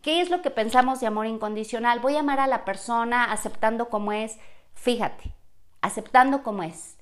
¿Qué 0.00 0.20
es 0.20 0.30
lo 0.30 0.42
que 0.42 0.50
pensamos 0.50 1.00
de 1.00 1.06
amor 1.06 1.26
incondicional? 1.26 2.00
Voy 2.00 2.16
a 2.16 2.20
amar 2.20 2.40
a 2.40 2.46
la 2.46 2.64
persona 2.64 3.32
aceptando 3.32 3.88
como 3.88 4.12
es. 4.12 4.38
Fíjate, 4.74 5.34
aceptando 5.80 6.42
como 6.42 6.62
es. 6.62 6.96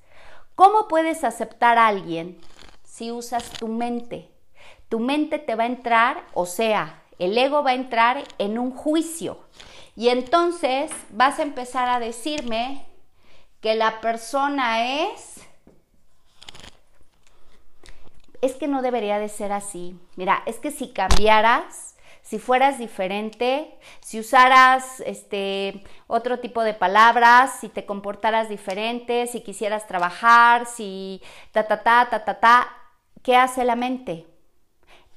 ¿Cómo 0.55 0.87
puedes 0.87 1.23
aceptar 1.23 1.77
a 1.77 1.87
alguien 1.87 2.39
si 2.83 3.11
usas 3.11 3.51
tu 3.51 3.67
mente? 3.67 4.29
Tu 4.89 4.99
mente 4.99 5.39
te 5.39 5.55
va 5.55 5.63
a 5.63 5.67
entrar, 5.67 6.25
o 6.33 6.45
sea, 6.45 7.01
el 7.17 7.37
ego 7.37 7.63
va 7.63 7.71
a 7.71 7.75
entrar 7.75 8.23
en 8.39 8.57
un 8.57 8.71
juicio. 8.71 9.39
Y 9.95 10.09
entonces 10.09 10.91
vas 11.11 11.39
a 11.39 11.43
empezar 11.43 11.87
a 11.87 11.99
decirme 11.99 12.85
que 13.61 13.75
la 13.75 14.01
persona 14.01 15.05
es... 15.05 15.41
Es 18.41 18.55
que 18.55 18.67
no 18.67 18.81
debería 18.81 19.19
de 19.19 19.29
ser 19.29 19.51
así. 19.51 19.99
Mira, 20.15 20.41
es 20.47 20.57
que 20.57 20.71
si 20.71 20.89
cambiaras, 20.89 21.90
si 22.21 22.39
fueras 22.39 22.77
diferente, 22.77 23.77
si 23.99 24.19
usaras 24.19 25.01
este 25.01 25.83
otro 26.07 26.39
tipo 26.39 26.63
de 26.63 26.73
palabras, 26.73 27.59
si 27.59 27.69
te 27.69 27.85
comportaras 27.85 28.47
diferente, 28.49 29.27
si 29.27 29.41
quisieras 29.41 29.87
trabajar, 29.87 30.65
si 30.65 31.21
ta 31.51 31.67
ta 31.67 31.83
ta 31.83 32.09
ta 32.09 32.23
ta 32.23 32.39
ta, 32.39 32.67
¿qué 33.23 33.35
hace 33.35 33.65
la 33.65 33.75
mente? 33.75 34.27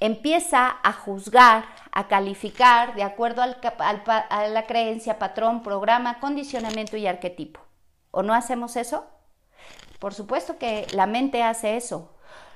Empieza 0.01 0.77
a 0.83 0.93
juzgar, 0.93 1.65
a 1.93 2.09
calificar 2.09 2.95
de 2.95 3.05
acuerdo 3.05 3.43
al, 3.43 3.59
a 3.79 4.49
la 4.49 4.67
creencia, 4.67 5.19
patrón, 5.19 5.63
programa, 5.63 6.21
condicionamiento 6.21 6.97
y 6.97 7.07
arquetipo. 7.07 7.61
¿O 8.11 8.23
no 8.23 8.35
hacemos 8.35 8.77
eso? 8.77 9.07
Por 9.99 10.15
supuesto 10.15 10.59
que 10.59 10.87
la 10.93 11.07
mente 11.07 11.43
hace 11.43 11.77
eso. 11.77 12.15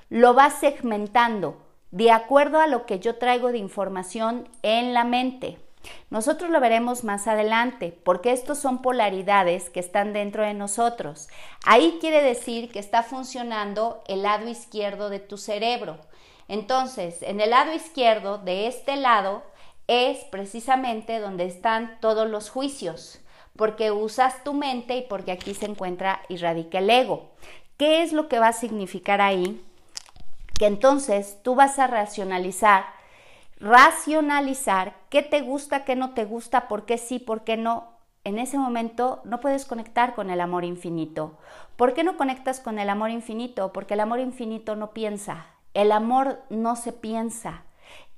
Lo 0.08 0.34
va 0.34 0.50
segmentando 0.50 1.67
de 1.90 2.10
acuerdo 2.10 2.60
a 2.60 2.66
lo 2.66 2.86
que 2.86 2.98
yo 2.98 3.16
traigo 3.16 3.52
de 3.52 3.58
información 3.58 4.48
en 4.62 4.94
la 4.94 5.04
mente. 5.04 5.58
Nosotros 6.10 6.50
lo 6.50 6.60
veremos 6.60 7.04
más 7.04 7.26
adelante, 7.26 7.96
porque 8.04 8.32
estos 8.32 8.58
son 8.58 8.82
polaridades 8.82 9.70
que 9.70 9.80
están 9.80 10.12
dentro 10.12 10.44
de 10.44 10.54
nosotros. 10.54 11.28
Ahí 11.64 11.98
quiere 12.00 12.22
decir 12.22 12.70
que 12.70 12.78
está 12.78 13.02
funcionando 13.02 14.02
el 14.06 14.22
lado 14.22 14.48
izquierdo 14.48 15.08
de 15.08 15.20
tu 15.20 15.38
cerebro. 15.38 15.98
Entonces, 16.48 17.22
en 17.22 17.40
el 17.40 17.50
lado 17.50 17.72
izquierdo, 17.72 18.38
de 18.38 18.66
este 18.66 18.96
lado, 18.96 19.42
es 19.86 20.24
precisamente 20.24 21.18
donde 21.18 21.46
están 21.46 21.98
todos 22.00 22.28
los 22.28 22.50
juicios, 22.50 23.20
porque 23.56 23.90
usas 23.90 24.44
tu 24.44 24.54
mente 24.54 24.96
y 24.96 25.02
porque 25.02 25.32
aquí 25.32 25.54
se 25.54 25.66
encuentra 25.66 26.22
y 26.28 26.36
radica 26.36 26.78
el 26.78 26.90
ego. 26.90 27.30
¿Qué 27.76 28.02
es 28.02 28.12
lo 28.12 28.28
que 28.28 28.38
va 28.38 28.48
a 28.48 28.52
significar 28.52 29.20
ahí? 29.20 29.62
Que 30.58 30.66
entonces 30.66 31.38
tú 31.42 31.54
vas 31.54 31.78
a 31.78 31.86
racionalizar, 31.86 32.84
racionalizar 33.60 34.96
qué 35.08 35.22
te 35.22 35.40
gusta, 35.40 35.84
qué 35.84 35.96
no 35.96 36.14
te 36.14 36.24
gusta, 36.24 36.68
por 36.68 36.84
qué 36.84 36.98
sí, 36.98 37.18
por 37.18 37.44
qué 37.44 37.56
no. 37.56 37.96
En 38.24 38.38
ese 38.38 38.58
momento 38.58 39.22
no 39.24 39.40
puedes 39.40 39.64
conectar 39.64 40.14
con 40.14 40.30
el 40.30 40.40
amor 40.40 40.64
infinito. 40.64 41.38
¿Por 41.76 41.94
qué 41.94 42.02
no 42.02 42.16
conectas 42.16 42.60
con 42.60 42.78
el 42.78 42.90
amor 42.90 43.10
infinito? 43.10 43.72
Porque 43.72 43.94
el 43.94 44.00
amor 44.00 44.18
infinito 44.18 44.76
no 44.76 44.90
piensa. 44.90 45.46
El 45.74 45.92
amor 45.92 46.42
no 46.50 46.76
se 46.76 46.92
piensa. 46.92 47.62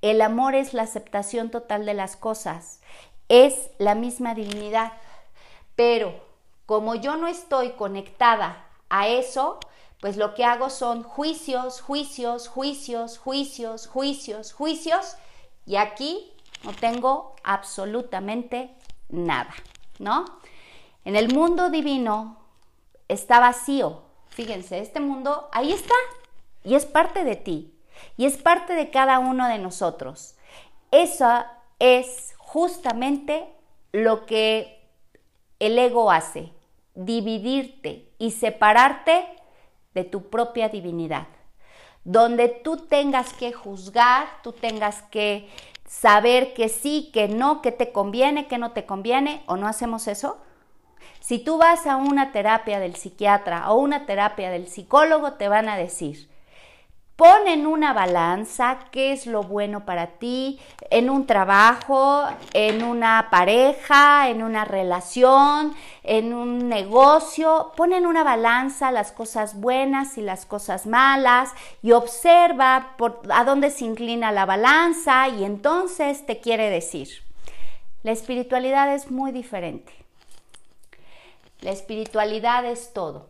El 0.01 0.23
amor 0.23 0.55
es 0.55 0.73
la 0.73 0.83
aceptación 0.83 1.51
total 1.51 1.85
de 1.85 1.95
las 1.95 2.17
cosas. 2.17 2.81
Es 3.29 3.71
la 3.79 3.95
misma 3.95 4.35
divinidad. 4.35 4.95
Pero 5.77 6.15
como 6.65 6.95
yo 6.95 7.17
no 7.17 7.27
estoy 7.29 7.73
conectada 7.73 8.65
a 8.89 9.09
eso, 9.09 9.61
pues 10.01 10.17
lo 10.17 10.35
que 10.35 10.45
hago 10.45 10.71
son 10.71 11.03
juicios, 11.03 11.81
juicios, 11.81 12.49
juicios, 12.49 13.19
juicios, 13.19 13.87
juicios, 13.87 14.53
juicios, 14.53 15.17
y 15.67 15.77
aquí 15.77 16.33
no 16.65 16.73
tengo 16.73 17.37
absolutamente 17.45 18.75
nada, 19.11 19.55
¿no? 19.99 20.25
En 21.05 21.17
el 21.17 21.33
mundo 21.33 21.71
divino 21.71 22.39
está 23.09 23.41
vacío. 23.41 24.03
Fíjense, 24.31 24.79
este 24.79 25.01
mundo 25.01 25.49
ahí 25.53 25.73
está 25.73 25.95
y 26.65 26.75
es 26.75 26.87
parte 26.87 27.25
de 27.25 27.37
ti 27.37 27.75
y 28.17 28.27
es 28.27 28.37
parte 28.37 28.75
de 28.75 28.91
cada 28.91 29.19
uno 29.19 29.49
de 29.49 29.59
nosotros. 29.59 30.37
Eso 30.91 31.45
es 31.79 32.35
justamente 32.39 33.49
lo 33.93 34.27
que 34.27 34.81
el 35.59 35.79
ego 35.79 36.11
hace, 36.11 36.53
dividirte 36.95 38.09
y 38.19 38.31
separarte 38.31 39.27
de 39.95 40.05
tu 40.05 40.31
propia 40.31 40.69
divinidad, 40.69 41.27
donde 42.05 42.49
tú 42.49 42.77
tengas 42.77 43.33
que 43.33 43.53
juzgar, 43.53 44.29
tú 44.43 44.53
tengas 44.53 45.03
que 45.03 45.49
saber 45.87 46.55
que 46.55 46.69
sí, 46.69 47.11
que 47.13 47.29
no, 47.29 47.63
que 47.63 47.73
te 47.73 47.93
conviene, 47.93 48.47
que 48.47 48.59
no 48.59 48.73
te 48.73 48.87
conviene, 48.87 49.43
o 49.47 49.57
no 49.57 49.67
hacemos 49.67 50.07
eso. 50.07 50.39
Si 51.19 51.39
tú 51.39 51.59
vas 51.59 51.87
a 51.87 51.97
una 51.97 52.33
terapia 52.33 52.79
del 52.79 52.95
psiquiatra 52.95 53.71
o 53.71 53.77
una 53.77 54.07
terapia 54.07 54.51
del 54.51 54.69
psicólogo, 54.69 55.33
te 55.35 55.49
van 55.49 55.69
a 55.69 55.77
decir, 55.77 56.31
Pon 57.21 57.49
en 57.49 57.67
una 57.67 57.93
balanza 57.93 58.79
qué 58.91 59.13
es 59.13 59.27
lo 59.27 59.43
bueno 59.43 59.85
para 59.85 60.07
ti 60.07 60.59
en 60.89 61.11
un 61.11 61.27
trabajo, 61.27 62.27
en 62.55 62.83
una 62.83 63.29
pareja, 63.31 64.31
en 64.31 64.43
una 64.43 64.65
relación, 64.65 65.75
en 66.03 66.33
un 66.33 66.71
negocio. 66.71 67.73
Pon 67.77 67.93
en 67.93 68.07
una 68.07 68.25
balanza 68.25 68.91
las 68.91 69.13
cosas 69.13 69.61
buenas 69.61 70.17
y 70.17 70.23
las 70.23 70.47
cosas 70.47 70.87
malas 70.87 71.51
y 71.83 71.93
observa 71.93 72.97
a 73.29 73.45
dónde 73.45 73.71
se 73.71 73.85
inclina 73.85 74.33
la 74.33 74.47
balanza 74.47 75.29
y 75.29 75.45
entonces 75.45 76.25
te 76.25 76.41
quiere 76.41 76.71
decir. 76.71 77.23
La 78.03 78.13
espiritualidad 78.13 78.95
es 78.95 79.11
muy 79.11 79.31
diferente. 79.31 79.93
La 81.61 81.73
espiritualidad 81.73 82.65
es 82.65 82.95
todo. 82.95 83.29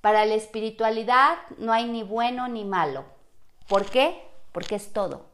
Para 0.00 0.24
la 0.24 0.34
espiritualidad 0.34 1.36
no 1.58 1.72
hay 1.72 1.86
ni 1.86 2.02
bueno 2.02 2.48
ni 2.48 2.64
malo. 2.64 3.04
¿Por 3.68 3.86
qué? 3.86 4.22
Porque 4.52 4.76
es 4.76 4.92
todo. 4.92 5.26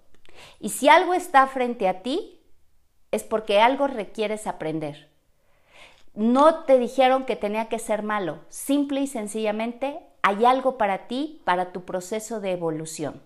Y 0.61 0.70
si 0.70 0.88
algo 0.88 1.14
está 1.14 1.46
frente 1.46 1.88
a 1.88 2.02
ti, 2.02 2.40
es 3.11 3.22
porque 3.22 3.61
algo 3.61 3.87
requieres 3.87 4.46
aprender. 4.46 5.11
No 6.14 6.64
te 6.64 6.79
dijeron 6.79 7.24
que 7.24 7.37
tenía 7.37 7.68
que 7.68 7.79
ser 7.79 8.02
malo. 8.02 8.40
Simple 8.48 9.02
y 9.02 9.07
sencillamente 9.07 10.00
hay 10.22 10.44
algo 10.44 10.76
para 10.76 11.07
ti, 11.07 11.42
para 11.44 11.72
tu 11.72 11.85
proceso 11.85 12.40
de 12.40 12.52
evolución. 12.52 13.22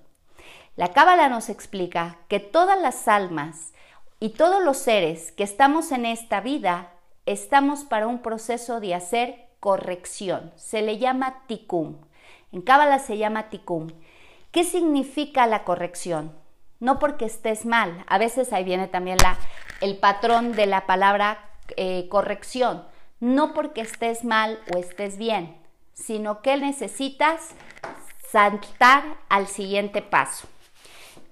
La 0.77 0.89
Cábala 0.89 1.29
nos 1.29 1.49
explica 1.49 2.19
que 2.29 2.41
todas 2.41 2.81
las 2.81 3.09
almas 3.09 3.73
y 4.19 4.31
todos 4.31 4.63
los 4.63 4.77
seres 4.77 5.33
que 5.33 5.45
estamos 5.45 5.93
en 5.93 6.05
esta 6.05 6.41
vida 6.41 6.93
estamos 7.27 7.85
para 7.85 8.07
un 8.07 8.21
proceso 8.21 8.81
de 8.81 8.95
hacer 8.95 9.50
corrección. 9.61 10.53
Se 10.57 10.83
le 10.83 10.99
llama 10.99 11.43
tikkun. 11.47 11.99
En 12.53 12.63
Cábala 12.63 12.99
se 12.99 13.19
llama 13.19 13.51
tikkun. 13.51 13.95
¿Qué 14.51 14.65
significa 14.65 15.47
la 15.47 15.65
corrección? 15.65 16.33
No 16.81 16.99
porque 16.99 17.27
estés 17.27 17.67
mal. 17.67 18.05
A 18.09 18.19
veces 18.19 18.53
ahí 18.53 18.65
viene 18.65 18.89
también 18.89 19.19
la, 19.23 19.37
el 19.81 19.99
patrón 19.99 20.53
de 20.53 20.67
la 20.67 20.87
palabra 20.87 21.39
eh, 21.77 22.09
corrección. 22.09 22.85
No 23.21 23.53
porque 23.53 23.83
estés 23.83 24.25
mal 24.25 24.59
o 24.75 24.79
estés 24.79 25.19
bien, 25.19 25.57
sino 25.93 26.41
que 26.41 26.57
necesitas 26.57 27.51
saltar 28.31 29.05
al 29.29 29.47
siguiente 29.47 30.01
paso. 30.03 30.49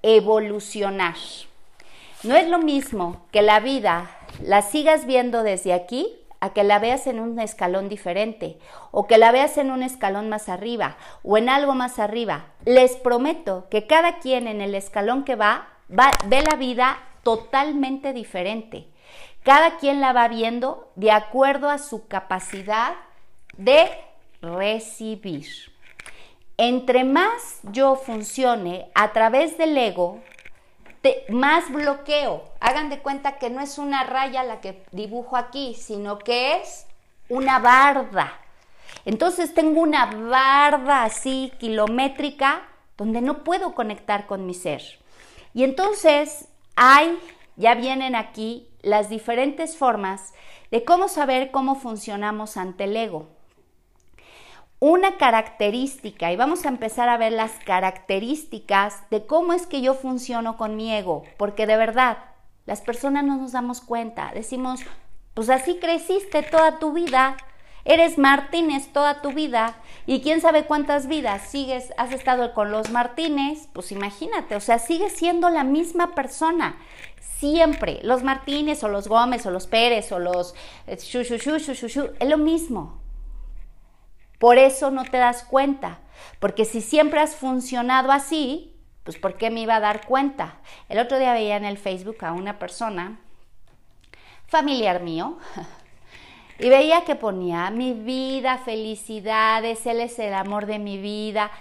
Evolucionar. 0.03 1.15
No 2.23 2.35
es 2.35 2.47
lo 2.47 2.59
mismo 2.59 3.25
que 3.31 3.41
la 3.41 3.59
vida 3.59 4.09
la 4.43 4.61
sigas 4.61 5.05
viendo 5.05 5.41
desde 5.43 5.73
aquí 5.73 6.15
a 6.39 6.53
que 6.53 6.63
la 6.63 6.79
veas 6.79 7.07
en 7.07 7.19
un 7.19 7.39
escalón 7.39 7.89
diferente 7.89 8.59
o 8.91 9.07
que 9.07 9.17
la 9.17 9.31
veas 9.31 9.57
en 9.57 9.71
un 9.71 9.83
escalón 9.83 10.29
más 10.29 10.49
arriba 10.49 10.97
o 11.23 11.37
en 11.37 11.49
algo 11.49 11.75
más 11.75 11.99
arriba. 11.99 12.47
Les 12.65 12.95
prometo 12.95 13.67
que 13.69 13.87
cada 13.87 14.19
quien 14.19 14.47
en 14.47 14.61
el 14.61 14.75
escalón 14.75 15.23
que 15.23 15.35
va, 15.35 15.67
va 15.91 16.11
ve 16.25 16.41
la 16.41 16.55
vida 16.55 16.97
totalmente 17.23 18.13
diferente. 18.13 18.87
Cada 19.43 19.77
quien 19.77 20.01
la 20.01 20.13
va 20.13 20.27
viendo 20.27 20.91
de 20.95 21.11
acuerdo 21.11 21.69
a 21.69 21.77
su 21.77 22.07
capacidad 22.07 22.95
de 23.57 23.89
recibir. 24.41 25.47
Entre 26.57 27.03
más 27.05 27.59
yo 27.63 27.95
funcione 27.95 28.89
a 28.93 29.13
través 29.13 29.57
del 29.57 29.77
ego, 29.77 30.19
más 31.29 31.71
bloqueo. 31.71 32.43
Hagan 32.59 32.89
de 32.89 32.99
cuenta 32.99 33.37
que 33.37 33.49
no 33.49 33.61
es 33.61 33.77
una 33.77 34.03
raya 34.03 34.43
la 34.43 34.61
que 34.61 34.83
dibujo 34.91 35.37
aquí, 35.37 35.75
sino 35.75 36.19
que 36.19 36.57
es 36.57 36.85
una 37.29 37.59
barda. 37.59 38.33
Entonces 39.05 39.53
tengo 39.53 39.81
una 39.81 40.05
barda 40.07 41.03
así 41.03 41.53
kilométrica 41.59 42.63
donde 42.97 43.21
no 43.21 43.43
puedo 43.43 43.73
conectar 43.73 44.27
con 44.27 44.45
mi 44.45 44.53
ser. 44.53 44.81
Y 45.53 45.63
entonces 45.63 46.47
hay 46.75 47.17
ya 47.55 47.75
vienen 47.75 48.15
aquí 48.15 48.69
las 48.81 49.09
diferentes 49.09 49.77
formas 49.77 50.33
de 50.71 50.85
cómo 50.85 51.09
saber 51.09 51.51
cómo 51.51 51.75
funcionamos 51.75 52.55
ante 52.55 52.85
el 52.85 52.95
ego. 52.95 53.27
Una 54.81 55.17
característica, 55.17 56.31
y 56.31 56.37
vamos 56.37 56.65
a 56.65 56.69
empezar 56.69 57.09
a 57.09 57.17
ver 57.17 57.33
las 57.33 57.51
características 57.65 59.09
de 59.09 59.25
cómo 59.25 59.51
es 59.51 59.67
que 59.67 59.81
yo 59.81 59.93
funciono 59.93 60.55
con 60.55 60.77
mi 60.77 60.93
ego, 60.95 61.23
porque 61.35 61.67
de 61.67 61.75
verdad, 61.75 62.19
las 62.65 62.79
personas 62.79 63.25
no 63.25 63.35
nos 63.35 63.51
damos 63.51 63.81
cuenta, 63.81 64.31
decimos, 64.33 64.79
pues 65.33 65.49
así 65.49 65.79
creciste 65.79 66.43
toda 66.43 66.79
tu 66.79 66.93
vida, 66.93 67.35
eres 67.83 68.17
Martínez 68.17 68.87
toda 68.93 69.21
tu 69.21 69.33
vida 69.33 69.75
y 70.05 70.21
quién 70.21 70.39
sabe 70.39 70.63
cuántas 70.63 71.07
vidas 71.07 71.41
sigues, 71.41 71.93
has 71.97 72.13
estado 72.13 72.53
con 72.53 72.71
los 72.71 72.89
Martínez, 72.89 73.67
pues 73.73 73.91
imagínate, 73.91 74.55
o 74.55 74.61
sea, 74.61 74.79
sigues 74.79 75.11
siendo 75.11 75.49
la 75.49 75.65
misma 75.65 76.15
persona. 76.15 76.77
Siempre, 77.19 77.99
los 78.03 78.23
Martínez 78.23 78.81
o 78.85 78.87
los 78.87 79.09
Gómez 79.09 79.45
o 79.45 79.51
los 79.51 79.67
Pérez 79.67 80.11
o 80.13 80.19
los 80.19 80.55
eh, 80.87 80.97
es 80.97 82.29
lo 82.29 82.37
mismo. 82.37 83.08
Por 84.39 84.57
eso 84.57 84.89
no 84.89 85.03
te 85.03 85.17
das 85.17 85.43
cuenta, 85.43 85.99
porque 86.39 86.65
si 86.65 86.81
siempre 86.81 87.19
has 87.19 87.35
funcionado 87.35 88.11
así, 88.11 88.73
pues 89.03 89.17
¿por 89.17 89.37
qué 89.37 89.51
me 89.51 89.61
iba 89.61 89.75
a 89.75 89.79
dar 89.79 90.07
cuenta? 90.07 90.57
El 90.87 90.99
otro 90.99 91.19
día 91.19 91.33
veía 91.33 91.57
en 91.57 91.65
el 91.65 91.77
Facebook 91.77 92.23
a 92.25 92.31
una 92.31 92.57
persona, 92.57 93.19
familiar 94.47 95.01
mío, 95.03 95.37
y 96.59 96.69
veía 96.69 97.03
que 97.03 97.15
ponía 97.15 97.69
mi 97.69 97.93
vida, 97.93 98.57
felicidades, 98.57 99.85
él 99.85 99.99
es 99.99 100.17
el 100.17 100.33
amor 100.33 100.65
de 100.65 100.79
mi 100.79 100.97
vida, 100.97 101.51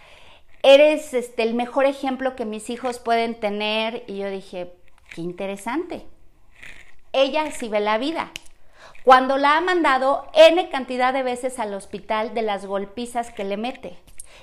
eres 0.62 1.14
este, 1.14 1.42
el 1.42 1.54
mejor 1.54 1.86
ejemplo 1.86 2.36
que 2.36 2.44
mis 2.44 2.70
hijos 2.70 2.98
pueden 2.98 3.38
tener. 3.38 4.04
Y 4.06 4.18
yo 4.18 4.30
dije, 4.30 4.72
qué 5.14 5.20
interesante. 5.20 6.06
Ella 7.12 7.50
sí 7.50 7.68
ve 7.68 7.80
la 7.80 7.98
vida. 7.98 8.30
Cuando 9.09 9.38
la 9.38 9.57
ha 9.57 9.62
mandado 9.62 10.27
N 10.35 10.68
cantidad 10.68 11.14
de 11.14 11.23
veces 11.23 11.59
al 11.59 11.73
hospital 11.73 12.35
de 12.35 12.42
las 12.42 12.66
golpizas 12.66 13.31
que 13.31 13.42
le 13.42 13.57
mete 13.57 13.99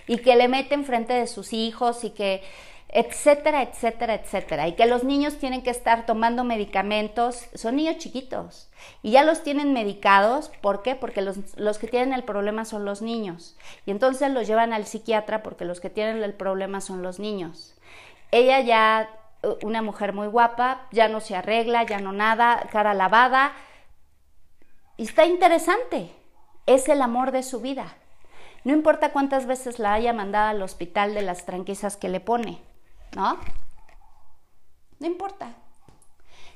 y 0.07 0.17
que 0.17 0.35
le 0.35 0.47
mete 0.47 0.73
enfrente 0.73 1.13
de 1.13 1.27
sus 1.27 1.53
hijos 1.53 2.03
y 2.03 2.09
que 2.09 2.41
etcétera, 2.89 3.61
etcétera, 3.61 4.15
etcétera. 4.15 4.67
Y 4.67 4.73
que 4.73 4.87
los 4.87 5.03
niños 5.03 5.37
tienen 5.37 5.61
que 5.61 5.69
estar 5.69 6.07
tomando 6.07 6.43
medicamentos, 6.43 7.45
son 7.53 7.75
niños 7.75 7.99
chiquitos 7.99 8.67
y 9.03 9.11
ya 9.11 9.23
los 9.23 9.43
tienen 9.43 9.71
medicados, 9.71 10.51
¿por 10.61 10.81
qué? 10.81 10.95
Porque 10.95 11.21
los, 11.21 11.37
los, 11.59 11.77
que 11.77 11.85
tienen 11.85 12.11
el 12.11 12.23
problema 12.23 12.65
son 12.65 12.85
los 12.85 13.03
niños. 13.03 13.55
Y 13.85 13.91
entonces 13.91 14.31
los 14.31 14.47
llevan 14.47 14.73
al 14.73 14.87
psiquiatra 14.87 15.43
porque 15.43 15.65
los 15.65 15.79
que 15.79 15.91
tienen 15.91 16.23
el 16.23 16.33
problema 16.33 16.81
son 16.81 17.03
los 17.03 17.19
niños. 17.19 17.75
Ella 18.31 18.61
ya, 18.61 19.11
una 19.61 19.83
mujer 19.83 20.11
muy 20.11 20.25
guapa, 20.25 20.87
ya 20.91 21.07
no 21.07 21.19
se 21.19 21.35
arregla, 21.35 21.83
ya 21.83 21.99
no 21.99 22.13
nada, 22.13 22.67
cara 22.71 22.95
lavada. 22.95 23.53
Y 24.97 25.03
está 25.03 25.25
interesante, 25.25 26.15
es 26.65 26.87
el 26.89 27.01
amor 27.01 27.31
de 27.31 27.43
su 27.43 27.61
vida. 27.61 27.95
No 28.63 28.73
importa 28.73 29.11
cuántas 29.11 29.45
veces 29.45 29.79
la 29.79 29.93
haya 29.93 30.13
mandado 30.13 30.49
al 30.49 30.61
hospital 30.63 31.13
de 31.13 31.21
las 31.21 31.45
tranquisas 31.45 31.97
que 31.97 32.09
le 32.09 32.19
pone 32.19 32.61
¿no? 33.15 33.39
No 34.99 35.07
importa. 35.07 35.53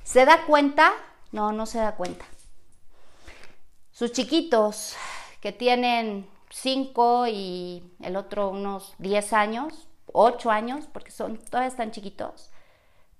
¿Se 0.04 0.26
da 0.26 0.46
cuenta? 0.46 0.92
No, 1.32 1.52
no 1.52 1.66
se 1.66 1.80
da 1.80 1.96
cuenta. 1.96 2.26
Sus 3.92 4.12
chiquitos 4.12 4.96
que 5.42 5.52
tienen 5.52 6.28
5 6.50 7.28
y 7.28 7.94
el 8.02 8.16
otro 8.16 8.50
unos 8.50 8.94
10 8.98 9.34
años, 9.34 9.88
8 10.12 10.52
años, 10.52 10.86
porque 10.92 11.12
son 11.12 11.38
todavía 11.38 11.68
están 11.68 11.92
chiquitos, 11.92 12.52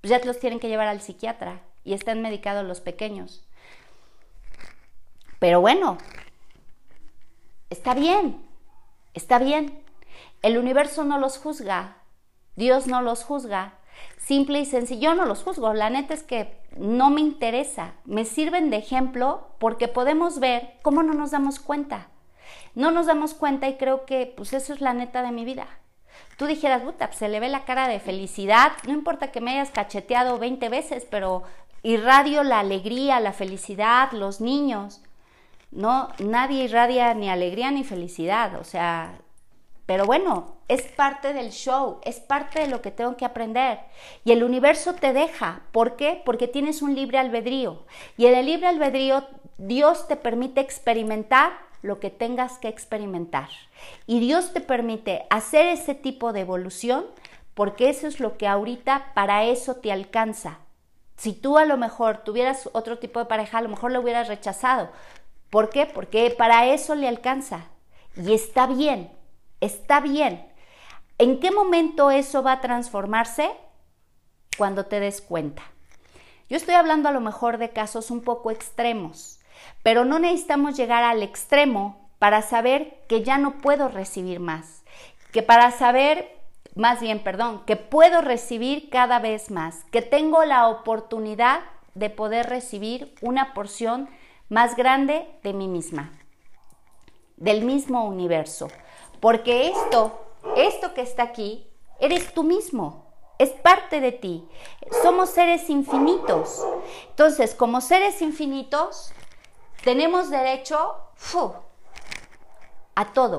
pues 0.02 0.10
ya 0.10 0.20
los 0.26 0.40
tienen 0.40 0.60
que 0.60 0.70
llevar 0.70 0.88
al 0.88 1.02
psiquiatra 1.02 1.62
y 1.84 1.94
están 1.94 2.22
medicados 2.22 2.66
los 2.66 2.82
pequeños. 2.82 3.46
Pero 5.40 5.62
bueno, 5.62 5.98
está 7.70 7.94
bien, 7.94 8.42
está 9.14 9.40
bien. 9.40 9.84
El 10.42 10.58
universo 10.58 11.04
no 11.04 11.18
los 11.18 11.38
juzga, 11.38 11.98
Dios 12.56 12.88
no 12.88 13.02
los 13.02 13.24
juzga. 13.24 13.76
Simple 14.18 14.60
y 14.60 14.66
sencillo, 14.66 15.12
yo 15.12 15.16
no 15.16 15.26
los 15.26 15.44
juzgo. 15.44 15.74
La 15.74 15.90
neta 15.90 16.14
es 16.14 16.24
que 16.24 16.60
no 16.78 17.10
me 17.10 17.22
interesa. 17.22 17.94
Me 18.06 18.26
sirven 18.26 18.70
de 18.70 18.78
ejemplo 18.78 19.48
porque 19.60 19.88
podemos 19.88 20.40
ver 20.40 20.74
cómo 20.82 21.04
no 21.04 21.14
nos 21.14 21.32
damos 21.32 21.60
cuenta. 21.60 22.08
No 22.76 22.92
nos 22.92 23.08
damos 23.08 23.34
cuenta 23.34 23.68
y 23.68 23.78
creo 23.78 24.06
que 24.06 24.32
pues 24.36 24.54
eso 24.54 24.74
es 24.74 24.82
la 24.82 24.94
neta 24.94 25.22
de 25.22 25.32
mi 25.32 25.46
vida. 25.46 25.68
Tú 26.38 26.46
dijeras, 26.46 26.82
puta, 26.84 27.08
pues, 27.08 27.20
se 27.20 27.30
le 27.30 27.40
ve 27.40 27.50
la 27.50 27.66
cara 27.66 27.88
de 27.88 28.00
felicidad, 28.00 28.72
no 28.88 28.94
importa 28.94 29.32
que 29.32 29.42
me 29.42 29.52
hayas 29.52 29.72
cacheteado 29.72 30.38
20 30.38 30.70
veces, 30.70 31.06
pero 31.10 31.44
irradio 31.84 32.44
la 32.44 32.60
alegría, 32.60 33.20
la 33.20 33.34
felicidad, 33.34 34.12
los 34.12 34.42
niños. 34.42 35.02
No, 35.72 36.10
nadie 36.20 36.64
irradia 36.64 37.14
ni 37.14 37.30
alegría 37.30 37.72
ni 37.72 37.84
felicidad, 37.84 38.60
o 38.60 38.64
sea, 38.64 39.20
pero 39.86 40.06
bueno, 40.06 40.58
es 40.68 40.84
parte 40.84 41.34
del 41.34 41.50
show, 41.50 42.00
es 42.04 42.20
parte 42.20 42.60
de 42.60 42.68
lo 42.68 42.82
que 42.82 42.92
tengo 42.92 43.18
que 43.18 43.26
aprender. 43.26 43.80
Y 44.24 44.32
el 44.32 44.44
universo 44.44 44.94
te 44.94 45.14
deja. 45.14 45.62
¿Por 45.72 45.96
qué? 45.96 46.22
Porque 46.24 46.48
tienes 46.48 46.84
un 46.84 46.94
libre 46.94 47.18
albedrío. 47.18 47.86
Y 48.16 48.28
en 48.28 48.36
el 48.36 48.46
libre 48.46 48.68
albedrío 48.68 49.28
Dios 49.58 50.08
te 50.08 50.16
permite 50.16 50.62
experimentar 50.62 51.54
lo 51.82 52.00
que 52.00 52.12
tengas 52.12 52.60
que 52.60 52.68
experimentar. 52.68 53.50
Y 54.06 54.20
Dios 54.20 54.54
te 54.54 54.62
permite 54.62 55.26
hacer 55.32 55.66
ese 55.66 55.96
tipo 55.96 56.34
de 56.34 56.42
evolución 56.42 57.06
porque 57.56 57.90
eso 57.90 58.08
es 58.08 58.20
lo 58.20 58.38
que 58.38 58.48
ahorita 58.48 59.14
para 59.16 59.44
eso 59.46 59.78
te 59.78 59.92
alcanza. 59.92 60.60
Si 61.18 61.34
tú 61.34 61.58
a 61.58 61.66
lo 61.66 61.78
mejor 61.78 62.20
tuvieras 62.20 62.70
otro 62.72 63.00
tipo 63.00 63.20
de 63.20 63.26
pareja, 63.26 63.58
a 63.58 63.62
lo 63.62 63.70
mejor 63.70 63.92
lo 63.92 64.00
hubieras 64.00 64.28
rechazado. 64.28 64.90
¿Por 65.50 65.70
qué? 65.70 65.86
Porque 65.86 66.34
para 66.38 66.68
eso 66.68 66.96
le 66.96 67.08
alcanza. 67.08 67.66
Y 68.16 68.34
está 68.34 68.68
bien, 68.68 69.12
está 69.62 70.00
bien. 70.00 70.46
¿En 71.18 71.40
qué 71.40 71.52
momento 71.52 72.12
eso 72.12 72.44
va 72.44 72.54
a 72.54 72.62
transformarse? 72.62 73.50
Cuando 74.58 74.86
te 74.86 75.00
des 75.00 75.22
cuenta. 75.22 75.64
Yo 76.50 76.58
estoy 76.58 76.74
hablando 76.74 77.10
a 77.10 77.12
lo 77.12 77.22
mejor 77.22 77.58
de 77.60 77.70
casos 77.70 78.10
un 78.10 78.22
poco 78.22 78.52
extremos, 78.52 79.40
pero 79.84 80.04
no 80.04 80.18
necesitamos 80.18 80.76
llegar 80.76 81.04
al 81.04 81.22
extremo 81.22 82.10
para 82.18 82.42
saber 82.42 83.00
que 83.08 83.24
ya 83.24 83.38
no 83.38 83.60
puedo 83.60 83.88
recibir 83.88 84.40
más, 84.40 84.84
que 85.32 85.44
para 85.44 85.72
saber, 85.72 86.36
más 86.76 87.02
bien, 87.02 87.20
perdón, 87.20 87.64
que 87.66 87.76
puedo 87.76 88.22
recibir 88.22 88.90
cada 88.90 89.20
vez 89.20 89.52
más, 89.52 89.84
que 89.92 90.02
tengo 90.02 90.44
la 90.44 90.68
oportunidad 90.68 91.62
de 91.94 92.10
poder 92.10 92.50
recibir 92.50 93.14
una 93.22 93.54
porción 93.54 94.10
más 94.50 94.76
grande 94.76 95.28
de 95.44 95.54
mí 95.54 95.68
misma, 95.68 96.12
del 97.38 97.64
mismo 97.64 98.06
universo. 98.06 98.68
Porque 99.20 99.70
esto, 99.70 100.20
esto 100.56 100.94
que 100.94 101.02
está 101.02 101.24
aquí, 101.24 101.68
eres 102.00 102.34
tú 102.34 102.44
mismo, 102.44 103.14
es 103.38 103.52
parte 103.52 104.02
de 104.02 104.12
ti. 104.12 104.48
Somos 105.02 105.30
seres 105.30 105.70
infinitos. 105.70 106.66
Entonces, 107.10 107.56
como 107.56 107.80
seres 107.80 108.22
infinitos, 108.22 109.14
tenemos 109.84 110.30
derecho 110.30 110.98
a 112.96 113.06
todo. 113.14 113.38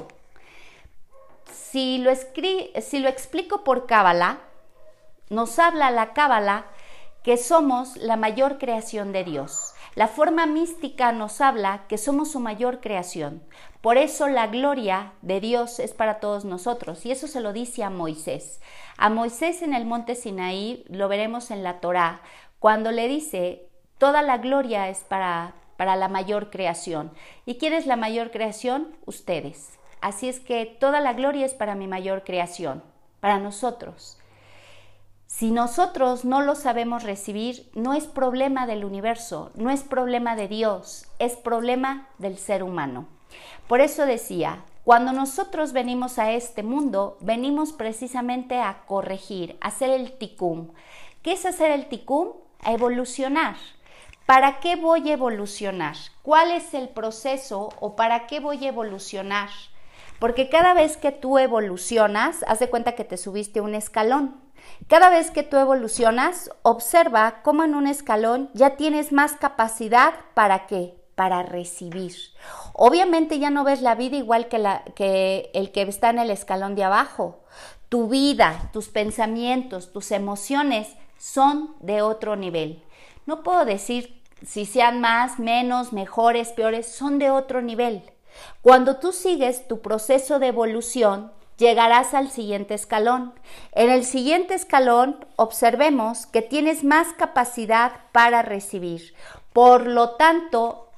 Si 1.53 1.99
lo, 1.99 2.13
si 2.15 2.99
lo 2.99 3.09
explico 3.09 3.63
por 3.63 3.87
Cábala, 3.87 4.39
nos 5.29 5.59
habla 5.59 5.91
la 5.91 6.13
Cábala 6.13 6.67
que 7.23 7.37
somos 7.37 7.97
la 7.97 8.17
mayor 8.17 8.59
creación 8.59 9.13
de 9.13 9.25
Dios. 9.25 9.75
La 9.97 10.07
forma 10.07 10.47
mística 10.47 11.11
nos 11.11 11.41
habla 11.41 11.85
que 11.89 11.99
somos 11.99 12.31
su 12.31 12.39
mayor 12.39 12.81
creación. 12.81 13.43
Por 13.81 13.99
eso 13.99 14.29
la 14.29 14.47
gloria 14.47 15.13
de 15.21 15.41
Dios 15.41 15.81
es 15.81 15.93
para 15.93 16.21
todos 16.21 16.45
nosotros. 16.45 17.05
Y 17.05 17.11
eso 17.11 17.27
se 17.27 17.41
lo 17.41 17.53
dice 17.53 17.83
a 17.83 17.91
Moisés. 17.91 18.61
A 18.97 19.11
Moisés 19.11 19.63
en 19.63 19.75
el 19.75 19.87
monte 19.87 20.15
Sinaí 20.15 20.85
lo 20.89 21.09
veremos 21.09 21.51
en 21.51 21.65
la 21.65 21.81
Torá, 21.81 22.23
cuando 22.61 22.93
le 22.93 23.09
dice, 23.09 23.67
toda 23.99 24.23
la 24.23 24.39
gloria 24.39 24.91
es 24.91 24.99
para, 24.99 25.55
para 25.77 25.97
la 25.97 26.09
mayor 26.09 26.51
creación. 26.51 27.11
¿Y 27.45 27.57
quién 27.57 27.73
es 27.73 27.87
la 27.87 27.97
mayor 27.97 28.31
creación? 28.31 28.95
Ustedes. 29.07 29.79
Así 30.01 30.29
es 30.29 30.39
que 30.39 30.67
toda 30.67 31.01
la 31.01 31.15
gloria 31.15 31.47
es 31.47 31.55
para 31.55 31.75
mi 31.75 31.89
mayor 31.89 32.23
creación, 32.23 32.83
para 33.21 33.39
nosotros. 33.39 34.20
Si 35.33 35.53
nosotros 35.53 36.27
no 36.27 36.43
lo 36.43 36.55
sabemos 36.55 37.05
recibir, 37.05 37.71
no 37.75 37.95
es 37.95 38.07
problema 38.07 38.67
del 38.67 38.85
universo, 38.85 39.53
no 39.55 39.71
es 39.71 39.83
problema 39.83 40.37
de 40.37 40.49
Dios, 40.49 41.07
es 41.19 41.37
problema 41.37 42.09
del 42.19 42.37
ser 42.37 42.63
humano. 42.63 43.07
Por 43.67 43.81
eso 43.81 44.05
decía, 44.05 44.65
cuando 44.85 45.13
nosotros 45.13 45.73
venimos 45.73 46.19
a 46.19 46.33
este 46.33 46.63
mundo, 46.63 47.17
venimos 47.21 47.73
precisamente 47.73 48.61
a 48.61 48.83
corregir, 48.87 49.57
a 49.63 49.69
hacer 49.69 49.91
el 49.91 50.19
ticum. 50.19 50.73
¿Qué 51.23 51.33
es 51.33 51.47
hacer 51.47 51.71
el 51.71 51.87
ticum? 51.87 52.33
A 52.63 52.73
evolucionar. 52.73 53.57
¿Para 54.27 54.59
qué 54.59 54.77
voy 54.77 55.11
a 55.11 55.15
evolucionar? 55.15 55.97
¿Cuál 56.23 56.51
es 56.51 56.75
el 56.75 56.89
proceso 56.89 57.71
o 57.81 57.97
para 57.97 58.27
qué 58.27 58.41
voy 58.41 58.67
a 58.67 58.69
evolucionar? 58.69 59.49
Porque 60.19 60.51
cada 60.51 60.75
vez 60.75 60.99
que 60.99 61.13
tú 61.13 61.39
evolucionas, 61.39 62.45
haz 62.47 62.59
de 62.59 62.69
cuenta 62.69 62.93
que 62.93 63.05
te 63.05 63.17
subiste 63.17 63.63
un 63.63 63.75
escalón. 63.75 64.50
Cada 64.89 65.11
vez 65.11 65.31
que 65.31 65.43
tú 65.43 65.57
evolucionas, 65.57 66.51
observa 66.63 67.43
cómo 67.43 67.65
en 67.65 67.75
un 67.75 67.87
escalón 67.87 68.51
ya 68.55 68.77
tienes 68.77 69.13
más 69.13 69.35
capacidad 69.35 70.15
para 70.35 70.67
qué? 70.67 70.95
Para 71.15 71.43
recibir. 71.43 72.15
Obviamente 72.73 73.39
ya 73.39 73.51
no 73.51 73.65
ves 73.65 73.83
la 73.83 73.95
vida 73.95 74.17
igual 74.17 74.49
que, 74.49 74.59
la, 74.59 74.83
que 74.95 75.51
el 75.55 75.71
que 75.71 75.83
está 75.83 76.11
en 76.11 76.19
el 76.19 76.31
escalón 76.31 76.75
de 76.75 76.85
abajo. 76.85 77.45
Tu 77.89 78.09
vida, 78.09 78.71
tus 78.73 78.89
pensamientos, 78.89 79.93
tus 79.93 80.11
emociones 80.11 80.89
son 81.19 81.75
de 81.81 82.03
otro 82.03 82.37
nivel. 82.37 82.83
No 83.27 83.43
puedo 83.43 83.65
decir 83.65 84.21
si 84.45 84.65
sean 84.65 85.01
más, 85.01 85.39
menos, 85.39 85.93
mejores, 85.93 86.49
peores, 86.49 86.91
son 86.91 87.19
de 87.19 87.31
otro 87.31 87.63
nivel. 87.63 88.03
Cuando 88.63 88.97
tú 88.97 89.13
sigues 89.13 89.69
tu 89.69 89.81
proceso 89.81 90.39
de 90.39 90.49
evolución, 90.49 91.33
llegarás 91.61 92.15
al 92.15 92.31
siguiente 92.31 92.75
escalón. 92.75 93.35
En 93.73 93.91
el 93.91 94.05
siguiente 94.05 94.55
escalón 94.55 95.25
observemos 95.37 96.27
que 96.27 96.43
tienes 96.43 96.83
más 96.83 97.13
capacidad 97.13 97.93
para 98.11 98.43
recibir. 98.43 99.15
Por 99.53 99.87
lo 99.87 100.17
tanto, 100.17 100.89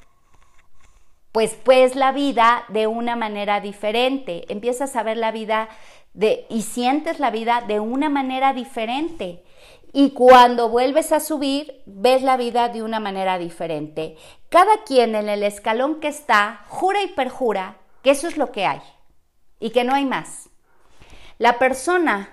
pues 1.32 1.58
pues 1.62 1.96
la 1.96 2.12
vida 2.12 2.64
de 2.68 2.86
una 2.86 3.16
manera 3.16 3.60
diferente. 3.60 4.46
Empiezas 4.48 4.96
a 4.96 5.02
ver 5.02 5.18
la 5.18 5.32
vida 5.32 5.68
de 6.14 6.46
y 6.48 6.62
sientes 6.62 7.18
la 7.18 7.30
vida 7.30 7.64
de 7.66 7.80
una 7.80 8.08
manera 8.08 8.54
diferente. 8.54 9.44
Y 9.94 10.12
cuando 10.12 10.70
vuelves 10.70 11.12
a 11.12 11.20
subir, 11.20 11.82
ves 11.84 12.22
la 12.22 12.38
vida 12.38 12.70
de 12.70 12.82
una 12.82 12.98
manera 12.98 13.38
diferente. 13.38 14.16
Cada 14.48 14.84
quien 14.86 15.14
en 15.14 15.28
el 15.28 15.42
escalón 15.42 16.00
que 16.00 16.08
está 16.08 16.64
jura 16.68 17.02
y 17.02 17.08
perjura 17.08 17.76
que 18.02 18.10
eso 18.10 18.26
es 18.26 18.38
lo 18.38 18.52
que 18.52 18.64
hay 18.64 18.80
y 19.60 19.70
que 19.70 19.84
no 19.84 19.94
hay 19.94 20.06
más. 20.06 20.51
La 21.38 21.58
persona, 21.58 22.30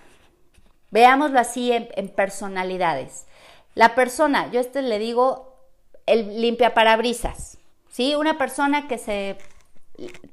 veámoslo 0.92 1.40
así 1.40 1.72
en, 1.72 2.10
personalidades. 2.10 3.28
La 3.76 3.96
persona, 3.96 4.52
yo 4.52 4.60
este 4.60 4.82
le 4.82 5.00
digo 5.00 5.56
el 6.06 6.42
limpia 6.42 6.74
parabrisas, 6.74 7.58
¿sí? 7.90 8.16
Una 8.16 8.38
persona 8.38 8.88
que 8.88 8.98
se 8.98 9.38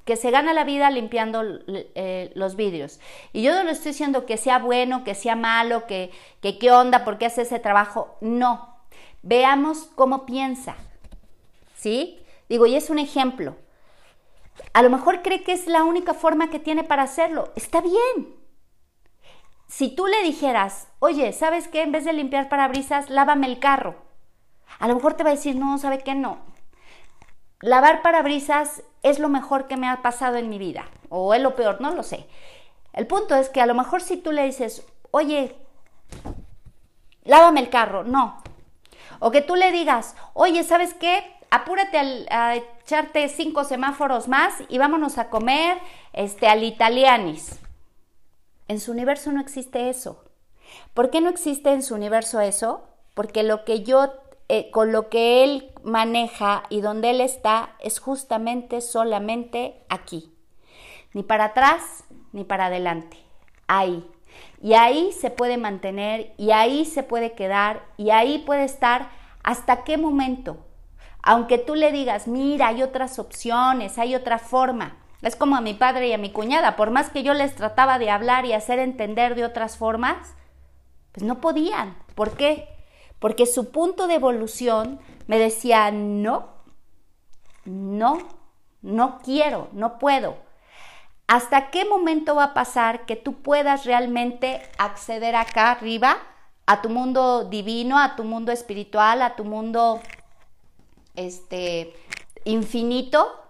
que 0.05 0.15
se 0.15 0.31
gana 0.31 0.53
la 0.53 0.63
vida 0.63 0.91
limpiando 0.91 1.43
eh, 1.67 2.31
los 2.37 2.55
vidrios. 2.55 3.01
Y 3.33 3.43
yo 3.43 3.53
no 3.53 3.65
le 3.65 3.73
estoy 3.73 3.91
diciendo 3.91 4.25
que 4.25 4.37
sea 4.37 4.61
bueno, 4.61 5.03
que 5.03 5.17
sea 5.17 5.35
malo, 5.35 5.89
que, 5.89 6.13
que 6.41 6.57
qué 6.59 6.71
onda, 6.71 7.05
por 7.05 7.19
qué 7.19 7.27
hace 7.27 7.43
ese 7.43 7.59
trabajo. 7.59 8.17
No. 8.21 8.77
Veamos 9.23 9.89
cómo 9.97 10.25
piensa. 10.25 10.77
¿Sí? 11.75 12.21
Digo, 12.49 12.67
y 12.67 12.77
es 12.77 12.91
un 12.91 13.01
ejemplo. 13.01 13.57
A 14.73 14.83
lo 14.83 14.91
mejor 14.91 15.23
cree 15.23 15.43
que 15.43 15.53
es 15.53 15.67
la 15.67 15.83
única 15.83 16.15
forma 16.15 16.49
que 16.49 16.61
tiene 16.61 16.85
para 16.85 17.03
hacerlo. 17.03 17.51
Está 17.57 17.81
bien 17.81 18.36
si 19.69 19.95
tú 19.95 20.07
le 20.07 20.23
dijeras, 20.23 20.89
oye, 21.01 21.33
¿sabes 21.33 21.69
qué? 21.69 21.83
En 21.83 21.93
vez 21.93 22.05
de 22.05 22.13
limpiar 22.13 22.49
parabrisas, 22.49 23.11
lávame 23.11 23.47
el 23.47 23.59
carro. 23.59 23.97
A 24.79 24.89
lo 24.89 24.95
mejor 24.95 25.15
te 25.15 25.25
va 25.25 25.31
a 25.31 25.35
decir, 25.35 25.57
no, 25.57 25.79
¿sabe 25.79 25.99
qué? 25.99 26.15
No. 26.15 26.39
Lavar 27.61 28.03
parabrisas 28.03 28.83
es 29.03 29.19
lo 29.19 29.29
mejor 29.29 29.67
que 29.67 29.77
me 29.77 29.89
ha 29.89 30.03
pasado 30.03 30.37
en 30.37 30.49
mi 30.49 30.59
vida. 30.59 30.87
O 31.09 31.35
es 31.35 31.43
lo 31.43 31.57
peor, 31.57 31.81
no 31.81 31.91
lo 31.93 32.03
sé. 32.03 32.27
El 32.93 33.07
punto 33.07 33.35
es 33.35 33.49
que 33.49 33.61
a 33.61 33.67
lo 33.67 33.75
mejor 33.75 34.03
si 34.03 34.17
tú 34.17 34.33
le 34.33 34.45
dices, 34.45 34.87
oye, 35.11 35.57
lávame 37.25 37.61
el 37.61 37.71
carro, 37.71 38.05
no. 38.05 38.43
O 39.19 39.31
que 39.31 39.41
tú 39.41 39.57
le 39.57 39.73
digas, 39.73 40.15
oye, 40.35 40.63
¿sabes 40.65 40.95
qué? 40.95 41.25
Apúrate 41.51 42.27
a, 42.31 42.57
echarte 42.57 43.29
cinco 43.29 43.65
semáforos 43.65 44.29
más 44.29 44.55
y 44.69 44.79
vámonos 44.79 45.19
a 45.19 45.29
comer 45.29 45.79
este, 46.13 46.49
al 46.49 46.63
italianis. 46.63 47.59
En 48.69 48.81
su 48.81 48.93
universo 48.93 49.33
no 49.33 49.41
existe 49.41 49.89
eso. 49.89 50.25
¿Por 50.95 51.11
qué 51.11 51.21
no 51.21 51.29
existe 51.29 51.73
en 51.73 51.83
su 51.83 51.95
universo 51.95 52.41
eso? 52.41 52.89
Porque 53.15 53.43
lo 53.43 53.65
que 53.65 53.83
yo, 53.83 54.13
eh, 54.49 54.71
con 54.71 54.93
lo 54.93 55.09
que 55.09 55.45
él 55.45 55.73
maneja 55.83 56.65
y 56.69 56.81
donde 56.81 57.11
él 57.11 57.21
está 57.21 57.77
es 57.81 58.01
justamente 58.01 58.81
solamente 58.81 59.83
aquí. 59.89 60.33
Ni 61.13 61.23
para 61.23 61.47
atrás 61.47 62.05
ni 62.33 62.45
para 62.45 62.67
adelante. 62.67 63.17
Ahí. 63.69 64.05
Y 64.61 64.75
ahí 64.75 65.13
se 65.13 65.31
puede 65.31 65.57
mantener 65.57 66.35
y 66.37 66.51
ahí 66.51 66.85
se 66.85 67.03
puede 67.03 67.33
quedar 67.33 67.85
y 67.97 68.11
ahí 68.11 68.39
puede 68.39 68.65
estar 68.65 69.11
hasta 69.43 69.85
qué 69.85 69.97
momento. 69.97 70.59
Aunque 71.23 71.59
tú 71.59 71.75
le 71.75 71.93
digas, 71.93 72.27
mira, 72.29 72.69
hay 72.69 72.83
otras 72.83 73.19
opciones, 73.19 73.99
hay 73.99 74.15
otra 74.15 74.39
forma. 74.39 74.97
Es 75.23 75.37
como 75.37 75.57
a 75.57 75.61
mi 75.61 75.75
padre 75.75 76.09
y 76.09 76.13
a 76.13 76.19
mi 76.19 76.31
cuñada, 76.31 76.77
por 76.77 76.91
más 76.91 77.11
que 77.11 77.23
yo 77.23 77.35
les 77.35 77.55
trataba 77.55 77.99
de 77.99 78.11
hablar 78.11 78.45
y 78.45 78.53
hacer 78.53 78.79
entender 78.79 79.35
de 79.35 79.45
otras 79.45 79.77
formas, 79.77 80.35
pues 81.13 81.25
no 81.25 81.41
podían. 81.41 81.97
¿Por 82.15 82.37
qué? 82.37 82.69
Porque 83.19 83.47
su 83.47 83.71
punto 83.71 84.07
de 84.07 84.15
evolución 84.15 85.01
me 85.27 85.39
decía, 85.39 85.91
no, 85.91 86.49
no, 87.65 88.19
no 88.83 89.19
quiero, 89.25 89.69
no 89.73 89.99
puedo. 89.99 90.37
¿Hasta 91.27 91.71
qué 91.71 91.85
momento 91.85 92.37
va 92.37 92.45
a 92.45 92.55
pasar 92.55 93.05
que 93.05 93.17
tú 93.17 93.43
puedas 93.43 93.85
realmente 93.85 94.63
acceder 94.79 95.35
acá 95.35 95.73
arriba 95.73 96.19
a 96.67 96.83
tu 96.83 96.89
mundo 96.89 97.45
divino, 97.45 97.99
a 97.99 98.15
tu 98.15 98.23
mundo 98.23 98.53
espiritual, 98.53 99.23
a 99.23 99.35
tu 99.35 99.45
mundo 99.45 100.01
este 101.17 101.97
infinito? 102.45 103.46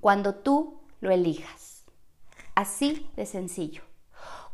Cuando 0.00 0.34
tú 0.34 0.80
lo 1.00 1.10
elijas. 1.10 1.84
Así 2.54 3.10
de 3.16 3.26
sencillo. 3.26 3.82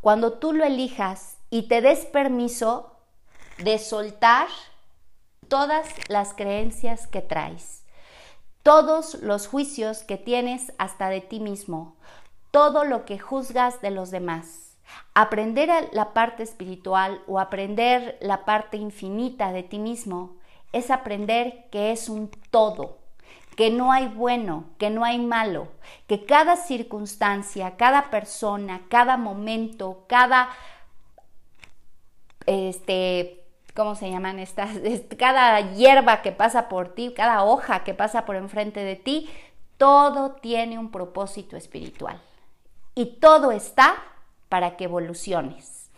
Cuando 0.01 0.35
tú 0.35 0.53
lo 0.53 0.65
elijas 0.65 1.39
y 1.51 1.69
te 1.69 1.81
des 1.81 2.07
permiso 2.07 2.93
de 3.59 3.79
soltar 3.79 4.49
todas 5.49 5.89
las 6.09 6.35
creencias 6.35 7.07
que 7.07 7.23
traes, 7.23 7.85
todos 8.63 9.15
los 9.23 9.47
juicios 9.47 10.03
que 10.03 10.17
tienes 10.17 10.73
hasta 10.79 11.09
de 11.09 11.21
ti 11.21 11.41
mismo, 11.41 11.97
todo 12.51 12.85
lo 12.85 13.05
que 13.05 13.19
juzgas 13.19 13.81
de 13.81 13.91
los 13.91 14.11
demás. 14.11 14.77
Aprender 15.15 15.89
la 15.93 16.13
parte 16.13 16.43
espiritual 16.43 17.23
o 17.27 17.41
aprender 17.41 18.19
la 18.21 18.45
parte 18.45 18.77
infinita 18.77 19.53
de 19.53 19.63
ti 19.63 19.79
mismo 19.79 20.37
es 20.73 20.91
aprender 20.91 21.69
que 21.71 21.91
es 21.91 22.09
un 22.09 22.31
todo 22.51 23.06
que 23.57 23.71
no 23.71 23.91
hay 23.91 24.07
bueno, 24.07 24.65
que 24.79 24.91
no 24.91 25.05
hay 25.05 25.19
malo, 25.19 25.69
que 26.07 26.27
cada 26.27 26.57
circunstancia, 26.57 27.77
cada 27.77 28.11
persona, 28.11 28.83
cada 28.91 29.17
momento, 29.17 30.05
cada, 30.09 30.51
este, 32.45 33.43
¿cómo 33.75 33.95
se 33.95 34.11
llaman 34.11 34.39
estas? 34.39 34.71
Cada 35.19 35.73
hierba 35.73 36.21
que 36.21 36.33
pasa 36.33 36.69
por 36.69 36.95
ti, 36.95 37.15
cada 37.17 37.45
hoja 37.45 37.83
que 37.83 37.95
pasa 37.95 38.27
por 38.27 38.37
enfrente 38.37 38.81
de 38.81 38.97
ti, 38.97 39.29
todo 39.79 40.33
tiene 40.33 40.79
un 40.79 40.91
propósito 40.91 41.57
espiritual. 41.57 42.21
Y 42.95 43.19
todo 43.21 43.53
está 43.53 43.97
para 44.49 44.77
que 44.77 44.85
evoluciones. 44.85 45.91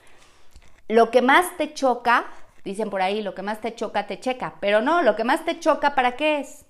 Lo 0.88 1.10
que 1.10 1.22
más 1.22 1.56
te 1.56 1.74
choca, 1.74 2.26
dicen 2.64 2.88
por 2.88 3.02
ahí, 3.02 3.20
lo 3.20 3.34
que 3.34 3.42
más 3.42 3.60
te 3.60 3.74
choca, 3.74 4.06
te 4.06 4.20
checa, 4.20 4.54
pero 4.60 4.80
no, 4.80 5.02
lo 5.02 5.16
que 5.16 5.24
más 5.24 5.44
te 5.44 5.58
choca, 5.58 5.94
¿para 5.94 6.16
qué 6.16 6.40
es? 6.40 6.64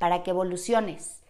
Para 0.00 0.22
que 0.22 0.30
evoluciones. 0.30 1.20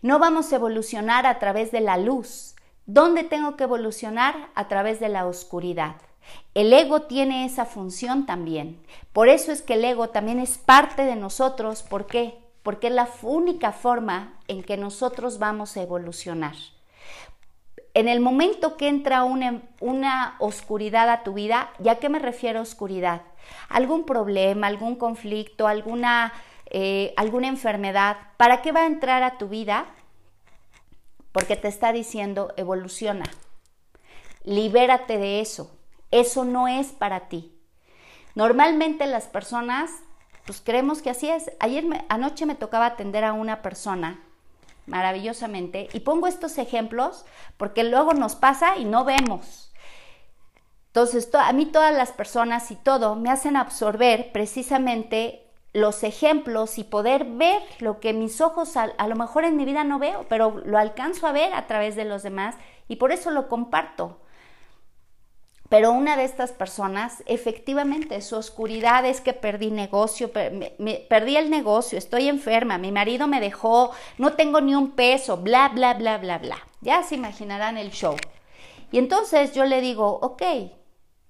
No 0.00 0.18
vamos 0.18 0.50
a 0.50 0.56
evolucionar 0.56 1.26
a 1.26 1.38
través 1.38 1.70
de 1.70 1.82
la 1.82 1.98
luz. 1.98 2.56
¿Dónde 2.86 3.24
tengo 3.24 3.56
que 3.56 3.64
evolucionar? 3.64 4.48
A 4.54 4.68
través 4.68 5.00
de 5.00 5.10
la 5.10 5.26
oscuridad. 5.26 5.96
El 6.54 6.72
ego 6.72 7.02
tiene 7.02 7.44
esa 7.44 7.66
función 7.66 8.24
también. 8.24 8.82
Por 9.12 9.28
eso 9.28 9.52
es 9.52 9.60
que 9.60 9.74
el 9.74 9.84
ego 9.84 10.08
también 10.08 10.40
es 10.40 10.56
parte 10.56 11.04
de 11.04 11.14
nosotros. 11.14 11.82
¿Por 11.82 12.06
qué? 12.06 12.38
Porque 12.62 12.86
es 12.86 12.94
la 12.94 13.06
única 13.20 13.72
forma 13.72 14.32
en 14.48 14.62
que 14.62 14.78
nosotros 14.78 15.38
vamos 15.38 15.76
a 15.76 15.82
evolucionar. 15.82 16.54
En 17.92 18.08
el 18.08 18.20
momento 18.20 18.78
que 18.78 18.88
entra 18.88 19.24
una, 19.24 19.62
una 19.80 20.36
oscuridad 20.38 21.10
a 21.10 21.22
tu 21.22 21.34
vida, 21.34 21.70
¿ya 21.80 21.96
qué 21.96 22.08
me 22.08 22.18
refiero 22.18 22.60
a 22.60 22.62
oscuridad? 22.62 23.20
Algún 23.68 24.06
problema, 24.06 24.68
algún 24.68 24.96
conflicto, 24.96 25.68
alguna 25.68 26.32
eh, 26.70 27.14
alguna 27.16 27.48
enfermedad, 27.48 28.16
¿para 28.36 28.62
qué 28.62 28.72
va 28.72 28.80
a 28.80 28.86
entrar 28.86 29.22
a 29.22 29.38
tu 29.38 29.48
vida? 29.48 29.86
Porque 31.32 31.56
te 31.56 31.68
está 31.68 31.92
diciendo 31.92 32.52
evoluciona, 32.56 33.24
libérate 34.44 35.18
de 35.18 35.40
eso, 35.40 35.78
eso 36.10 36.44
no 36.44 36.68
es 36.68 36.88
para 36.88 37.28
ti. 37.28 37.52
Normalmente 38.34 39.06
las 39.06 39.26
personas, 39.26 39.90
pues 40.44 40.60
creemos 40.60 41.02
que 41.02 41.10
así 41.10 41.28
es. 41.28 41.50
Ayer, 41.58 41.84
anoche 42.08 42.46
me 42.46 42.54
tocaba 42.54 42.86
atender 42.86 43.24
a 43.24 43.32
una 43.32 43.62
persona 43.62 44.20
maravillosamente 44.86 45.88
y 45.92 46.00
pongo 46.00 46.26
estos 46.26 46.58
ejemplos 46.58 47.24
porque 47.56 47.82
luego 47.84 48.12
nos 48.12 48.36
pasa 48.36 48.76
y 48.76 48.84
no 48.84 49.04
vemos. 49.04 49.72
Entonces, 50.88 51.28
a 51.34 51.52
mí 51.52 51.66
todas 51.66 51.94
las 51.94 52.12
personas 52.12 52.70
y 52.70 52.76
todo 52.76 53.16
me 53.16 53.30
hacen 53.30 53.56
absorber 53.56 54.32
precisamente 54.32 55.45
los 55.76 56.04
ejemplos 56.04 56.78
y 56.78 56.84
poder 56.84 57.24
ver 57.24 57.60
lo 57.80 58.00
que 58.00 58.14
mis 58.14 58.40
ojos 58.40 58.78
a, 58.78 58.86
lo 59.06 59.14
mejor 59.14 59.44
en 59.44 59.56
mi 59.56 59.66
vida 59.66 59.84
no 59.84 59.98
veo, 59.98 60.24
pero 60.26 60.62
lo 60.64 60.78
alcanzo 60.78 61.26
a 61.26 61.32
ver 61.32 61.52
a 61.52 61.66
través 61.66 61.96
de 61.96 62.06
los 62.06 62.22
demás 62.22 62.54
y 62.88 62.96
por 62.96 63.12
eso 63.12 63.30
lo 63.30 63.46
comparto. 63.46 64.18
Pero 65.68 65.92
una 65.92 66.16
de 66.16 66.24
estas 66.24 66.52
personas, 66.52 67.22
efectivamente, 67.26 68.22
su 68.22 68.36
oscuridad 68.36 69.04
es 69.04 69.20
que 69.20 69.34
perdí 69.34 69.70
negocio, 69.70 70.30
perdí 70.32 71.36
el 71.36 71.50
negocio, 71.50 71.98
estoy 71.98 72.28
enferma, 72.28 72.78
mi 72.78 72.90
marido 72.90 73.26
me 73.26 73.40
dejó, 73.40 73.90
no 74.16 74.32
tengo 74.32 74.62
ni 74.62 74.74
un 74.74 74.92
peso, 74.92 75.36
bla, 75.36 75.68
bla, 75.68 75.92
bla, 75.92 76.16
bla, 76.16 76.38
bla. 76.38 76.56
Ya 76.80 77.02
se 77.02 77.16
imaginarán 77.16 77.76
el 77.76 77.90
show. 77.90 78.16
Y 78.92 78.98
entonces 78.98 79.52
yo 79.52 79.66
le 79.66 79.82
digo, 79.82 80.20
ok, 80.22 80.42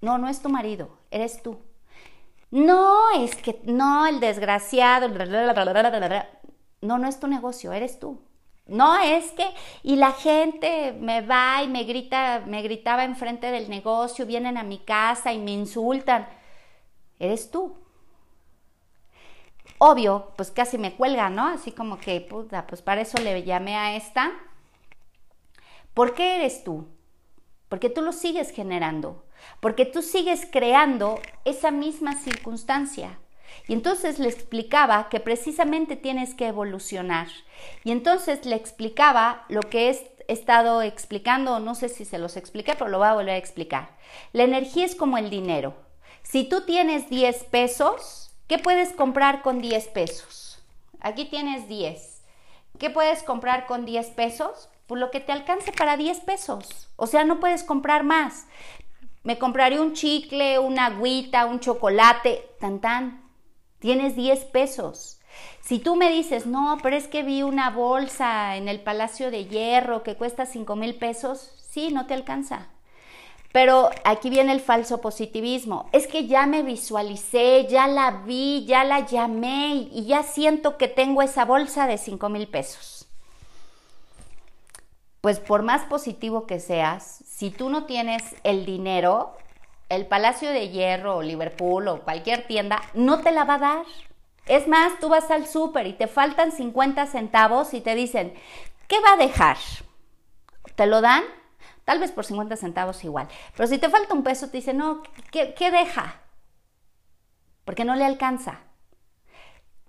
no, 0.02 0.18
no 0.18 0.28
es 0.28 0.40
tu 0.40 0.50
marido, 0.50 0.98
eres 1.10 1.42
tú. 1.42 1.65
No, 2.56 3.10
es 3.10 3.36
que 3.36 3.60
no, 3.64 4.06
el 4.06 4.18
desgraciado, 4.18 5.08
no, 6.80 6.98
no 6.98 7.06
es 7.06 7.20
tu 7.20 7.26
negocio, 7.26 7.72
eres 7.74 7.98
tú. 7.98 8.22
No 8.66 8.98
es 8.98 9.30
que, 9.32 9.44
y 9.82 9.96
la 9.96 10.12
gente 10.12 10.96
me 10.98 11.20
va 11.20 11.62
y 11.62 11.68
me 11.68 11.84
grita, 11.84 12.44
me 12.46 12.62
gritaba 12.62 13.04
enfrente 13.04 13.50
del 13.50 13.68
negocio, 13.68 14.24
vienen 14.24 14.56
a 14.56 14.62
mi 14.62 14.78
casa 14.78 15.34
y 15.34 15.38
me 15.38 15.50
insultan. 15.50 16.26
Eres 17.18 17.50
tú. 17.50 17.76
Obvio, 19.76 20.32
pues 20.36 20.50
casi 20.50 20.78
me 20.78 20.96
cuelga, 20.96 21.28
¿no? 21.28 21.48
Así 21.48 21.72
como 21.72 21.98
que, 21.98 22.22
puta, 22.22 22.66
pues 22.66 22.80
para 22.80 23.02
eso 23.02 23.18
le 23.18 23.42
llamé 23.42 23.76
a 23.76 23.96
esta. 23.96 24.32
¿Por 25.92 26.14
qué 26.14 26.36
eres 26.36 26.64
tú? 26.64 26.88
Porque 27.68 27.90
tú 27.90 28.00
lo 28.00 28.12
sigues 28.12 28.50
generando, 28.50 29.25
porque 29.60 29.86
tú 29.86 30.02
sigues 30.02 30.46
creando 30.50 31.20
esa 31.44 31.70
misma 31.70 32.14
circunstancia. 32.14 33.18
Y 33.68 33.72
entonces 33.72 34.18
le 34.18 34.28
explicaba 34.28 35.08
que 35.08 35.20
precisamente 35.20 35.96
tienes 35.96 36.34
que 36.34 36.46
evolucionar. 36.46 37.28
Y 37.84 37.90
entonces 37.90 38.46
le 38.46 38.56
explicaba 38.56 39.44
lo 39.48 39.60
que 39.60 39.90
he 39.90 40.16
estado 40.28 40.82
explicando, 40.82 41.58
no 41.60 41.74
sé 41.74 41.88
si 41.88 42.04
se 42.04 42.18
los 42.18 42.36
expliqué, 42.36 42.74
pero 42.74 42.90
lo 42.90 42.98
voy 42.98 43.08
a 43.08 43.14
volver 43.14 43.34
a 43.34 43.38
explicar. 43.38 43.96
La 44.32 44.44
energía 44.44 44.84
es 44.84 44.94
como 44.94 45.18
el 45.18 45.30
dinero. 45.30 45.74
Si 46.22 46.44
tú 46.44 46.62
tienes 46.62 47.08
10 47.08 47.44
pesos, 47.44 48.30
¿qué 48.46 48.58
puedes 48.58 48.92
comprar 48.92 49.42
con 49.42 49.60
10 49.60 49.88
pesos? 49.88 50.62
Aquí 51.00 51.26
tienes 51.26 51.68
10. 51.68 52.22
¿Qué 52.78 52.90
puedes 52.90 53.22
comprar 53.22 53.66
con 53.66 53.84
10 53.84 54.08
pesos? 54.08 54.68
Pues 54.86 55.00
lo 55.00 55.10
que 55.10 55.20
te 55.20 55.32
alcance 55.32 55.72
para 55.72 55.96
10 55.96 56.20
pesos. 56.20 56.88
O 56.96 57.06
sea, 57.06 57.24
no 57.24 57.40
puedes 57.40 57.62
comprar 57.64 58.02
más. 58.02 58.46
Me 59.26 59.38
compraré 59.38 59.80
un 59.80 59.92
chicle, 59.92 60.60
una 60.60 60.86
agüita, 60.86 61.46
un 61.46 61.58
chocolate, 61.58 62.48
tan 62.60 62.80
tan 62.80 63.26
tienes 63.80 64.14
10 64.14 64.44
pesos. 64.44 65.18
Si 65.60 65.80
tú 65.80 65.96
me 65.96 66.12
dices, 66.12 66.46
no, 66.46 66.78
pero 66.80 66.94
es 66.94 67.08
que 67.08 67.24
vi 67.24 67.42
una 67.42 67.70
bolsa 67.70 68.54
en 68.54 68.68
el 68.68 68.80
Palacio 68.80 69.32
de 69.32 69.46
Hierro 69.46 70.04
que 70.04 70.14
cuesta 70.14 70.46
5 70.46 70.76
mil 70.76 70.94
pesos, 70.94 71.54
sí, 71.68 71.90
no 71.90 72.06
te 72.06 72.14
alcanza. 72.14 72.68
Pero 73.50 73.90
aquí 74.04 74.30
viene 74.30 74.52
el 74.52 74.60
falso 74.60 75.00
positivismo. 75.00 75.88
Es 75.90 76.06
que 76.06 76.28
ya 76.28 76.46
me 76.46 76.62
visualicé, 76.62 77.66
ya 77.68 77.88
la 77.88 78.22
vi, 78.24 78.64
ya 78.64 78.84
la 78.84 79.06
llamé 79.06 79.88
y 79.90 80.04
ya 80.06 80.22
siento 80.22 80.76
que 80.76 80.86
tengo 80.86 81.20
esa 81.20 81.44
bolsa 81.44 81.88
de 81.88 81.98
5 81.98 82.28
mil 82.28 82.46
pesos. 82.46 82.95
Pues 85.26 85.40
por 85.40 85.64
más 85.64 85.82
positivo 85.82 86.46
que 86.46 86.60
seas, 86.60 87.02
si 87.26 87.50
tú 87.50 87.68
no 87.68 87.84
tienes 87.84 88.36
el 88.44 88.64
dinero, 88.64 89.36
el 89.88 90.06
Palacio 90.06 90.50
de 90.50 90.68
Hierro 90.68 91.16
o 91.16 91.22
Liverpool 91.22 91.88
o 91.88 92.02
cualquier 92.02 92.46
tienda 92.46 92.80
no 92.94 93.18
te 93.22 93.32
la 93.32 93.42
va 93.42 93.54
a 93.54 93.58
dar. 93.58 93.86
Es 94.46 94.68
más, 94.68 95.00
tú 95.00 95.08
vas 95.08 95.28
al 95.32 95.48
súper 95.48 95.88
y 95.88 95.94
te 95.94 96.06
faltan 96.06 96.52
50 96.52 97.04
centavos 97.06 97.74
y 97.74 97.80
te 97.80 97.96
dicen, 97.96 98.34
¿qué 98.86 99.00
va 99.00 99.14
a 99.14 99.16
dejar? 99.16 99.56
¿Te 100.76 100.86
lo 100.86 101.00
dan? 101.00 101.24
Tal 101.84 101.98
vez 101.98 102.12
por 102.12 102.24
50 102.24 102.54
centavos 102.54 103.02
igual. 103.02 103.26
Pero 103.56 103.66
si 103.66 103.78
te 103.78 103.88
falta 103.88 104.14
un 104.14 104.22
peso, 104.22 104.46
te 104.46 104.58
dicen, 104.58 104.76
no, 104.76 105.02
¿qué, 105.32 105.54
qué 105.54 105.72
deja? 105.72 106.20
Porque 107.64 107.84
no 107.84 107.96
le 107.96 108.04
alcanza. 108.04 108.60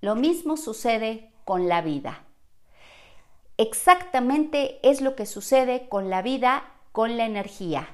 Lo 0.01 0.15
mismo 0.15 0.57
sucede 0.57 1.31
con 1.45 1.67
la 1.67 1.83
vida. 1.83 2.23
Exactamente 3.57 4.79
es 4.87 5.01
lo 5.01 5.15
que 5.15 5.25
sucede 5.25 5.89
con 5.89 6.11
la 6.11 6.21
vida, 6.21 6.63
con 6.91 7.17
la 7.17 7.25
energía. 7.25 7.87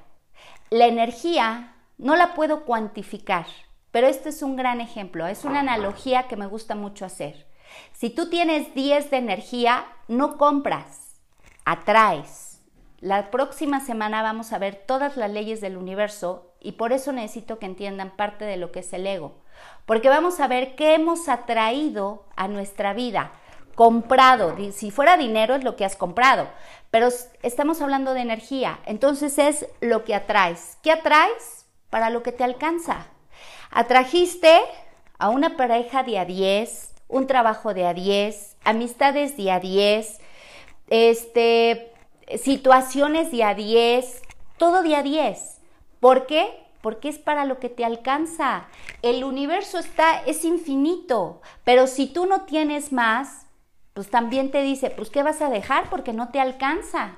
La 0.70 0.88
energía 0.88 1.76
no 1.97 2.18
la 2.18 2.34
puedo 2.34 2.66
cuantificar, 2.66 3.45
pero 3.91 4.07
este 4.07 4.30
es 4.30 4.41
un 4.41 4.57
gran 4.57 4.82
ejemplo, 4.82 5.26
es 5.26 5.45
una 5.45 5.61
analogía 5.61 6.28
que 6.28 6.36
me 6.36 6.47
gusta 6.47 6.76
mucho 6.76 7.05
hacer. 7.05 7.47
Si 7.93 8.09
tú 8.09 8.30
tienes 8.30 8.74
10 8.76 9.09
de 9.09 9.18
energía, 9.18 9.86
no 10.09 10.38
compras, 10.38 11.16
atraes. 11.64 12.59
La 12.99 13.32
próxima 13.32 13.80
semana 13.80 14.22
vamos 14.22 14.51
a 14.51 14.57
ver 14.57 14.84
todas 14.86 15.16
las 15.16 15.32
leyes 15.32 15.61
del 15.61 15.78
universo 15.78 16.53
y 16.59 16.74
por 16.74 16.91
eso 16.91 17.11
necesito 17.11 17.59
que 17.59 17.68
entiendan 17.68 18.16
parte 18.18 18.43
de 18.45 18.57
lo 18.57 18.72
que 18.72 18.80
es 18.80 18.91
el 18.93 19.07
ego, 19.07 19.36
porque 19.86 20.09
vamos 20.09 20.39
a 20.39 20.47
ver 20.47 20.76
qué 20.76 20.95
hemos 20.95 21.30
atraído 21.30 22.26
a 22.36 22.47
nuestra 22.47 22.93
vida, 22.93 23.32
comprado, 23.76 24.55
si 24.71 24.91
fuera 24.91 25.17
dinero 25.17 25.55
es 25.55 25.63
lo 25.63 25.76
que 25.76 25.86
has 25.86 25.95
comprado, 25.95 26.47
pero 26.91 27.09
estamos 27.41 27.82
hablando 27.82 28.13
de 28.13 28.21
energía, 28.21 28.80
entonces 28.86 29.39
es 29.39 29.67
lo 29.82 30.03
que 30.03 30.15
atraes. 30.15 30.78
¿Qué 30.84 30.91
atraes? 30.91 31.63
para 31.93 32.09
lo 32.09 32.24
que 32.24 32.32
te 32.32 32.43
alcanza. 32.43 33.05
Atrajiste 33.69 34.59
a 35.19 35.30
una 35.30 35.55
pareja 35.57 36.01
de 36.01 36.17
a 36.17 36.26
10, 36.26 36.91
un 37.07 37.28
trabajo 37.28 37.76
de 37.76 37.86
a 37.86 37.93
10, 37.93 38.57
amistades 38.63 39.38
de 39.38 39.51
a 39.51 39.59
10, 39.59 40.19
este, 40.89 41.93
situaciones 42.41 43.30
de 43.30 43.43
a 43.43 43.53
10, 43.53 44.24
todo 44.57 44.82
de 44.82 44.95
a 44.95 45.03
10. 45.03 45.59
¿Por 45.99 46.26
qué? 46.26 46.49
Porque 46.82 47.09
es 47.09 47.19
para 47.19 47.45
lo 47.45 47.59
que 47.59 47.69
te 47.69 47.86
alcanza. 47.86 48.65
El 49.03 49.24
universo 49.24 49.78
está, 49.78 50.24
es 50.26 50.45
infinito, 50.45 51.43
pero 51.63 51.86
si 51.86 52.07
tú 52.07 52.26
no 52.26 52.45
tienes 52.45 52.91
más, 52.91 53.43
pues 53.94 54.10
también 54.10 54.52
te 54.52 54.62
dice, 54.62 54.89
pues 54.89 55.10
¿qué 55.10 55.24
vas 55.24 55.41
a 55.41 55.50
dejar? 55.50 55.89
Porque 55.89 56.14
no 56.14 56.30
te 56.30 56.39
alcanza. 56.39 57.18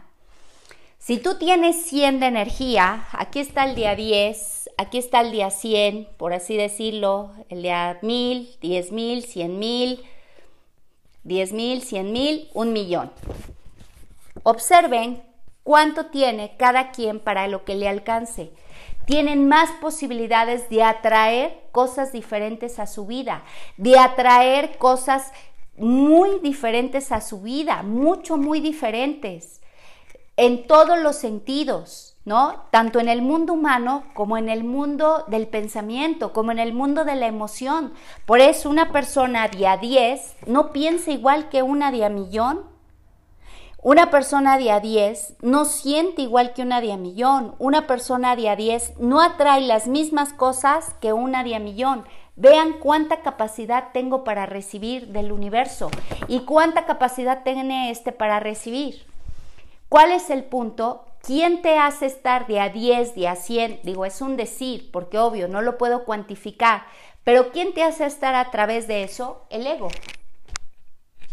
Si 0.97 1.17
tú 1.17 1.37
tienes 1.37 1.85
100 1.85 2.19
de 2.19 2.25
energía, 2.25 3.07
aquí 3.11 3.39
está 3.39 3.65
el 3.65 3.75
día 3.75 3.95
10, 3.95 4.71
aquí 4.77 4.97
está 4.97 5.21
el 5.21 5.31
día 5.31 5.51
100, 5.51 6.09
por 6.17 6.33
así 6.33 6.57
decirlo, 6.57 7.31
el 7.49 7.61
día 7.61 7.99
1000, 8.01 8.57
10 8.59 8.91
mil, 8.91 9.23
100 9.23 9.59
mil, 9.59 10.03
10 11.23 11.53
mil, 11.53 11.81
100 11.83 12.11
mil, 12.11 12.49
un 12.53 12.73
millón. 12.73 13.11
Observen 14.43 15.23
cuánto 15.63 16.07
tiene 16.07 16.55
cada 16.57 16.91
quien 16.91 17.19
para 17.19 17.47
lo 17.47 17.65
que 17.65 17.75
le 17.75 17.87
alcance. 17.87 18.51
Tienen 19.05 19.47
más 19.47 19.69
posibilidades 19.81 20.69
de 20.69 20.83
atraer 20.83 21.61
cosas 21.71 22.11
diferentes 22.11 22.79
a 22.79 22.87
su 22.87 23.05
vida, 23.05 23.43
de 23.77 23.99
atraer 23.99 24.77
cosas 24.77 25.31
muy 25.77 26.39
diferentes 26.41 27.11
a 27.11 27.21
su 27.21 27.41
vida, 27.41 27.83
mucho, 27.83 28.37
muy 28.37 28.59
diferentes 28.59 29.61
en 30.37 30.67
todos 30.67 30.99
los 30.99 31.15
sentidos, 31.15 32.17
¿no? 32.25 32.65
Tanto 32.71 32.99
en 32.99 33.07
el 33.07 33.21
mundo 33.21 33.53
humano 33.53 34.03
como 34.13 34.37
en 34.37 34.49
el 34.49 34.63
mundo 34.63 35.23
del 35.27 35.47
pensamiento, 35.47 36.33
como 36.33 36.51
en 36.51 36.59
el 36.59 36.73
mundo 36.73 37.05
de 37.05 37.15
la 37.15 37.27
emoción. 37.27 37.93
Por 38.25 38.41
eso 38.41 38.69
una 38.69 38.91
persona 38.91 39.47
de 39.47 39.67
a 39.67 39.77
10 39.77 40.35
no 40.47 40.71
piensa 40.71 41.11
igual 41.11 41.49
que 41.49 41.63
una 41.63 41.91
de 41.91 42.03
a 42.03 42.09
millón. 42.09 42.63
Una 43.81 44.09
persona 44.09 44.57
de 44.57 44.71
a 44.71 44.79
10 44.79 45.35
no 45.41 45.63
siente 45.63 46.23
igual 46.23 46.53
que 46.53 46.63
una 46.63 46.81
de 46.81 46.91
a 46.91 46.97
millón. 46.97 47.55
Una 47.59 47.85
persona 47.85 48.35
de 48.35 48.49
a 48.49 48.55
10 48.55 48.99
no 48.99 49.21
atrae 49.21 49.61
las 49.61 49.87
mismas 49.87 50.33
cosas 50.33 50.95
que 50.99 51.13
una 51.13 51.43
de 51.43 51.55
a 51.55 51.59
millón. 51.59 52.03
Vean 52.37 52.73
cuánta 52.79 53.21
capacidad 53.21 53.91
tengo 53.93 54.23
para 54.23 54.45
recibir 54.45 55.07
del 55.07 55.31
universo 55.31 55.89
y 56.27 56.41
cuánta 56.41 56.85
capacidad 56.85 57.43
tiene 57.43 57.91
este 57.91 58.11
para 58.11 58.39
recibir. 58.41 59.05
¿Cuál 59.87 60.11
es 60.11 60.29
el 60.29 60.43
punto? 60.43 61.05
¿Quién 61.21 61.61
te 61.61 61.77
hace 61.77 62.07
estar 62.07 62.45
de 62.45 62.59
a 62.59 62.69
10, 62.69 63.15
de 63.15 63.27
a 63.29 63.35
100? 63.35 63.79
Digo, 63.83 64.05
es 64.05 64.21
un 64.21 64.35
decir, 64.35 64.91
porque 64.91 65.17
obvio, 65.17 65.47
no 65.47 65.61
lo 65.61 65.77
puedo 65.77 66.03
cuantificar, 66.03 66.83
pero 67.23 67.51
¿quién 67.51 67.73
te 67.73 67.83
hace 67.83 68.05
estar 68.05 68.35
a 68.35 68.51
través 68.51 68.87
de 68.87 69.03
eso? 69.03 69.45
El 69.49 69.65
ego. 69.65 69.87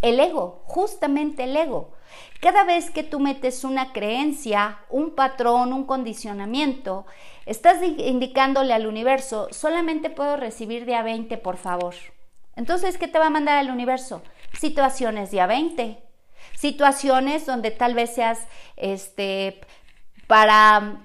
El 0.01 0.21
ego, 0.21 0.63
justamente 0.67 1.45
el 1.45 1.57
ego. 1.57 1.93
Cada 2.41 2.65
vez 2.65 2.91
que 2.91 3.03
tú 3.03 3.21
metes 3.21 3.65
una 3.65 3.93
creencia, 3.93 4.79
un 4.91 5.15
patrón, 5.15 5.73
un 5.73 5.85
condicionamiento, 5.85 7.07
estás 7.47 7.83
indicándole 7.83 8.73
al 8.75 8.87
universo, 8.87 9.49
solamente 9.51 10.11
puedo 10.11 10.37
recibir 10.37 10.85
de 10.87 10.95
a 10.97 11.03
20, 11.03 11.39
por 11.39 11.57
favor. 11.57 11.95
Entonces, 12.57 12.99
¿qué 12.99 13.09
te 13.09 13.19
va 13.19 13.27
a 13.27 13.31
mandar 13.31 13.59
al 13.59 13.71
universo? 13.71 14.23
Situaciones 14.59 15.31
de 15.31 15.41
a 15.41 15.47
20 15.47 16.13
situaciones 16.63 17.47
donde 17.47 17.71
tal 17.71 17.95
vez 17.95 18.15
seas 18.15 18.47
este 18.77 19.61
para 20.27 20.99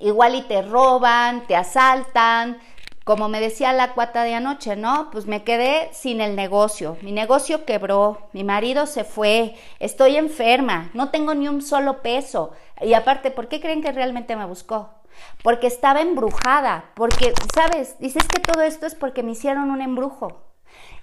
igual 0.00 0.34
y 0.34 0.42
te 0.42 0.62
roban, 0.62 1.46
te 1.46 1.56
asaltan, 1.56 2.58
como 3.06 3.28
me 3.28 3.40
decía 3.40 3.72
la 3.72 3.94
cuata 3.94 4.24
de 4.24 4.34
anoche, 4.34 4.74
¿no? 4.74 5.10
Pues 5.12 5.26
me 5.26 5.44
quedé 5.44 5.88
sin 5.92 6.20
el 6.20 6.34
negocio, 6.34 6.96
mi 7.02 7.12
negocio 7.12 7.64
quebró, 7.64 8.26
mi 8.32 8.42
marido 8.42 8.84
se 8.86 9.04
fue, 9.04 9.54
estoy 9.78 10.16
enferma, 10.16 10.90
no 10.92 11.10
tengo 11.10 11.32
ni 11.32 11.46
un 11.46 11.62
solo 11.62 12.02
peso, 12.02 12.50
Y 12.80 12.94
aparte, 12.94 13.30
¿por 13.30 13.46
qué 13.46 13.60
creen 13.60 13.80
que 13.80 13.92
realmente 13.92 14.34
me 14.34 14.44
buscó? 14.44 14.90
Porque 15.44 15.68
estaba 15.68 16.00
embrujada, 16.00 16.90
porque, 16.94 17.32
¿sabes? 17.54 17.96
Dices 18.00 18.26
que 18.26 18.40
todo 18.40 18.62
esto 18.62 18.86
es 18.86 18.96
porque 18.96 19.22
me 19.22 19.32
hicieron 19.32 19.70
un 19.70 19.82
embrujo. 19.82 20.42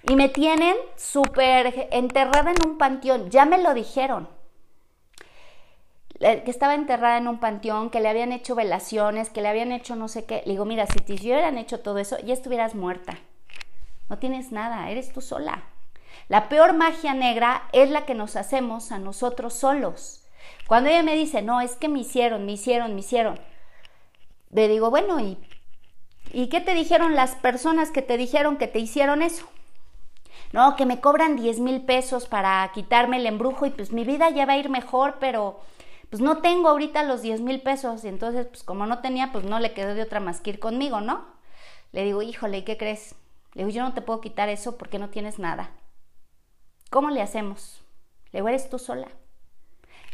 Y 0.06 0.14
me 0.14 0.28
tienen 0.28 0.76
súper 0.96 1.88
enterrada 1.90 2.50
en 2.50 2.68
un 2.68 2.76
panteón, 2.76 3.30
ya 3.30 3.46
me 3.46 3.62
lo 3.62 3.72
dijeron 3.72 4.28
que 6.18 6.50
estaba 6.50 6.74
enterrada 6.74 7.18
en 7.18 7.28
un 7.28 7.38
panteón, 7.38 7.90
que 7.90 8.00
le 8.00 8.08
habían 8.08 8.32
hecho 8.32 8.54
velaciones, 8.54 9.30
que 9.30 9.42
le 9.42 9.48
habían 9.48 9.72
hecho 9.72 9.96
no 9.96 10.08
sé 10.08 10.24
qué. 10.24 10.42
Le 10.44 10.52
digo, 10.52 10.64
mira, 10.64 10.86
si 10.86 10.98
te 11.00 11.14
hubieran 11.14 11.58
hecho 11.58 11.80
todo 11.80 11.98
eso, 11.98 12.16
ya 12.24 12.34
estuvieras 12.34 12.74
muerta. 12.74 13.18
No 14.08 14.18
tienes 14.18 14.52
nada, 14.52 14.90
eres 14.90 15.12
tú 15.12 15.20
sola. 15.20 15.64
La 16.28 16.48
peor 16.48 16.72
magia 16.72 17.14
negra 17.14 17.68
es 17.72 17.90
la 17.90 18.06
que 18.06 18.14
nos 18.14 18.36
hacemos 18.36 18.92
a 18.92 18.98
nosotros 18.98 19.54
solos. 19.54 20.24
Cuando 20.66 20.88
ella 20.88 21.02
me 21.02 21.16
dice, 21.16 21.42
no, 21.42 21.60
es 21.60 21.76
que 21.76 21.88
me 21.88 22.00
hicieron, 22.00 22.46
me 22.46 22.52
hicieron, 22.52 22.94
me 22.94 23.00
hicieron, 23.00 23.38
le 24.50 24.68
digo, 24.68 24.88
bueno, 24.88 25.20
¿y, 25.20 25.36
¿y 26.32 26.48
qué 26.48 26.60
te 26.60 26.74
dijeron 26.74 27.14
las 27.16 27.34
personas 27.34 27.90
que 27.90 28.02
te 28.02 28.16
dijeron 28.16 28.56
que 28.56 28.68
te 28.68 28.78
hicieron 28.78 29.20
eso? 29.20 29.46
No, 30.52 30.76
que 30.76 30.86
me 30.86 31.00
cobran 31.00 31.36
10 31.36 31.58
mil 31.58 31.82
pesos 31.82 32.26
para 32.26 32.70
quitarme 32.72 33.16
el 33.16 33.26
embrujo 33.26 33.66
y 33.66 33.70
pues 33.70 33.90
mi 33.90 34.04
vida 34.04 34.30
ya 34.30 34.46
va 34.46 34.52
a 34.52 34.58
ir 34.58 34.70
mejor, 34.70 35.16
pero 35.18 35.60
pues 36.14 36.22
no 36.22 36.38
tengo 36.42 36.68
ahorita 36.68 37.02
los 37.02 37.22
10 37.22 37.40
mil 37.40 37.60
pesos 37.60 38.04
y 38.04 38.08
entonces 38.08 38.46
pues 38.46 38.62
como 38.62 38.86
no 38.86 39.00
tenía, 39.00 39.32
pues 39.32 39.44
no 39.44 39.58
le 39.58 39.72
quedó 39.72 39.96
de 39.96 40.02
otra 40.02 40.20
más 40.20 40.40
que 40.40 40.50
ir 40.50 40.60
conmigo, 40.60 41.00
¿no? 41.00 41.26
Le 41.90 42.04
digo, 42.04 42.22
híjole, 42.22 42.58
¿y 42.58 42.62
qué 42.62 42.76
crees? 42.76 43.16
Le 43.54 43.64
digo, 43.64 43.74
yo 43.74 43.82
no 43.82 43.94
te 43.94 44.00
puedo 44.00 44.20
quitar 44.20 44.48
eso 44.48 44.78
porque 44.78 45.00
no 45.00 45.10
tienes 45.10 45.40
nada. 45.40 45.72
¿Cómo 46.88 47.10
le 47.10 47.20
hacemos? 47.20 47.82
Le 48.30 48.38
digo, 48.38 48.48
eres 48.48 48.70
tú 48.70 48.78
sola. 48.78 49.08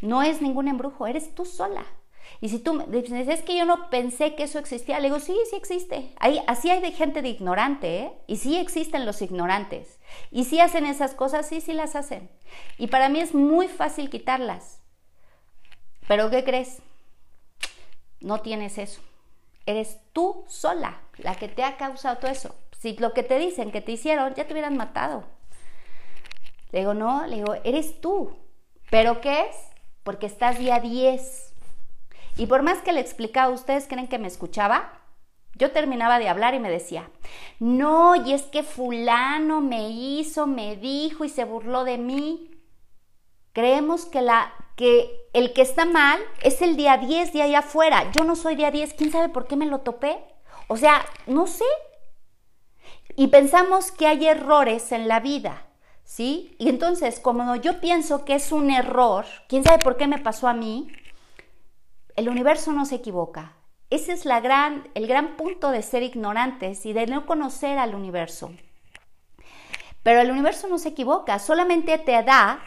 No 0.01 0.22
es 0.22 0.40
ningún 0.40 0.68
embrujo, 0.68 1.07
eres 1.07 1.34
tú 1.34 1.44
sola. 1.44 1.84
Y 2.40 2.48
si 2.48 2.61
tú 2.61 2.72
me 2.72 2.86
dices, 2.86 3.28
es 3.28 3.42
que 3.42 3.59
yo 3.59 3.66
no 3.66 3.90
pensé 3.90 4.34
que 4.36 4.44
eso 4.44 4.59
existía, 4.59 5.01
le 5.01 5.09
digo, 5.09 5.20
sí, 5.20 5.36
sí 5.51 5.57
existe. 5.57 6.14
Ahí, 6.18 6.40
así 6.46 6.70
hay 6.70 6.80
de 6.80 6.92
gente 6.92 7.20
de 7.20 7.28
ignorante, 7.28 7.98
¿eh? 7.98 8.12
Y 8.26 8.36
sí 8.36 8.57
existen 8.57 9.05
los 9.05 9.20
ignorantes. 9.20 10.01
Y 10.30 10.44
sí 10.44 10.61
hacen 10.61 10.86
esas 10.86 11.14
cosas, 11.14 11.46
sí, 11.46 11.61
sí 11.61 11.74
las 11.74 11.94
hacen. 11.94 12.30
Y 12.78 12.86
para 12.86 13.11
mí 13.11 13.20
es 13.20 13.34
muy 13.34 13.68
fácil 13.68 14.09
quitarlas. 14.09 14.79
Pero 16.11 16.28
¿qué 16.28 16.42
crees? 16.42 16.82
No 18.18 18.40
tienes 18.40 18.78
eso. 18.78 19.00
Eres 19.64 20.00
tú 20.12 20.44
sola 20.48 21.02
la 21.18 21.36
que 21.36 21.46
te 21.46 21.62
ha 21.62 21.76
causado 21.76 22.18
todo 22.18 22.32
eso. 22.32 22.52
Si 22.80 22.96
lo 22.96 23.12
que 23.12 23.22
te 23.22 23.38
dicen 23.38 23.70
que 23.70 23.80
te 23.80 23.92
hicieron, 23.92 24.34
ya 24.34 24.44
te 24.44 24.52
hubieran 24.52 24.76
matado. 24.76 25.22
Le 26.72 26.80
digo, 26.80 26.94
no, 26.94 27.24
le 27.28 27.36
digo, 27.36 27.54
eres 27.62 28.00
tú. 28.00 28.36
¿Pero 28.90 29.20
qué 29.20 29.42
es? 29.42 29.56
Porque 30.02 30.26
estás 30.26 30.58
día 30.58 30.80
10. 30.80 31.54
Y 32.38 32.46
por 32.46 32.62
más 32.62 32.78
que 32.78 32.92
le 32.92 32.98
explicaba, 32.98 33.54
¿ustedes 33.54 33.86
creen 33.86 34.08
que 34.08 34.18
me 34.18 34.26
escuchaba? 34.26 34.92
Yo 35.54 35.70
terminaba 35.70 36.18
de 36.18 36.28
hablar 36.28 36.54
y 36.54 36.58
me 36.58 36.70
decía, 36.70 37.08
no, 37.61 38.16
y 38.16 38.32
es 38.32 38.42
que 38.42 38.64
fulano 38.64 39.61
me 39.61 39.90
hizo, 39.90 40.48
me 40.48 40.74
dijo 40.74 41.24
y 41.24 41.28
se 41.28 41.44
burló 41.44 41.84
de 41.84 41.98
mí. 41.98 42.50
Creemos 43.52 44.06
que 44.06 44.22
la 44.22 44.52
que 44.80 45.28
el 45.34 45.52
que 45.52 45.60
está 45.60 45.84
mal 45.84 46.18
es 46.42 46.62
el 46.62 46.74
día 46.74 46.96
10 46.96 47.34
de 47.34 47.42
allá 47.42 47.58
afuera. 47.58 48.10
Yo 48.12 48.24
no 48.24 48.34
soy 48.34 48.56
día 48.56 48.70
10, 48.70 48.94
¿quién 48.94 49.12
sabe 49.12 49.28
por 49.28 49.46
qué 49.46 49.54
me 49.54 49.66
lo 49.66 49.80
topé? 49.80 50.24
O 50.68 50.78
sea, 50.78 51.04
no 51.26 51.46
sé. 51.46 51.66
Y 53.14 53.26
pensamos 53.26 53.92
que 53.92 54.06
hay 54.06 54.26
errores 54.26 54.90
en 54.92 55.06
la 55.06 55.20
vida, 55.20 55.66
¿sí? 56.02 56.56
Y 56.58 56.70
entonces, 56.70 57.20
como 57.20 57.56
yo 57.56 57.78
pienso 57.82 58.24
que 58.24 58.34
es 58.36 58.52
un 58.52 58.70
error, 58.70 59.26
¿quién 59.48 59.64
sabe 59.64 59.84
por 59.84 59.98
qué 59.98 60.06
me 60.06 60.16
pasó 60.16 60.48
a 60.48 60.54
mí? 60.54 60.90
El 62.16 62.30
universo 62.30 62.72
no 62.72 62.86
se 62.86 62.94
equivoca. 62.94 63.52
Ese 63.90 64.12
es 64.12 64.24
el 64.24 65.06
gran 65.06 65.36
punto 65.36 65.70
de 65.72 65.82
ser 65.82 66.02
ignorantes 66.02 66.86
y 66.86 66.94
de 66.94 67.06
no 67.06 67.26
conocer 67.26 67.76
al 67.76 67.94
universo. 67.94 68.50
Pero 70.02 70.22
el 70.22 70.30
universo 70.30 70.68
no 70.68 70.78
se 70.78 70.88
equivoca, 70.88 71.38
solamente 71.38 71.98
te 71.98 72.22
da 72.22 72.62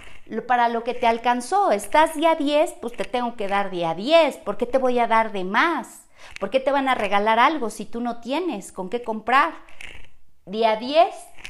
para 0.47 0.69
lo 0.69 0.83
que 0.83 0.93
te 0.93 1.07
alcanzó. 1.07 1.71
Estás 1.71 2.15
día 2.15 2.35
10, 2.35 2.75
pues 2.81 2.93
te 2.93 3.05
tengo 3.05 3.35
que 3.35 3.47
dar 3.47 3.69
día 3.69 3.93
10. 3.93 4.37
¿Por 4.37 4.57
qué 4.57 4.65
te 4.65 4.77
voy 4.77 4.99
a 4.99 5.07
dar 5.07 5.31
de 5.31 5.43
más? 5.43 6.07
¿Por 6.39 6.49
qué 6.49 6.59
te 6.59 6.71
van 6.71 6.87
a 6.87 6.95
regalar 6.95 7.39
algo 7.39 7.69
si 7.69 7.85
tú 7.85 8.01
no 8.01 8.21
tienes 8.21 8.71
con 8.71 8.89
qué 8.89 9.03
comprar? 9.03 9.53
Día 10.45 10.75
10 10.75 11.07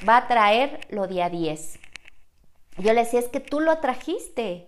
va 0.08 0.18
a 0.18 0.28
traer 0.28 0.82
lo 0.90 1.08
día 1.08 1.30
10. 1.30 1.80
Yo 2.78 2.94
le 2.94 3.04
decía, 3.04 3.20
es 3.20 3.28
que 3.28 3.40
tú 3.40 3.60
lo 3.60 3.78
trajiste. 3.78 4.68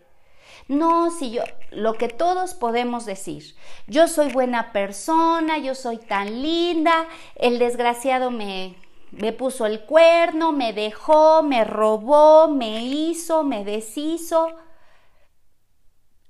No, 0.67 1.11
si 1.11 1.31
yo, 1.31 1.43
lo 1.71 1.93
que 1.93 2.07
todos 2.07 2.53
podemos 2.53 3.05
decir, 3.05 3.55
yo 3.87 4.07
soy 4.07 4.31
buena 4.31 4.71
persona, 4.71 5.57
yo 5.57 5.75
soy 5.75 5.97
tan 5.97 6.41
linda, 6.41 7.07
el 7.35 7.59
desgraciado 7.59 8.31
me, 8.31 8.75
me 9.11 9.33
puso 9.33 9.65
el 9.65 9.85
cuerno, 9.85 10.51
me 10.51 10.73
dejó, 10.73 11.43
me 11.43 11.63
robó, 11.63 12.47
me 12.47 12.83
hizo, 12.83 13.43
me 13.43 13.63
deshizo. 13.63 14.49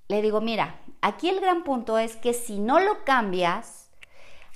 Le 0.08 0.22
digo, 0.22 0.42
mira, 0.42 0.80
aquí 1.02 1.30
el 1.30 1.40
gran 1.40 1.64
punto 1.64 1.98
es 1.98 2.16
que 2.16 2.34
si 2.34 2.60
no 2.60 2.80
lo 2.80 3.04
cambias, 3.04 3.90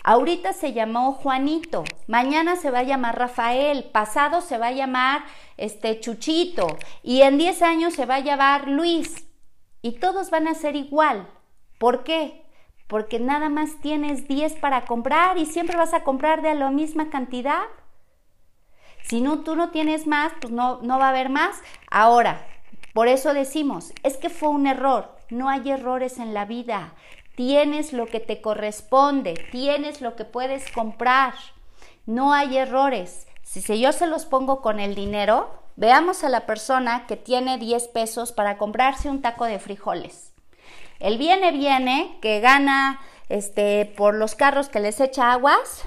ahorita 0.03 0.53
se 0.53 0.73
llamó 0.73 1.13
Juanito, 1.13 1.83
mañana 2.07 2.55
se 2.55 2.71
va 2.71 2.79
a 2.79 2.83
llamar 2.83 3.17
Rafael, 3.17 3.85
pasado 3.85 4.41
se 4.41 4.57
va 4.57 4.67
a 4.67 4.71
llamar 4.71 5.23
este 5.57 5.99
Chuchito 5.99 6.67
y 7.03 7.21
en 7.21 7.37
10 7.37 7.61
años 7.63 7.93
se 7.93 8.05
va 8.05 8.15
a 8.15 8.19
llamar 8.19 8.67
Luis 8.67 9.27
y 9.81 9.93
todos 9.93 10.29
van 10.29 10.47
a 10.47 10.53
ser 10.53 10.75
igual. 10.75 11.27
¿Por 11.79 12.03
qué? 12.03 12.45
Porque 12.87 13.19
nada 13.19 13.49
más 13.49 13.79
tienes 13.81 14.27
10 14.27 14.55
para 14.55 14.85
comprar 14.85 15.37
y 15.37 15.45
siempre 15.45 15.77
vas 15.77 15.93
a 15.93 16.03
comprar 16.03 16.41
de 16.41 16.53
la 16.55 16.69
misma 16.71 17.09
cantidad. 17.09 17.63
Si 19.03 19.21
no, 19.21 19.39
tú 19.39 19.55
no 19.55 19.69
tienes 19.69 20.07
más, 20.07 20.33
pues 20.39 20.53
no, 20.53 20.79
no 20.81 20.99
va 20.99 21.07
a 21.07 21.09
haber 21.09 21.29
más. 21.29 21.55
Ahora, 21.89 22.45
por 22.93 23.07
eso 23.07 23.33
decimos, 23.33 23.93
es 24.03 24.17
que 24.17 24.29
fue 24.29 24.49
un 24.49 24.67
error. 24.67 25.15
No 25.29 25.49
hay 25.49 25.69
errores 25.71 26.17
en 26.17 26.33
la 26.33 26.45
vida. 26.45 26.93
Tienes 27.35 27.93
lo 27.93 28.07
que 28.07 28.19
te 28.19 28.41
corresponde, 28.41 29.33
tienes 29.51 30.01
lo 30.01 30.15
que 30.15 30.25
puedes 30.25 30.69
comprar. 30.71 31.33
No 32.05 32.33
hay 32.33 32.57
errores. 32.57 33.27
Si 33.43 33.79
yo 33.79 33.91
se 33.93 34.07
los 34.07 34.25
pongo 34.25 34.61
con 34.61 34.79
el 34.79 34.93
dinero, 34.93 35.49
veamos 35.75 36.23
a 36.23 36.29
la 36.29 36.45
persona 36.45 37.05
que 37.07 37.15
tiene 37.15 37.57
10 37.57 37.87
pesos 37.87 38.31
para 38.31 38.57
comprarse 38.57 39.09
un 39.09 39.21
taco 39.21 39.45
de 39.45 39.59
frijoles. 39.59 40.33
El 40.99 41.17
viene, 41.17 41.51
viene, 41.51 42.17
que 42.21 42.41
gana 42.41 42.99
este, 43.29 43.85
por 43.85 44.15
los 44.15 44.35
carros 44.35 44.67
que 44.67 44.81
les 44.81 44.99
echa 44.99 45.31
aguas, 45.31 45.85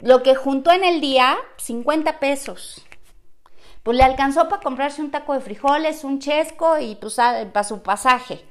lo 0.00 0.22
que 0.22 0.34
juntó 0.34 0.70
en 0.72 0.84
el 0.84 1.00
día, 1.00 1.36
50 1.56 2.18
pesos. 2.18 2.84
Pues 3.82 3.96
le 3.96 4.04
alcanzó 4.04 4.48
para 4.48 4.62
comprarse 4.62 5.00
un 5.00 5.10
taco 5.10 5.34
de 5.34 5.40
frijoles, 5.40 6.04
un 6.04 6.18
chesco 6.18 6.78
y 6.78 6.96
pues 6.96 7.16
para 7.16 7.64
su 7.64 7.82
pasaje. 7.82 8.44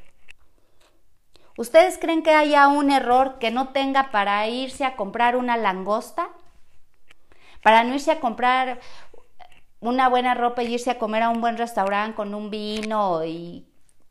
¿Ustedes 1.58 1.98
creen 1.98 2.24
que 2.24 2.32
haya 2.32 2.68
un 2.68 2.92
error 2.92 3.40
que 3.40 3.52
no 3.52 3.70
tenga 3.70 4.12
para 4.12 4.48
irse 4.48 4.86
a 4.86 4.96
comprar 4.96 5.36
una 5.36 5.58
langosta? 5.58 6.30
Para 7.64 7.84
no 7.84 7.96
irse 7.96 8.12
a 8.12 8.20
comprar 8.20 8.80
una 9.80 10.10
buena 10.10 10.34
ropa 10.34 10.64
y 10.64 10.74
irse 10.74 10.92
a 10.92 11.00
comer 11.00 11.24
a 11.24 11.30
un 11.30 11.42
buen 11.42 11.58
restaurante 11.58 12.16
con 12.16 12.34
un 12.34 12.50
vino 12.50 13.24
y 13.24 13.68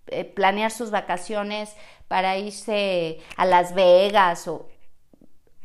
eh, 0.09 0.25
planear 0.25 0.71
sus 0.71 0.91
vacaciones 0.91 1.77
para 2.09 2.37
irse 2.37 3.21
a 3.37 3.45
Las 3.45 3.75
Vegas 3.75 4.47
o 4.49 4.69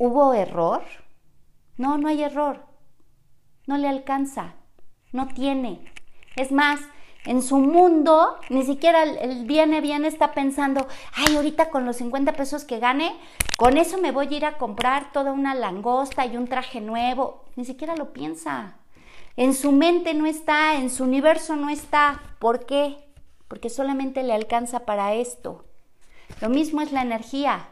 ¿Hubo 0.04 0.34
error? 0.34 0.82
No, 1.82 1.98
no 1.98 2.10
hay 2.10 2.22
error. 2.22 2.64
No 3.66 3.76
le 3.76 3.88
alcanza. 3.88 4.54
No 5.12 5.28
tiene. 5.30 5.92
Es 6.36 6.52
más, 6.52 6.80
en 7.26 7.42
su 7.42 7.58
mundo, 7.58 8.38
ni 8.50 8.64
siquiera 8.64 9.02
el, 9.02 9.46
viene 9.46 9.82
bien 9.82 10.06
está 10.06 10.32
pensando, 10.32 10.88
ay, 11.16 11.36
ahorita 11.36 11.72
con 11.72 11.88
los 11.88 11.96
50 11.96 12.34
pesos 12.34 12.66
que 12.66 12.78
gane, 12.78 13.16
con 13.58 13.80
eso 13.80 13.98
me 13.98 14.12
voy 14.12 14.28
a 14.28 14.38
ir 14.38 14.46
a 14.46 14.60
comprar 14.60 15.12
toda 15.12 15.32
una 15.32 15.56
langosta 15.56 16.24
y 16.28 16.38
un 16.38 16.48
traje 16.48 16.82
nuevo. 16.82 17.46
Ni 17.56 17.66
siquiera 17.66 17.96
lo 17.96 18.14
piensa. 18.14 18.76
En 19.36 19.56
su 19.56 19.72
mente 19.72 20.14
no 20.14 20.28
está, 20.28 20.76
en 20.76 20.92
su 20.92 21.04
universo 21.04 21.56
no 21.56 21.72
está. 21.72 22.22
¿Por 22.38 22.68
qué? 22.68 23.12
Porque 23.48 23.72
solamente 23.72 24.22
le 24.22 24.34
alcanza 24.34 24.86
para 24.86 25.16
esto. 25.16 25.66
Lo 26.42 26.50
mismo 26.50 26.82
es 26.82 26.92
la 26.92 27.02
energía. 27.02 27.71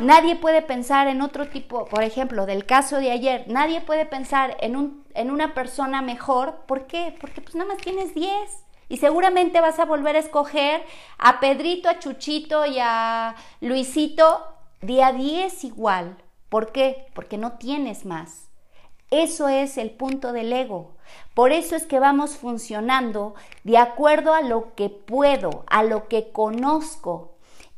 Nadie 0.00 0.36
puede 0.36 0.62
pensar 0.62 1.08
en 1.08 1.20
otro 1.20 1.48
tipo, 1.48 1.84
por 1.84 2.02
ejemplo, 2.02 2.46
del 2.46 2.64
caso 2.64 2.96
de 2.98 3.10
ayer, 3.10 3.44
nadie 3.48 3.80
puede 3.80 4.06
pensar 4.06 4.56
en, 4.60 4.76
un, 4.76 5.04
en 5.14 5.30
una 5.30 5.52
persona 5.52 6.00
mejor. 6.00 6.62
¿Por 6.66 6.86
qué? 6.86 7.14
Porque 7.20 7.40
pues 7.40 7.54
nada 7.54 7.68
más 7.68 7.82
tienes 7.82 8.14
10 8.14 8.30
y 8.88 8.96
seguramente 8.96 9.60
vas 9.60 9.78
a 9.78 9.84
volver 9.84 10.16
a 10.16 10.20
escoger 10.20 10.82
a 11.18 11.38
Pedrito, 11.38 11.88
a 11.88 11.98
Chuchito 11.98 12.66
y 12.66 12.78
a 12.80 13.36
Luisito 13.60 14.44
día 14.80 15.12
10 15.12 15.64
igual. 15.64 16.16
¿Por 16.48 16.72
qué? 16.72 17.06
Porque 17.14 17.38
no 17.38 17.52
tienes 17.52 18.04
más. 18.04 18.50
Eso 19.10 19.48
es 19.48 19.76
el 19.76 19.90
punto 19.90 20.32
del 20.32 20.52
ego. 20.52 20.96
Por 21.34 21.52
eso 21.52 21.76
es 21.76 21.86
que 21.86 22.00
vamos 22.00 22.36
funcionando 22.36 23.34
de 23.64 23.78
acuerdo 23.78 24.34
a 24.34 24.40
lo 24.40 24.74
que 24.74 24.88
puedo, 24.88 25.64
a 25.68 25.82
lo 25.82 26.08
que 26.08 26.32
conozco, 26.32 27.29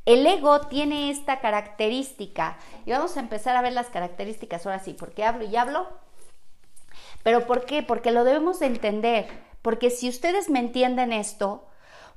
El 0.05 0.27
ego 0.27 0.63
tiene 0.63 1.11
esta 1.11 1.41
característica, 1.41 2.57
y 2.85 2.91
vamos 2.91 3.17
a 3.17 3.21
empezar 3.21 3.57
a 3.57 3.63
ver 3.63 3.73
las 3.73 3.89
características 3.89 4.67
ahora 4.67 4.81
sí, 4.81 4.95
porque 4.99 5.25
hablo 5.25 5.45
y 5.45 5.55
hablo. 5.57 5.87
Pero 7.23 7.47
¿por 7.47 7.65
qué? 7.65 7.83
Porque 7.83 8.11
lo 8.11 8.25
debemos 8.25 8.59
de 8.59 8.67
entender, 8.67 9.29
porque 9.63 9.91
si 9.91 10.09
ustedes 10.09 10.51
me 10.51 10.59
entienden 10.59 11.13
esto, 11.13 11.69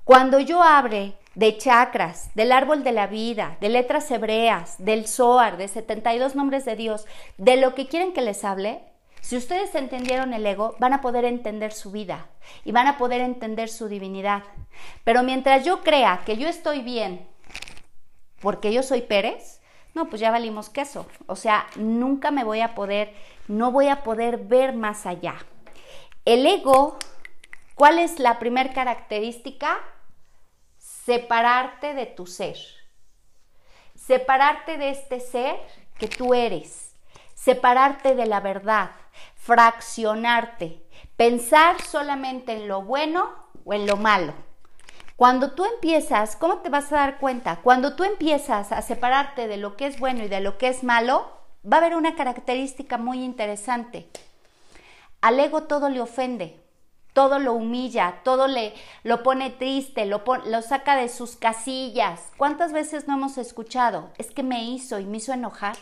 cuando 0.03 0.39
yo 0.39 0.63
abre 0.63 1.15
de 1.35 1.57
chakras, 1.57 2.33
del 2.33 2.51
árbol 2.51 2.83
de 2.83 2.91
la 2.91 3.07
vida, 3.07 3.57
de 3.61 3.69
letras 3.69 4.09
hebreas, 4.09 4.75
del 4.79 5.07
Zohar, 5.07 5.57
de 5.57 5.67
72 5.67 6.35
nombres 6.35 6.65
de 6.65 6.75
Dios, 6.75 7.05
de 7.37 7.57
lo 7.57 7.75
que 7.75 7.87
quieren 7.87 8.13
que 8.13 8.21
les 8.21 8.43
hable, 8.43 8.81
si 9.21 9.35
ustedes 9.35 9.73
entendieron 9.73 10.33
el 10.33 10.45
ego, 10.45 10.75
van 10.79 10.93
a 10.93 11.01
poder 11.01 11.25
entender 11.25 11.73
su 11.73 11.91
vida 11.91 12.27
y 12.63 12.71
van 12.71 12.85
a 12.85 12.97
poder 12.97 13.21
entender 13.21 13.69
su 13.69 13.87
divinidad. 13.87 14.43
Pero 15.03 15.23
mientras 15.23 15.65
yo 15.65 15.81
crea 15.81 16.21
que 16.25 16.37
yo 16.37 16.47
estoy 16.47 16.81
bien 16.81 17.27
porque 18.45 18.71
yo 18.71 18.83
soy 18.83 19.01
Pérez, 19.01 19.59
no, 19.95 20.07
pues 20.07 20.19
ya 20.21 20.29
valimos 20.29 20.69
queso. 20.69 21.07
O 21.25 21.35
sea, 21.35 21.65
nunca 21.77 22.29
me 22.29 22.43
voy 22.43 22.61
a 22.61 22.75
poder, 22.75 23.11
no 23.47 23.71
voy 23.71 23.87
a 23.87 24.03
poder 24.03 24.37
ver 24.37 24.75
más 24.75 25.07
allá. 25.07 25.33
El 26.25 26.45
ego, 26.45 26.99
¿cuál 27.73 27.97
es 27.97 28.19
la 28.19 28.37
primera 28.37 28.71
característica? 28.71 29.79
Separarte 30.77 31.95
de 31.95 32.05
tu 32.05 32.27
ser. 32.27 32.57
Separarte 33.95 34.77
de 34.77 34.91
este 34.91 35.21
ser 35.21 35.59
que 35.97 36.07
tú 36.07 36.35
eres. 36.35 36.93
Separarte 37.33 38.13
de 38.13 38.27
la 38.27 38.41
verdad 38.41 38.91
fraccionarte, 39.35 40.83
pensar 41.17 41.81
solamente 41.81 42.53
en 42.53 42.67
lo 42.67 42.81
bueno 42.81 43.31
o 43.63 43.73
en 43.73 43.85
lo 43.85 43.97
malo. 43.97 44.33
Cuando 45.15 45.51
tú 45.51 45.63
empiezas, 45.65 46.35
¿cómo 46.35 46.57
te 46.57 46.69
vas 46.69 46.91
a 46.91 46.97
dar 46.97 47.19
cuenta? 47.19 47.61
Cuando 47.61 47.95
tú 47.95 48.03
empiezas 48.03 48.71
a 48.71 48.81
separarte 48.81 49.47
de 49.47 49.57
lo 49.57 49.77
que 49.77 49.87
es 49.87 49.99
bueno 49.99 50.23
y 50.23 50.27
de 50.27 50.41
lo 50.41 50.57
que 50.57 50.67
es 50.67 50.83
malo, 50.83 51.31
va 51.65 51.77
a 51.77 51.79
haber 51.79 51.95
una 51.95 52.15
característica 52.15 52.97
muy 52.97 53.23
interesante. 53.23 54.09
Al 55.21 55.39
ego 55.39 55.63
todo 55.63 55.89
le 55.89 56.01
ofende, 56.01 56.59
todo 57.13 57.39
lo 57.39 57.53
humilla, 57.53 58.21
todo 58.23 58.47
le 58.47 58.73
lo 59.03 59.23
pone 59.23 59.49
triste, 59.51 60.05
lo, 60.05 60.23
lo 60.45 60.61
saca 60.61 60.97
de 60.97 61.07
sus 61.07 61.37
casillas. 61.37 62.21
¿Cuántas 62.37 62.73
veces 62.73 63.07
no 63.07 63.13
hemos 63.15 63.37
escuchado? 63.37 64.09
Es 64.17 64.31
que 64.31 64.43
me 64.43 64.65
hizo 64.65 64.99
y 64.99 65.05
me 65.05 65.17
hizo 65.17 65.31
enojar 65.31 65.77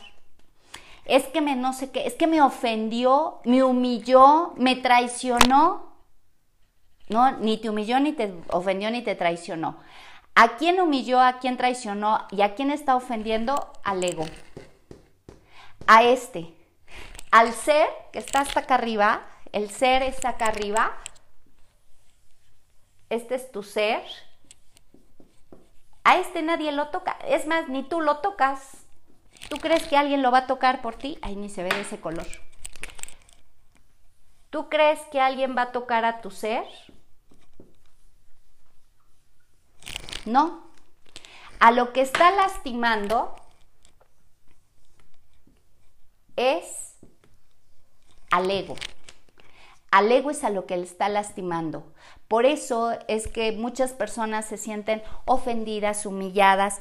es 1.05 1.25
que 1.25 1.41
me 1.41 1.55
no 1.55 1.73
sé 1.73 1.91
qué, 1.91 2.07
es 2.07 2.13
que 2.13 2.27
me 2.27 2.41
ofendió, 2.41 3.39
me 3.43 3.63
humilló, 3.63 4.53
me 4.55 4.75
traicionó. 4.75 5.92
Ni 7.39 7.57
te 7.57 7.69
humilló, 7.69 7.99
ni 7.99 8.13
te 8.13 8.33
ofendió, 8.49 8.89
ni 8.91 9.01
te 9.01 9.15
traicionó. 9.15 9.77
¿A 10.35 10.57
quién 10.57 10.79
humilló, 10.79 11.19
a 11.19 11.39
quién 11.39 11.57
traicionó 11.57 12.25
y 12.31 12.41
a 12.41 12.55
quién 12.55 12.71
está 12.71 12.95
ofendiendo? 12.95 13.71
Al 13.83 14.03
ego. 14.03 14.25
A 15.85 16.03
este. 16.03 16.53
Al 17.31 17.53
ser 17.53 17.87
que 18.11 18.19
está 18.19 18.41
hasta 18.41 18.61
acá 18.61 18.75
arriba, 18.75 19.21
el 19.51 19.69
ser 19.69 20.01
está 20.01 20.29
acá 20.29 20.47
arriba. 20.47 20.97
Este 23.09 23.35
es 23.35 23.51
tu 23.51 23.63
ser. 23.63 24.01
A 26.03 26.17
este 26.17 26.41
nadie 26.41 26.71
lo 26.71 26.89
toca. 26.89 27.17
Es 27.27 27.45
más, 27.45 27.69
ni 27.69 27.83
tú 27.83 28.01
lo 28.01 28.17
tocas. 28.17 28.85
¿Tú 29.49 29.57
crees 29.57 29.87
que 29.87 29.97
alguien 29.97 30.21
lo 30.21 30.31
va 30.31 30.39
a 30.39 30.47
tocar 30.47 30.81
por 30.81 30.95
ti? 30.95 31.19
Ay, 31.21 31.35
ni 31.35 31.49
se 31.49 31.63
ve 31.63 31.69
ese 31.79 31.99
color. 31.99 32.27
¿Tú 34.49 34.69
crees 34.69 34.99
que 35.11 35.19
alguien 35.19 35.55
va 35.57 35.63
a 35.63 35.71
tocar 35.71 36.05
a 36.05 36.21
tu 36.21 36.31
ser? 36.31 36.63
No. 40.25 40.61
A 41.59 41.71
lo 41.71 41.93
que 41.93 42.01
está 42.01 42.31
lastimando 42.31 43.35
es 46.35 46.95
al 48.31 48.49
ego. 48.49 48.75
Al 49.91 50.11
ego 50.11 50.31
es 50.31 50.43
a 50.43 50.49
lo 50.49 50.65
que 50.65 50.77
le 50.77 50.83
está 50.83 51.07
lastimando. 51.07 51.93
Por 52.27 52.45
eso 52.45 52.97
es 53.07 53.27
que 53.27 53.51
muchas 53.51 53.93
personas 53.93 54.45
se 54.45 54.57
sienten 54.57 55.03
ofendidas, 55.25 56.05
humilladas. 56.05 56.79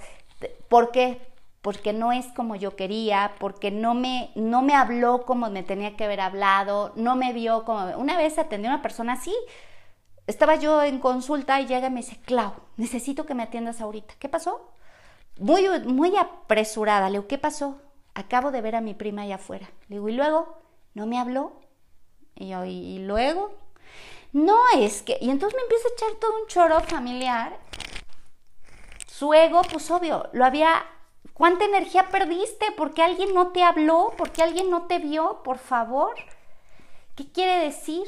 ¿Por 0.69 0.91
qué? 0.93 1.21
porque 1.63 1.93
no 1.93 2.11
es 2.13 2.27
como 2.27 2.57
yo 2.57 2.75
quería, 2.75 3.37
porque 3.39 3.71
no 3.71 3.95
me, 3.95 4.33
no 4.35 4.63
me 4.63 4.75
habló 4.75 5.25
como 5.25 5.49
me 5.49 5.63
tenía 5.63 5.97
que 5.97 6.05
haber 6.05 6.21
hablado, 6.21 6.93
no 6.97 7.15
me 7.15 7.33
vio 7.33 7.65
como... 7.65 7.97
Una 7.97 8.17
vez 8.17 8.37
atendí 8.37 8.67
a 8.67 8.71
una 8.73 8.83
persona 8.83 9.13
así, 9.15 9.35
estaba 10.33 10.57
yo 10.57 10.83
en 10.83 10.99
consulta 10.99 11.61
y 11.61 11.67
llega 11.67 11.87
y 11.87 11.91
me 11.91 12.01
dice, 12.01 12.19
Clau, 12.25 12.55
necesito 12.77 13.25
que 13.27 13.35
me 13.35 13.45
atiendas 13.45 13.81
ahorita. 13.81 14.15
¿Qué 14.19 14.29
pasó? 14.29 14.73
Muy, 15.39 15.69
muy 15.85 16.17
apresurada, 16.17 17.09
le 17.09 17.19
digo, 17.19 17.29
¿qué 17.29 17.39
pasó? 17.39 17.81
Acabo 18.15 18.51
de 18.51 18.61
ver 18.61 18.77
a 18.77 18.81
mi 18.81 18.95
prima 18.95 19.23
allá 19.23 19.37
afuera. 19.37 19.71
Le 19.89 19.97
digo, 19.97 20.09
¿y 20.09 20.13
luego? 20.13 20.59
¿No 20.95 21.07
me 21.07 21.19
habló? 21.19 21.53
Y 22.35 22.49
yo, 22.49 22.65
¿y, 22.65 22.99
luego? 22.99 23.53
No, 24.33 24.59
es 24.77 25.03
que... 25.03 25.19
Y 25.21 25.31
entonces 25.31 25.57
me 25.57 25.63
empieza 25.63 25.89
a 25.89 25.93
echar 25.93 26.21
todo 26.21 26.41
un 26.41 26.49
choro 26.49 26.81
familiar. 26.81 27.59
Su 29.07 29.33
ego, 29.33 29.63
pues 29.71 29.91
obvio, 29.91 30.29
lo 30.33 30.45
había 30.45 30.85
¿Cuánta 31.33 31.65
energía 31.65 32.09
perdiste? 32.09 32.67
¿Porque 32.77 33.03
alguien 33.03 33.35
no 33.35 33.49
te 33.49 33.63
habló? 33.63 34.13
¿Porque 34.17 34.43
alguien 34.43 34.71
no 34.71 34.87
te 34.87 34.99
vio? 34.99 35.43
Por 35.43 35.59
favor. 35.59 36.15
¿Qué 37.17 37.31
quiere 37.31 37.65
decir? 37.65 38.07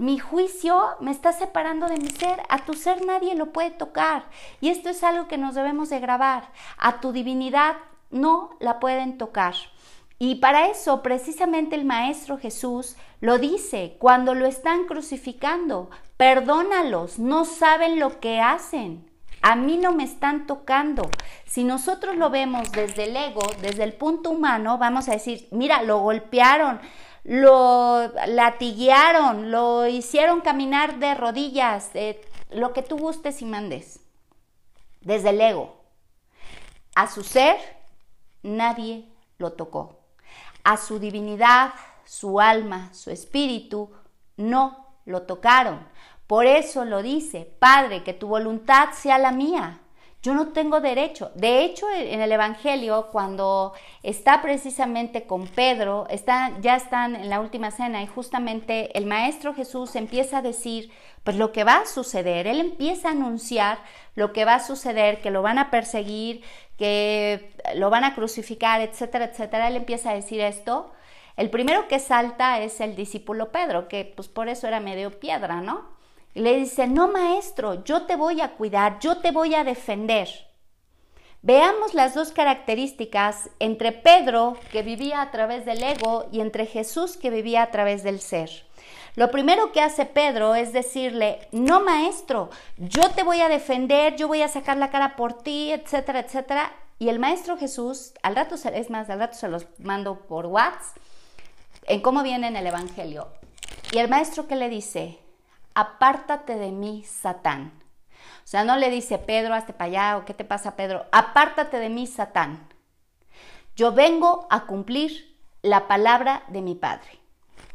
Mi 0.00 0.18
juicio 0.18 0.80
me 1.00 1.10
está 1.10 1.34
separando 1.34 1.86
de 1.86 1.98
mi 1.98 2.08
ser. 2.08 2.42
A 2.48 2.64
tu 2.64 2.72
ser 2.72 3.04
nadie 3.04 3.34
lo 3.34 3.52
puede 3.52 3.70
tocar. 3.70 4.24
Y 4.62 4.70
esto 4.70 4.88
es 4.88 5.04
algo 5.04 5.28
que 5.28 5.36
nos 5.36 5.54
debemos 5.54 5.90
de 5.90 6.00
grabar. 6.00 6.48
A 6.78 7.00
tu 7.00 7.12
divinidad 7.12 7.76
no 8.08 8.56
la 8.60 8.80
pueden 8.80 9.18
tocar. 9.18 9.52
Y 10.18 10.36
para 10.36 10.68
eso 10.68 11.02
precisamente 11.02 11.76
el 11.76 11.84
Maestro 11.84 12.38
Jesús 12.38 12.96
lo 13.20 13.36
dice 13.36 13.96
cuando 13.98 14.34
lo 14.34 14.46
están 14.46 14.86
crucificando. 14.86 15.90
Perdónalos, 16.16 17.18
no 17.18 17.44
saben 17.44 18.00
lo 18.00 18.20
que 18.20 18.40
hacen. 18.40 19.06
A 19.42 19.54
mí 19.54 19.76
no 19.76 19.92
me 19.92 20.04
están 20.04 20.46
tocando. 20.46 21.10
Si 21.44 21.62
nosotros 21.62 22.16
lo 22.16 22.30
vemos 22.30 22.72
desde 22.72 23.04
el 23.04 23.16
ego, 23.16 23.42
desde 23.60 23.84
el 23.84 23.92
punto 23.92 24.30
humano, 24.30 24.78
vamos 24.78 25.10
a 25.10 25.12
decir, 25.12 25.46
mira, 25.50 25.82
lo 25.82 25.98
golpearon, 25.98 26.80
lo 27.24 28.10
latiguearon, 28.26 29.50
lo 29.50 29.86
hicieron 29.86 30.40
caminar 30.40 30.98
de 30.98 31.14
rodillas, 31.14 31.90
lo 32.50 32.72
que 32.72 32.82
tú 32.82 32.98
gustes 32.98 33.42
y 33.42 33.44
mandes. 33.44 34.00
Desde 35.00 35.30
el 35.30 35.40
ego. 35.40 35.80
A 36.94 37.06
su 37.06 37.22
ser, 37.22 37.56
nadie 38.42 39.08
lo 39.38 39.52
tocó. 39.52 40.00
A 40.64 40.76
su 40.76 40.98
divinidad, 40.98 41.72
su 42.04 42.40
alma, 42.40 42.92
su 42.92 43.10
espíritu, 43.10 43.92
no 44.36 44.86
lo 45.04 45.22
tocaron. 45.22 45.86
Por 46.26 46.46
eso 46.46 46.84
lo 46.84 47.02
dice, 47.02 47.56
Padre, 47.58 48.02
que 48.04 48.12
tu 48.12 48.28
voluntad 48.28 48.90
sea 48.92 49.18
la 49.18 49.32
mía. 49.32 49.80
Yo 50.22 50.34
no 50.34 50.48
tengo 50.48 50.80
derecho. 50.80 51.30
De 51.34 51.64
hecho, 51.64 51.86
en 51.90 52.20
el 52.20 52.30
Evangelio, 52.30 53.08
cuando 53.10 53.72
está 54.02 54.42
precisamente 54.42 55.26
con 55.26 55.46
Pedro, 55.46 56.06
está, 56.10 56.58
ya 56.60 56.76
están 56.76 57.16
en 57.16 57.30
la 57.30 57.40
última 57.40 57.70
cena 57.70 58.02
y 58.02 58.06
justamente 58.06 58.96
el 58.98 59.06
Maestro 59.06 59.54
Jesús 59.54 59.96
empieza 59.96 60.38
a 60.38 60.42
decir, 60.42 60.90
pues 61.24 61.36
lo 61.36 61.52
que 61.52 61.64
va 61.64 61.78
a 61.78 61.86
suceder, 61.86 62.46
él 62.46 62.60
empieza 62.60 63.08
a 63.08 63.12
anunciar 63.12 63.78
lo 64.14 64.34
que 64.34 64.44
va 64.44 64.56
a 64.56 64.60
suceder, 64.60 65.22
que 65.22 65.30
lo 65.30 65.40
van 65.40 65.58
a 65.58 65.70
perseguir, 65.70 66.42
que 66.76 67.54
lo 67.74 67.88
van 67.88 68.04
a 68.04 68.14
crucificar, 68.14 68.82
etcétera, 68.82 69.26
etcétera. 69.26 69.68
Él 69.68 69.76
empieza 69.76 70.10
a 70.10 70.14
decir 70.14 70.40
esto. 70.40 70.92
El 71.38 71.48
primero 71.48 71.88
que 71.88 71.98
salta 71.98 72.60
es 72.60 72.80
el 72.82 72.94
discípulo 72.94 73.52
Pedro, 73.52 73.88
que 73.88 74.04
pues 74.04 74.28
por 74.28 74.48
eso 74.48 74.68
era 74.68 74.80
medio 74.80 75.18
piedra, 75.18 75.62
¿no? 75.62 75.99
Y 76.34 76.40
le 76.40 76.56
dice, 76.56 76.86
no 76.86 77.08
maestro, 77.08 77.84
yo 77.84 78.02
te 78.06 78.16
voy 78.16 78.40
a 78.40 78.52
cuidar, 78.52 78.98
yo 79.00 79.18
te 79.18 79.32
voy 79.32 79.54
a 79.54 79.64
defender. 79.64 80.28
Veamos 81.42 81.94
las 81.94 82.14
dos 82.14 82.32
características 82.32 83.48
entre 83.58 83.92
Pedro, 83.92 84.58
que 84.70 84.82
vivía 84.82 85.22
a 85.22 85.30
través 85.30 85.64
del 85.64 85.82
ego, 85.82 86.26
y 86.30 86.40
entre 86.40 86.66
Jesús, 86.66 87.16
que 87.16 87.30
vivía 87.30 87.62
a 87.62 87.70
través 87.70 88.02
del 88.02 88.20
ser. 88.20 88.50
Lo 89.16 89.30
primero 89.30 89.72
que 89.72 89.80
hace 89.80 90.06
Pedro 90.06 90.54
es 90.54 90.72
decirle, 90.72 91.48
no 91.50 91.80
maestro, 91.80 92.50
yo 92.76 93.10
te 93.10 93.22
voy 93.22 93.40
a 93.40 93.48
defender, 93.48 94.16
yo 94.16 94.28
voy 94.28 94.42
a 94.42 94.48
sacar 94.48 94.76
la 94.76 94.90
cara 94.90 95.16
por 95.16 95.32
ti, 95.32 95.72
etcétera, 95.72 96.20
etcétera. 96.20 96.72
Y 96.98 97.08
el 97.08 97.18
maestro 97.18 97.56
Jesús, 97.56 98.12
al 98.22 98.36
rato, 98.36 98.54
es 98.54 98.90
más, 98.90 99.08
al 99.08 99.18
rato 99.18 99.34
se 99.34 99.48
los 99.48 99.66
mando 99.78 100.20
por 100.20 100.46
WhatsApp, 100.46 100.96
en 101.86 102.02
cómo 102.02 102.22
viene 102.22 102.48
en 102.48 102.56
el 102.56 102.66
Evangelio. 102.66 103.28
Y 103.92 103.98
el 103.98 104.08
maestro 104.08 104.46
que 104.46 104.56
le 104.56 104.68
dice, 104.68 105.18
apártate 105.74 106.56
de 106.56 106.72
mí, 106.72 107.04
Satán. 107.04 107.72
O 108.44 108.46
sea, 108.50 108.64
no 108.64 108.76
le 108.76 108.90
dice, 108.90 109.18
Pedro, 109.18 109.54
hazte 109.54 109.72
para 109.72 109.86
allá, 109.86 110.16
o 110.18 110.24
qué 110.24 110.34
te 110.34 110.44
pasa, 110.44 110.76
Pedro, 110.76 111.06
apártate 111.12 111.78
de 111.78 111.88
mí, 111.88 112.06
Satán. 112.06 112.68
Yo 113.76 113.92
vengo 113.92 114.46
a 114.50 114.66
cumplir 114.66 115.38
la 115.62 115.88
palabra 115.88 116.42
de 116.48 116.62
mi 116.62 116.74
Padre. 116.74 117.20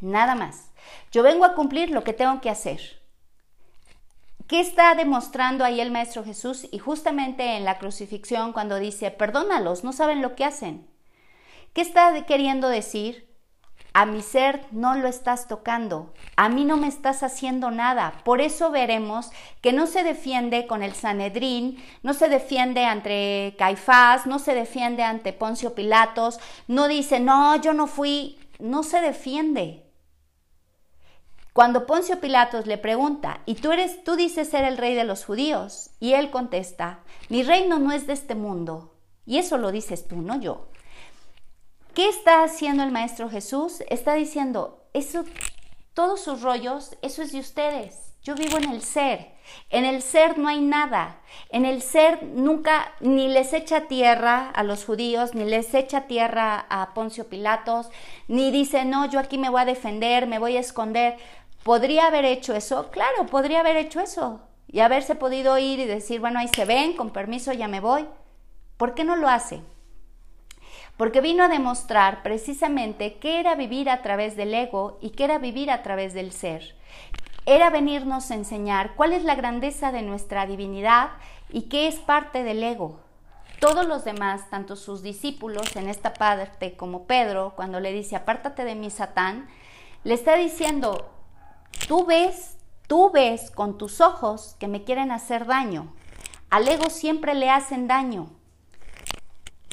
Nada 0.00 0.34
más. 0.34 0.70
Yo 1.10 1.22
vengo 1.22 1.44
a 1.44 1.54
cumplir 1.54 1.90
lo 1.90 2.04
que 2.04 2.12
tengo 2.12 2.40
que 2.40 2.50
hacer. 2.50 2.80
¿Qué 4.46 4.60
está 4.60 4.94
demostrando 4.94 5.64
ahí 5.64 5.80
el 5.80 5.90
Maestro 5.90 6.24
Jesús? 6.24 6.68
Y 6.70 6.78
justamente 6.78 7.56
en 7.56 7.64
la 7.64 7.78
crucifixión 7.78 8.52
cuando 8.52 8.76
dice, 8.76 9.10
perdónalos, 9.10 9.82
no 9.82 9.92
saben 9.92 10.22
lo 10.22 10.36
que 10.36 10.44
hacen. 10.44 10.86
¿Qué 11.72 11.80
está 11.80 12.24
queriendo 12.26 12.68
decir? 12.68 13.25
A 13.98 14.04
mi 14.04 14.20
ser 14.20 14.66
no 14.72 14.94
lo 14.94 15.08
estás 15.08 15.48
tocando, 15.48 16.12
a 16.36 16.50
mí 16.50 16.66
no 16.66 16.76
me 16.76 16.86
estás 16.86 17.22
haciendo 17.22 17.70
nada. 17.70 18.12
Por 18.24 18.42
eso 18.42 18.70
veremos 18.70 19.30
que 19.62 19.72
no 19.72 19.86
se 19.86 20.04
defiende 20.04 20.66
con 20.66 20.82
el 20.82 20.92
Sanedrín, 20.92 21.82
no 22.02 22.12
se 22.12 22.28
defiende 22.28 22.84
ante 22.84 23.54
Caifás, 23.56 24.26
no 24.26 24.38
se 24.38 24.52
defiende 24.52 25.02
ante 25.02 25.32
Poncio 25.32 25.74
Pilatos, 25.74 26.40
no 26.68 26.88
dice, 26.88 27.20
no, 27.20 27.56
yo 27.56 27.72
no 27.72 27.86
fui, 27.86 28.38
no 28.58 28.82
se 28.82 29.00
defiende. 29.00 29.86
Cuando 31.54 31.86
Poncio 31.86 32.20
Pilatos 32.20 32.66
le 32.66 32.76
pregunta, 32.76 33.40
¿y 33.46 33.54
tú 33.54 33.72
eres, 33.72 34.04
tú 34.04 34.14
dices 34.14 34.50
ser 34.50 34.64
el 34.64 34.76
rey 34.76 34.94
de 34.94 35.04
los 35.04 35.24
judíos? 35.24 35.88
Y 36.00 36.12
él 36.12 36.30
contesta, 36.30 36.98
mi 37.30 37.42
reino 37.42 37.78
no 37.78 37.92
es 37.92 38.06
de 38.06 38.12
este 38.12 38.34
mundo. 38.34 38.92
Y 39.24 39.38
eso 39.38 39.56
lo 39.56 39.72
dices 39.72 40.06
tú, 40.06 40.16
no 40.16 40.38
yo. 40.38 40.68
¿Qué 41.96 42.10
está 42.10 42.42
haciendo 42.42 42.82
el 42.82 42.92
Maestro 42.92 43.30
Jesús? 43.30 43.82
Está 43.88 44.12
diciendo, 44.12 44.84
eso, 44.92 45.24
todos 45.94 46.20
sus 46.20 46.42
rollos, 46.42 46.94
eso 47.00 47.22
es 47.22 47.32
de 47.32 47.40
ustedes. 47.40 48.12
Yo 48.22 48.34
vivo 48.34 48.58
en 48.58 48.70
el 48.70 48.82
ser. 48.82 49.32
En 49.70 49.86
el 49.86 50.02
ser 50.02 50.36
no 50.36 50.46
hay 50.48 50.60
nada. 50.60 51.22
En 51.48 51.64
el 51.64 51.80
ser 51.80 52.22
nunca 52.22 52.92
ni 53.00 53.28
les 53.28 53.54
echa 53.54 53.88
tierra 53.88 54.50
a 54.50 54.62
los 54.62 54.84
judíos, 54.84 55.34
ni 55.34 55.46
les 55.46 55.72
echa 55.72 56.02
tierra 56.02 56.66
a 56.68 56.92
Poncio 56.92 57.30
Pilatos, 57.30 57.88
ni 58.28 58.50
dice, 58.50 58.84
no, 58.84 59.08
yo 59.08 59.18
aquí 59.18 59.38
me 59.38 59.48
voy 59.48 59.62
a 59.62 59.64
defender, 59.64 60.26
me 60.26 60.38
voy 60.38 60.58
a 60.58 60.60
esconder. 60.60 61.16
¿Podría 61.62 62.08
haber 62.08 62.26
hecho 62.26 62.54
eso? 62.54 62.90
Claro, 62.90 63.24
podría 63.24 63.60
haber 63.60 63.78
hecho 63.78 64.00
eso 64.00 64.42
y 64.68 64.80
haberse 64.80 65.14
podido 65.14 65.56
ir 65.56 65.78
y 65.78 65.86
decir, 65.86 66.20
bueno, 66.20 66.40
ahí 66.40 66.48
se 66.48 66.66
ven, 66.66 66.92
con 66.92 67.08
permiso 67.08 67.54
ya 67.54 67.68
me 67.68 67.80
voy. 67.80 68.06
¿Por 68.76 68.94
qué 68.94 69.02
no 69.02 69.16
lo 69.16 69.30
hace? 69.30 69.62
Porque 70.96 71.20
vino 71.20 71.44
a 71.44 71.48
demostrar 71.48 72.22
precisamente 72.22 73.18
qué 73.18 73.40
era 73.40 73.54
vivir 73.54 73.90
a 73.90 74.02
través 74.02 74.36
del 74.36 74.54
ego 74.54 74.98
y 75.00 75.10
qué 75.10 75.24
era 75.24 75.38
vivir 75.38 75.70
a 75.70 75.82
través 75.82 76.14
del 76.14 76.32
ser. 76.32 76.74
Era 77.44 77.70
venirnos 77.70 78.30
a 78.30 78.34
enseñar 78.34 78.94
cuál 78.94 79.12
es 79.12 79.22
la 79.22 79.34
grandeza 79.34 79.92
de 79.92 80.02
nuestra 80.02 80.46
divinidad 80.46 81.10
y 81.50 81.62
qué 81.62 81.86
es 81.86 81.96
parte 81.96 82.42
del 82.42 82.62
ego. 82.62 82.98
Todos 83.60 83.86
los 83.86 84.04
demás, 84.04 84.50
tanto 84.50 84.76
sus 84.76 85.02
discípulos 85.02 85.76
en 85.76 85.88
esta 85.88 86.12
parte 86.12 86.76
como 86.76 87.04
Pedro, 87.04 87.52
cuando 87.56 87.80
le 87.80 87.92
dice, 87.92 88.16
apártate 88.16 88.64
de 88.64 88.74
mí, 88.74 88.90
Satán, 88.90 89.48
le 90.04 90.14
está 90.14 90.36
diciendo, 90.36 91.10
Tú 91.88 92.04
ves, 92.04 92.56
tú 92.88 93.10
ves 93.12 93.52
con 93.52 93.78
tus 93.78 94.00
ojos 94.00 94.56
que 94.58 94.66
me 94.66 94.82
quieren 94.82 95.12
hacer 95.12 95.46
daño. 95.46 95.94
Al 96.50 96.66
ego 96.66 96.90
siempre 96.90 97.34
le 97.34 97.48
hacen 97.48 97.86
daño. 97.86 98.28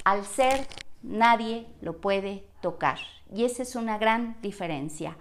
Al 0.03 0.23
ser 0.23 0.67
nadie 1.03 1.67
lo 1.81 2.01
puede 2.01 2.47
tocar. 2.61 2.97
Y 3.31 3.45
esa 3.45 3.63
es 3.63 3.75
una 3.75 3.97
gran 3.97 4.41
diferencia. 4.41 5.17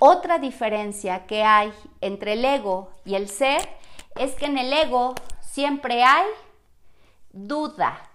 Otra 0.00 0.38
diferencia 0.38 1.26
que 1.26 1.42
hay 1.42 1.72
entre 2.00 2.34
el 2.34 2.44
ego 2.44 2.90
y 3.04 3.14
el 3.14 3.28
ser 3.28 3.68
es 4.16 4.34
que 4.34 4.46
en 4.46 4.58
el 4.58 4.72
ego 4.72 5.14
siempre 5.40 6.02
hay 6.02 6.26
duda. 7.32 8.10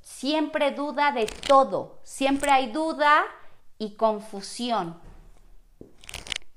Siempre 0.00 0.72
duda 0.72 1.12
de 1.12 1.26
todo. 1.26 2.00
Siempre 2.02 2.50
hay 2.50 2.72
duda 2.72 3.24
y 3.78 3.94
confusión. 3.94 5.00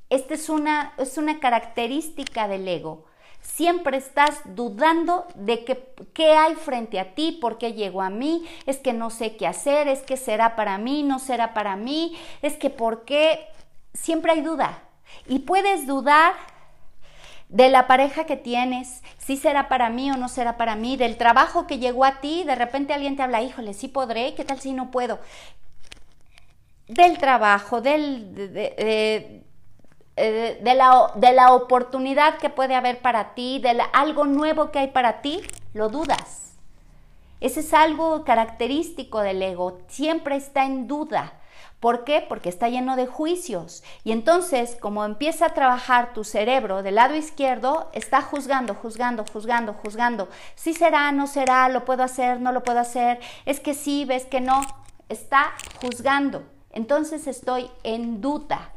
Esta 0.10 0.34
es 0.34 0.50
una, 0.50 0.94
es 0.98 1.18
una 1.18 1.40
característica 1.40 2.48
del 2.48 2.68
ego. 2.68 3.06
Siempre 3.54 3.98
estás 3.98 4.40
dudando 4.46 5.28
de 5.36 5.66
que, 5.66 5.94
qué 6.14 6.36
hay 6.36 6.56
frente 6.56 7.02
a 7.02 7.14
ti, 7.16 7.38
por 7.42 7.58
qué 7.58 7.74
llegó 7.74 8.02
a 8.02 8.10
mí, 8.10 8.48
es 8.66 8.78
que 8.78 8.94
no 8.94 9.10
sé 9.10 9.36
qué 9.36 9.46
hacer, 9.46 9.90
es 9.90 10.04
que 10.04 10.16
será 10.16 10.56
para 10.56 10.78
mí, 10.78 11.04
no 11.04 11.20
será 11.20 11.54
para 11.54 11.76
mí, 11.76 12.18
es 12.42 12.54
que 12.54 12.70
por 12.70 13.04
qué. 13.04 13.48
Siempre 13.94 14.32
hay 14.32 14.42
duda. 14.42 14.84
Y 15.28 15.40
puedes 15.40 15.86
dudar 15.86 16.34
de 17.50 17.70
la 17.70 17.88
pareja 17.88 18.24
que 18.24 18.38
tienes, 18.38 19.04
si 19.18 19.36
será 19.36 19.68
para 19.68 19.90
mí 19.90 20.10
o 20.10 20.16
no 20.16 20.30
será 20.30 20.56
para 20.56 20.78
mí, 20.78 20.96
del 20.96 21.18
trabajo 21.18 21.68
que 21.68 21.78
llegó 21.78 22.06
a 22.06 22.22
ti, 22.22 22.46
de 22.46 22.56
repente 22.56 22.94
alguien 22.94 23.18
te 23.18 23.24
habla, 23.24 23.42
híjole, 23.42 23.74
sí 23.74 23.90
podré, 23.90 24.34
¿qué 24.34 24.46
tal 24.46 24.62
si 24.62 24.72
no 24.72 24.92
puedo? 24.92 25.20
Del 26.88 27.18
trabajo, 27.18 27.82
del, 27.82 28.34
de, 28.34 29.44
eh, 30.18 30.60
de, 30.62 30.76
la, 30.76 31.12
de, 31.16 31.32
la, 31.32 31.54
oportunidad 31.54 32.38
que 32.38 32.50
puede 32.50 32.76
haber 32.76 33.02
para 33.02 33.34
ti, 33.34 33.60
de 33.60 33.82
algo 33.94 34.26
nuevo 34.26 34.72
que 34.72 34.80
hay 34.80 34.88
para 34.90 35.22
ti, 35.22 35.42
lo 35.74 35.90
dudas. 35.90 36.58
Ese 37.40 37.62
es 37.62 37.74
algo 37.74 38.24
característico 38.24 39.22
del 39.22 39.42
ego, 39.42 39.80
siempre 39.88 40.36
está 40.36 40.66
en 40.66 40.88
duda. 40.88 41.34
¿Por 41.82 42.04
qué? 42.04 42.24
Porque 42.28 42.50
está 42.50 42.70
lleno 42.70 42.96
de 42.96 43.08
juicios. 43.08 43.84
Y 44.04 44.12
entonces, 44.12 44.78
como 44.80 45.04
empieza 45.04 45.48
a 45.48 45.54
trabajar 45.56 46.14
tu 46.14 46.24
cerebro 46.24 46.84
del 46.84 46.96
lado 46.96 47.16
izquierdo, 47.16 47.90
está 47.94 48.22
juzgando, 48.22 48.76
juzgando, 48.76 49.26
juzgando, 49.34 49.74
juzgando. 49.74 50.30
Si 50.54 50.76
será, 50.76 51.12
no 51.12 51.26
será, 51.26 51.70
lo 51.70 51.84
puedo 51.84 52.04
hacer, 52.04 52.40
no 52.40 52.52
lo 52.52 52.62
puedo 52.62 52.80
hacer, 52.80 53.20
es 53.46 53.60
que 53.60 53.74
sí, 53.74 54.06
ves 54.06 54.26
que 54.26 54.42
no. 54.42 54.62
Está 55.10 55.54
juzgando. 55.82 56.44
Entonces 56.70 57.26
estoy 57.26 57.72
en 57.84 58.22
duda. 58.22 58.72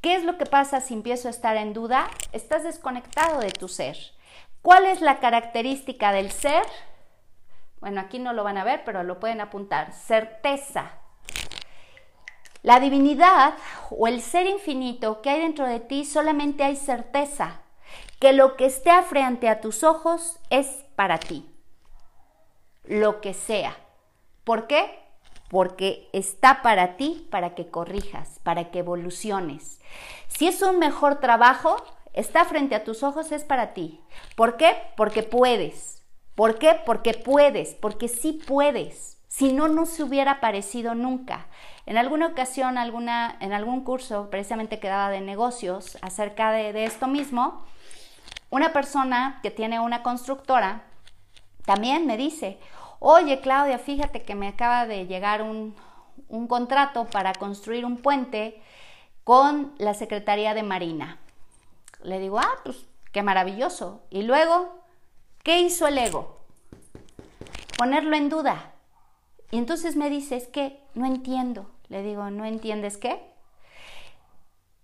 ¿Qué 0.00 0.14
es 0.14 0.24
lo 0.24 0.38
que 0.38 0.46
pasa 0.46 0.80
si 0.80 0.94
empiezo 0.94 1.28
a 1.28 1.30
estar 1.30 1.56
en 1.56 1.74
duda? 1.74 2.08
Estás 2.32 2.64
desconectado 2.64 3.40
de 3.40 3.50
tu 3.50 3.68
ser. 3.68 3.98
¿Cuál 4.62 4.86
es 4.86 5.02
la 5.02 5.20
característica 5.20 6.12
del 6.12 6.30
ser? 6.30 6.64
Bueno, 7.80 8.00
aquí 8.00 8.18
no 8.18 8.32
lo 8.32 8.42
van 8.42 8.56
a 8.56 8.64
ver, 8.64 8.82
pero 8.84 9.02
lo 9.02 9.20
pueden 9.20 9.40
apuntar. 9.40 9.92
Certeza. 9.92 10.92
La 12.62 12.80
divinidad 12.80 13.54
o 13.90 14.06
el 14.06 14.20
ser 14.20 14.46
infinito 14.46 15.22
que 15.22 15.30
hay 15.30 15.40
dentro 15.40 15.66
de 15.66 15.80
ti 15.80 16.04
solamente 16.04 16.62
hay 16.62 16.76
certeza, 16.76 17.60
que 18.20 18.34
lo 18.34 18.56
que 18.56 18.66
esté 18.66 18.90
frente 19.02 19.48
a 19.48 19.60
tus 19.60 19.82
ojos 19.82 20.38
es 20.50 20.66
para 20.94 21.18
ti. 21.18 21.46
Lo 22.84 23.20
que 23.20 23.32
sea. 23.32 23.76
¿Por 24.44 24.66
qué? 24.66 24.99
Porque 25.50 26.08
está 26.12 26.62
para 26.62 26.96
ti, 26.96 27.26
para 27.28 27.56
que 27.56 27.66
corrijas, 27.66 28.38
para 28.44 28.70
que 28.70 28.78
evoluciones. 28.78 29.80
Si 30.28 30.46
es 30.46 30.62
un 30.62 30.78
mejor 30.78 31.16
trabajo, 31.18 31.76
está 32.12 32.44
frente 32.44 32.76
a 32.76 32.84
tus 32.84 33.02
ojos, 33.02 33.32
es 33.32 33.42
para 33.42 33.74
ti. 33.74 34.00
¿Por 34.36 34.56
qué? 34.56 34.76
Porque 34.96 35.24
puedes. 35.24 36.04
¿Por 36.36 36.60
qué? 36.60 36.80
Porque 36.86 37.14
puedes, 37.14 37.74
porque 37.74 38.06
sí 38.06 38.40
puedes. 38.46 39.18
Si 39.26 39.52
no, 39.52 39.66
no 39.66 39.86
se 39.86 40.04
hubiera 40.04 40.32
aparecido 40.32 40.94
nunca. 40.94 41.48
En 41.84 41.98
alguna 41.98 42.28
ocasión, 42.28 42.78
alguna, 42.78 43.36
en 43.40 43.52
algún 43.52 43.82
curso, 43.82 44.30
precisamente 44.30 44.78
que 44.78 44.86
daba 44.86 45.10
de 45.10 45.20
negocios 45.20 45.98
acerca 46.00 46.52
de, 46.52 46.72
de 46.72 46.84
esto 46.84 47.08
mismo, 47.08 47.64
una 48.50 48.72
persona 48.72 49.40
que 49.42 49.50
tiene 49.50 49.80
una 49.80 50.04
constructora 50.04 50.84
también 51.64 52.06
me 52.06 52.16
dice, 52.16 52.58
oye 53.00 53.40
Claudia, 53.40 53.78
fíjate 53.78 54.22
que 54.22 54.36
me 54.36 54.46
acaba 54.46 54.86
de 54.86 55.06
llegar 55.06 55.42
un, 55.42 55.74
contrato 56.48 57.06
para 57.06 57.34
construir 57.34 57.84
un 57.84 57.96
puente 57.96 58.62
con 59.24 59.72
la 59.78 59.94
Secretaría 59.94 60.54
de 60.54 60.62
Marina. 60.62 61.18
Le 62.02 62.20
digo, 62.20 62.38
ah, 62.38 62.58
pues 62.64 62.86
qué 63.10 63.22
maravilloso. 63.22 64.02
Y 64.10 64.22
luego, 64.22 64.84
¿qué 65.42 65.60
hizo 65.60 65.88
el 65.88 65.98
ego? 65.98 66.38
Ponerlo 67.76 68.14
en 68.16 68.28
duda. 68.28 68.72
Y 69.50 69.58
entonces 69.58 69.96
me 69.96 70.08
dice, 70.08 70.36
es 70.36 70.46
que 70.46 70.80
no 70.94 71.06
entiendo. 71.06 71.68
Le 71.88 72.02
digo, 72.02 72.30
¿no 72.30 72.44
entiendes 72.44 72.96
qué? 72.96 73.20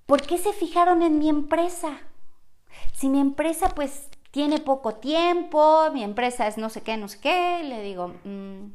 ¿Por 0.07 0.23
qué 0.23 0.39
se 0.39 0.53
fijaron 0.53 1.03
en 1.03 1.19
mi 1.19 1.29
empresa? 1.29 1.99
Si 2.93 3.09
mi 3.09 3.21
empresa 3.21 3.69
pues 3.71 4.09
tiene 4.37 4.61
poco 4.61 4.97
tiempo, 4.97 5.89
mi 5.95 6.05
empresa 6.05 6.47
es 6.47 6.59
no 6.59 6.69
sé 6.69 6.83
qué, 6.83 6.99
no 6.99 7.09
sé 7.09 7.21
qué, 7.21 7.63
le 7.65 7.81
digo, 7.81 8.09
mm". 8.09 8.67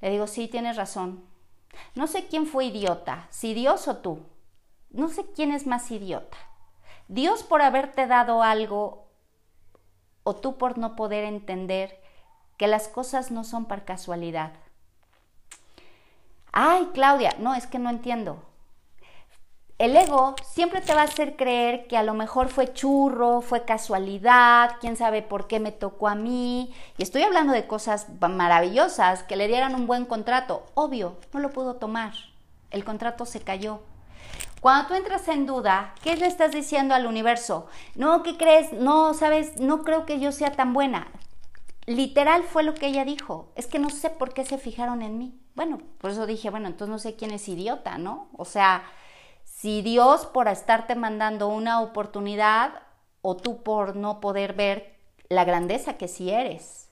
le 0.00 0.10
digo, 0.10 0.28
sí, 0.28 0.46
tienes 0.46 0.76
razón. 0.76 1.24
No 1.96 2.06
sé 2.06 2.28
quién 2.28 2.46
fue 2.46 2.66
idiota, 2.66 3.26
si 3.30 3.52
Dios 3.52 3.88
o 3.88 3.96
tú. 3.96 4.20
No 4.90 5.08
sé 5.08 5.26
quién 5.34 5.50
es 5.50 5.66
más 5.66 5.90
idiota. 5.90 6.36
Dios 7.08 7.42
por 7.42 7.62
haberte 7.62 8.06
dado 8.06 8.44
algo 8.44 9.08
o 10.22 10.36
tú 10.36 10.56
por 10.56 10.78
no 10.78 10.94
poder 10.94 11.24
entender 11.24 12.00
que 12.56 12.68
las 12.68 12.86
cosas 12.86 13.32
no 13.32 13.42
son 13.42 13.64
por 13.64 13.84
casualidad. 13.84 14.52
Ay, 16.52 16.90
Claudia, 16.94 17.34
no, 17.40 17.56
es 17.56 17.66
que 17.66 17.80
no 17.80 17.90
entiendo 17.90 18.40
el 19.80 19.96
ego 19.96 20.34
siempre 20.44 20.82
te 20.82 20.92
va 20.92 21.00
a 21.00 21.04
hacer 21.04 21.36
creer 21.36 21.86
que 21.86 21.96
a 21.96 22.02
lo 22.02 22.12
mejor 22.12 22.50
fue 22.50 22.70
churro, 22.74 23.40
fue 23.40 23.64
casualidad, 23.64 24.76
quién 24.78 24.94
sabe 24.94 25.22
por 25.22 25.46
qué 25.46 25.58
me 25.58 25.72
tocó 25.72 26.08
a 26.08 26.14
mí. 26.14 26.70
Y 26.98 27.02
estoy 27.02 27.22
hablando 27.22 27.54
de 27.54 27.66
cosas 27.66 28.08
maravillosas, 28.20 29.22
que 29.22 29.36
le 29.36 29.48
dieran 29.48 29.74
un 29.74 29.86
buen 29.86 30.04
contrato. 30.04 30.66
Obvio, 30.74 31.16
no 31.32 31.40
lo 31.40 31.48
pudo 31.48 31.76
tomar. 31.76 32.12
El 32.70 32.84
contrato 32.84 33.24
se 33.24 33.40
cayó. 33.40 33.80
Cuando 34.60 34.88
tú 34.88 34.94
entras 34.96 35.26
en 35.28 35.46
duda, 35.46 35.94
¿qué 36.02 36.14
le 36.14 36.26
estás 36.26 36.52
diciendo 36.52 36.94
al 36.94 37.06
universo? 37.06 37.66
No, 37.94 38.22
¿qué 38.22 38.36
crees? 38.36 38.74
No, 38.74 39.14
sabes, 39.14 39.58
no 39.60 39.82
creo 39.82 40.04
que 40.04 40.20
yo 40.20 40.30
sea 40.30 40.52
tan 40.52 40.74
buena. 40.74 41.08
Literal 41.86 42.42
fue 42.42 42.64
lo 42.64 42.74
que 42.74 42.88
ella 42.88 43.06
dijo. 43.06 43.50
Es 43.56 43.66
que 43.66 43.78
no 43.78 43.88
sé 43.88 44.10
por 44.10 44.34
qué 44.34 44.44
se 44.44 44.58
fijaron 44.58 45.00
en 45.00 45.16
mí. 45.16 45.40
Bueno, 45.54 45.78
por 45.96 46.10
eso 46.10 46.26
dije, 46.26 46.50
bueno, 46.50 46.68
entonces 46.68 46.92
no 46.92 46.98
sé 46.98 47.16
quién 47.16 47.30
es 47.30 47.48
idiota, 47.48 47.96
¿no? 47.96 48.28
O 48.36 48.44
sea, 48.44 48.84
si 49.60 49.82
Dios 49.82 50.24
por 50.24 50.48
estarte 50.48 50.94
mandando 50.94 51.48
una 51.48 51.82
oportunidad 51.82 52.80
o 53.20 53.36
tú 53.36 53.62
por 53.62 53.94
no 53.94 54.18
poder 54.18 54.54
ver 54.54 54.96
la 55.28 55.44
grandeza 55.44 55.98
que 55.98 56.08
sí 56.08 56.30
eres. 56.30 56.88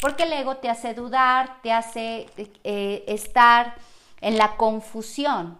Porque 0.00 0.22
el 0.22 0.32
ego 0.32 0.58
te 0.58 0.68
hace 0.68 0.94
dudar, 0.94 1.60
te 1.62 1.72
hace 1.72 2.26
eh, 2.62 3.04
estar 3.08 3.74
en 4.20 4.38
la 4.38 4.56
confusión 4.56 5.58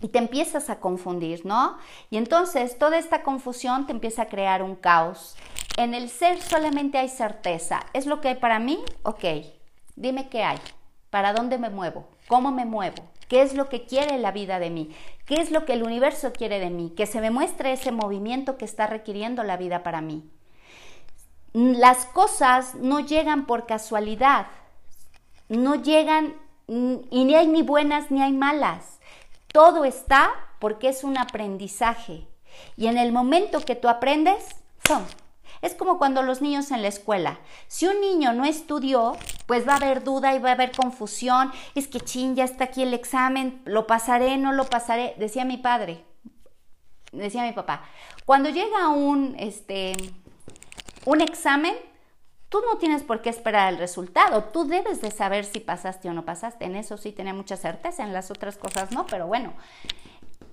y 0.00 0.08
te 0.08 0.18
empiezas 0.18 0.70
a 0.70 0.80
confundir, 0.80 1.46
¿no? 1.46 1.78
Y 2.10 2.16
entonces 2.16 2.78
toda 2.78 2.98
esta 2.98 3.22
confusión 3.22 3.86
te 3.86 3.92
empieza 3.92 4.22
a 4.22 4.28
crear 4.28 4.64
un 4.64 4.74
caos. 4.74 5.36
En 5.76 5.94
el 5.94 6.10
ser 6.10 6.42
solamente 6.42 6.98
hay 6.98 7.08
certeza. 7.08 7.86
¿Es 7.92 8.06
lo 8.06 8.20
que 8.20 8.28
hay 8.28 8.34
para 8.34 8.58
mí? 8.58 8.82
Ok, 9.04 9.24
dime 9.94 10.28
qué 10.28 10.42
hay. 10.42 10.58
¿Para 11.10 11.32
dónde 11.32 11.58
me 11.58 11.70
muevo? 11.70 12.08
¿Cómo 12.26 12.50
me 12.50 12.64
muevo? 12.64 13.04
¿Qué 13.28 13.42
es 13.42 13.54
lo 13.54 13.68
que 13.68 13.84
quiere 13.84 14.18
la 14.18 14.30
vida 14.30 14.58
de 14.58 14.70
mí? 14.70 14.94
¿Qué 15.24 15.36
es 15.36 15.50
lo 15.50 15.64
que 15.64 15.72
el 15.72 15.82
universo 15.82 16.32
quiere 16.32 16.60
de 16.60 16.70
mí? 16.70 16.92
Que 16.96 17.06
se 17.06 17.20
me 17.20 17.30
muestre 17.30 17.72
ese 17.72 17.90
movimiento 17.90 18.56
que 18.56 18.64
está 18.64 18.86
requiriendo 18.86 19.42
la 19.42 19.56
vida 19.56 19.82
para 19.82 20.00
mí. 20.00 20.24
Las 21.52 22.06
cosas 22.06 22.74
no 22.74 23.00
llegan 23.00 23.46
por 23.46 23.66
casualidad, 23.66 24.46
no 25.48 25.74
llegan 25.74 26.34
y 26.68 27.24
ni 27.24 27.34
hay 27.34 27.46
ni 27.46 27.62
buenas 27.62 28.10
ni 28.10 28.22
hay 28.22 28.32
malas. 28.32 28.98
Todo 29.52 29.84
está 29.84 30.30
porque 30.58 30.88
es 30.88 31.04
un 31.04 31.18
aprendizaje. 31.18 32.26
Y 32.76 32.86
en 32.86 32.98
el 32.98 33.12
momento 33.12 33.60
que 33.60 33.74
tú 33.74 33.88
aprendes, 33.88 34.44
son. 34.86 35.04
Es 35.62 35.74
como 35.74 35.98
cuando 35.98 36.22
los 36.22 36.42
niños 36.42 36.70
en 36.70 36.82
la 36.82 36.88
escuela. 36.88 37.38
Si 37.66 37.86
un 37.86 38.00
niño 38.00 38.32
no 38.32 38.44
estudió, 38.44 39.16
pues 39.46 39.66
va 39.66 39.74
a 39.74 39.76
haber 39.76 40.04
duda 40.04 40.34
y 40.34 40.38
va 40.38 40.50
a 40.50 40.52
haber 40.52 40.72
confusión. 40.72 41.52
Es 41.74 41.88
que 41.88 42.00
chin, 42.00 42.36
ya 42.36 42.44
está 42.44 42.64
aquí 42.64 42.82
el 42.82 42.94
examen, 42.94 43.62
lo 43.64 43.86
pasaré, 43.86 44.36
no 44.36 44.52
lo 44.52 44.64
pasaré. 44.64 45.14
Decía 45.18 45.44
mi 45.44 45.56
padre, 45.56 46.04
decía 47.12 47.42
mi 47.42 47.52
papá. 47.52 47.82
Cuando 48.24 48.48
llega 48.48 48.88
un, 48.88 49.36
este, 49.38 49.94
un 51.04 51.20
examen, 51.20 51.74
tú 52.48 52.60
no 52.70 52.78
tienes 52.78 53.02
por 53.02 53.22
qué 53.22 53.30
esperar 53.30 53.72
el 53.72 53.78
resultado. 53.78 54.44
Tú 54.44 54.66
debes 54.66 55.00
de 55.00 55.10
saber 55.10 55.44
si 55.44 55.60
pasaste 55.60 56.08
o 56.08 56.12
no 56.12 56.24
pasaste. 56.24 56.64
En 56.64 56.76
eso 56.76 56.96
sí 56.96 57.12
tenía 57.12 57.34
mucha 57.34 57.56
certeza, 57.56 58.04
en 58.04 58.12
las 58.12 58.30
otras 58.30 58.56
cosas 58.56 58.92
no, 58.92 59.06
pero 59.06 59.26
bueno, 59.26 59.52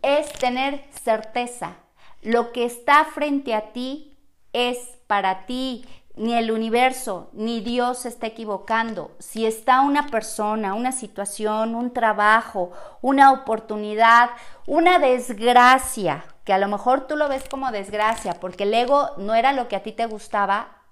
es 0.01 0.31
tener 0.33 0.85
certeza. 1.03 1.77
Lo 2.21 2.51
que 2.53 2.65
está 2.65 3.03
frente 3.05 3.53
a 3.53 3.73
ti 3.73 4.12
es 4.53 4.77
para 5.07 5.45
ti. 5.45 5.85
Ni 6.15 6.35
el 6.35 6.51
universo, 6.51 7.31
ni 7.33 7.59
Dios 7.59 7.99
se 7.99 8.09
está 8.09 8.27
equivocando. 8.27 9.15
Si 9.17 9.47
está 9.47 9.81
una 9.81 10.05
persona, 10.05 10.75
una 10.75 10.91
situación, 10.91 11.73
un 11.73 11.91
trabajo, 11.91 12.71
una 13.01 13.31
oportunidad, 13.31 14.29
una 14.67 14.99
desgracia, 14.99 16.23
que 16.43 16.53
a 16.53 16.59
lo 16.59 16.67
mejor 16.67 17.07
tú 17.07 17.15
lo 17.15 17.29
ves 17.29 17.49
como 17.49 17.71
desgracia, 17.71 18.39
porque 18.39 18.63
el 18.63 18.75
ego 18.75 19.09
no 19.17 19.33
era 19.33 19.53
lo 19.53 19.67
que 19.67 19.75
a 19.75 19.81
ti 19.81 19.91
te 19.91 20.05
gustaba, 20.05 20.83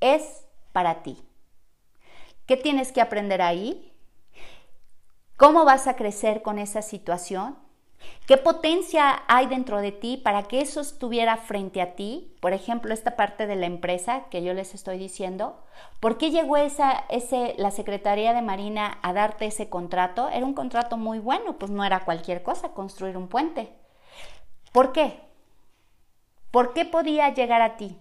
es 0.00 0.46
para 0.72 1.02
ti. 1.02 1.22
¿Qué 2.46 2.56
tienes 2.56 2.90
que 2.90 3.02
aprender 3.02 3.42
ahí? 3.42 3.92
¿Cómo 5.36 5.64
vas 5.64 5.86
a 5.88 5.96
crecer 5.96 6.42
con 6.42 6.58
esa 6.58 6.80
situación? 6.80 7.58
¿Qué 8.26 8.36
potencia 8.36 9.22
hay 9.28 9.46
dentro 9.46 9.80
de 9.80 9.92
ti 9.92 10.16
para 10.16 10.44
que 10.44 10.60
eso 10.60 10.80
estuviera 10.80 11.36
frente 11.36 11.82
a 11.82 11.94
ti? 11.94 12.34
Por 12.40 12.52
ejemplo, 12.52 12.94
esta 12.94 13.16
parte 13.16 13.46
de 13.46 13.56
la 13.56 13.66
empresa 13.66 14.24
que 14.30 14.42
yo 14.42 14.54
les 14.54 14.74
estoy 14.74 14.98
diciendo. 14.98 15.62
¿Por 16.00 16.16
qué 16.16 16.30
llegó 16.30 16.56
esa, 16.56 17.04
ese, 17.10 17.54
la 17.58 17.70
Secretaría 17.70 18.32
de 18.32 18.42
Marina 18.42 18.98
a 19.02 19.12
darte 19.12 19.46
ese 19.46 19.68
contrato? 19.68 20.28
Era 20.30 20.46
un 20.46 20.54
contrato 20.54 20.96
muy 20.96 21.18
bueno, 21.18 21.58
pues 21.58 21.70
no 21.70 21.84
era 21.84 22.04
cualquier 22.04 22.42
cosa 22.42 22.72
construir 22.72 23.16
un 23.16 23.28
puente. 23.28 23.72
¿Por 24.72 24.92
qué? 24.92 25.20
¿Por 26.50 26.72
qué 26.72 26.84
podía 26.84 27.34
llegar 27.34 27.60
a 27.60 27.76
ti? 27.76 27.98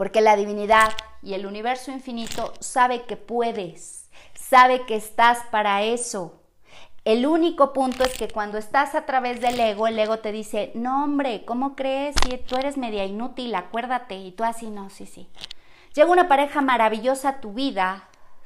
porque 0.00 0.22
la 0.22 0.34
divinidad 0.34 0.94
y 1.20 1.34
el 1.34 1.44
universo 1.44 1.90
infinito 1.92 2.54
sabe 2.58 3.02
que 3.02 3.18
puedes, 3.18 4.08
sabe 4.32 4.86
que 4.86 4.96
estás 4.96 5.40
para 5.50 5.82
eso. 5.82 6.39
El 7.04 7.26
único 7.26 7.72
punto 7.72 8.04
es 8.04 8.16
que 8.16 8.28
cuando 8.28 8.58
estás 8.58 8.94
a 8.94 9.06
través 9.06 9.40
del 9.40 9.58
ego, 9.58 9.86
el 9.86 9.98
ego 9.98 10.18
te 10.18 10.32
dice, 10.32 10.70
no 10.74 11.02
hombre, 11.02 11.44
¿cómo 11.46 11.74
crees? 11.74 12.14
Si 12.22 12.36
tú 12.36 12.56
eres 12.56 12.76
media 12.76 13.06
inútil, 13.06 13.54
acuérdate. 13.54 14.16
Y 14.16 14.32
tú 14.32 14.44
así, 14.44 14.68
no, 14.68 14.90
sí, 14.90 15.06
sí. 15.06 15.26
Llega 15.94 16.10
una 16.10 16.28
pareja 16.28 16.60
maravillosa 16.60 17.30
a 17.30 17.40
tu 17.40 17.54
vida, 17.54 18.04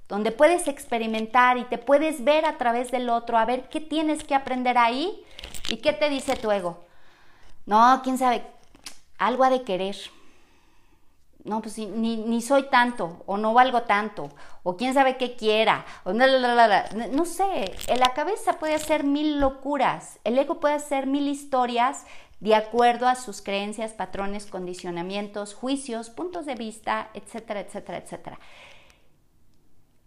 donde 0.08 0.30
puedes 0.30 0.68
experimentar 0.68 1.58
y 1.58 1.64
te 1.64 1.78
puedes 1.78 2.22
ver 2.22 2.46
a 2.46 2.56
través 2.56 2.90
del 2.90 3.10
otro, 3.10 3.38
a 3.38 3.44
ver 3.44 3.68
qué 3.68 3.80
tienes 3.80 4.22
que 4.22 4.34
aprender 4.34 4.78
ahí 4.78 5.24
y 5.68 5.78
qué 5.78 5.92
te 5.92 6.08
dice 6.08 6.36
tu 6.36 6.52
ego. 6.52 6.84
No, 7.66 8.00
quién 8.04 8.18
sabe, 8.18 8.44
algo 9.18 9.44
ha 9.44 9.50
de 9.50 9.62
querer 9.62 9.96
no, 11.44 11.60
pues 11.60 11.78
ni, 11.78 12.40
soy 12.40 12.64
tanto, 12.70 13.22
o 13.26 13.36
no 13.36 13.52
valgo 13.52 13.82
tanto, 13.82 14.30
o 14.62 14.76
quién 14.76 14.94
sabe 14.94 15.18
qué 15.18 15.36
quiera, 15.36 15.84
o 16.04 16.12
no 16.14 17.24
sé, 17.26 17.74
en 17.86 18.00
la 18.00 18.14
cabeza 18.14 18.54
puede 18.54 18.74
hacer 18.74 19.04
mil 19.04 19.40
locuras, 19.40 20.18
el 20.24 20.38
ego 20.38 20.58
puede 20.58 20.74
hacer 20.74 21.06
mil 21.06 21.28
historias 21.28 22.06
de 22.40 22.54
acuerdo 22.54 23.08
a 23.08 23.14
sus 23.14 23.42
creencias, 23.42 23.92
patrones, 23.92 24.46
condicionamientos, 24.46 25.54
juicios, 25.54 26.10
puntos 26.10 26.46
de 26.46 26.54
vista, 26.54 27.10
etcétera, 27.14 27.60
etcétera, 27.60 27.98
etcétera. 27.98 28.38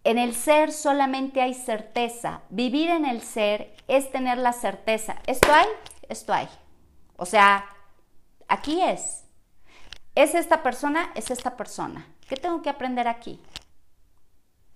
En 0.04 0.18
el 0.18 0.34
ser 0.34 0.72
solamente 0.72 1.42
hay 1.42 1.54
certeza. 1.54 2.42
Vivir 2.50 2.90
en 2.90 3.06
el 3.06 3.22
ser 3.22 3.76
es 3.88 4.12
tener 4.12 4.38
la 4.38 4.54
certeza. 4.54 5.18
Esto 5.28 5.52
hay, 5.52 5.68
esto 6.08 6.32
hay. 6.32 6.48
O 7.18 7.26
sea, 7.26 7.66
aquí 8.48 8.82
es. 8.82 9.27
¿Es 10.18 10.34
esta 10.34 10.64
persona? 10.64 11.12
Es 11.14 11.30
esta 11.30 11.56
persona. 11.56 12.08
¿Qué 12.28 12.38
tengo 12.38 12.64
que 12.64 12.72
aprender 12.72 13.08
aquí? 13.08 13.40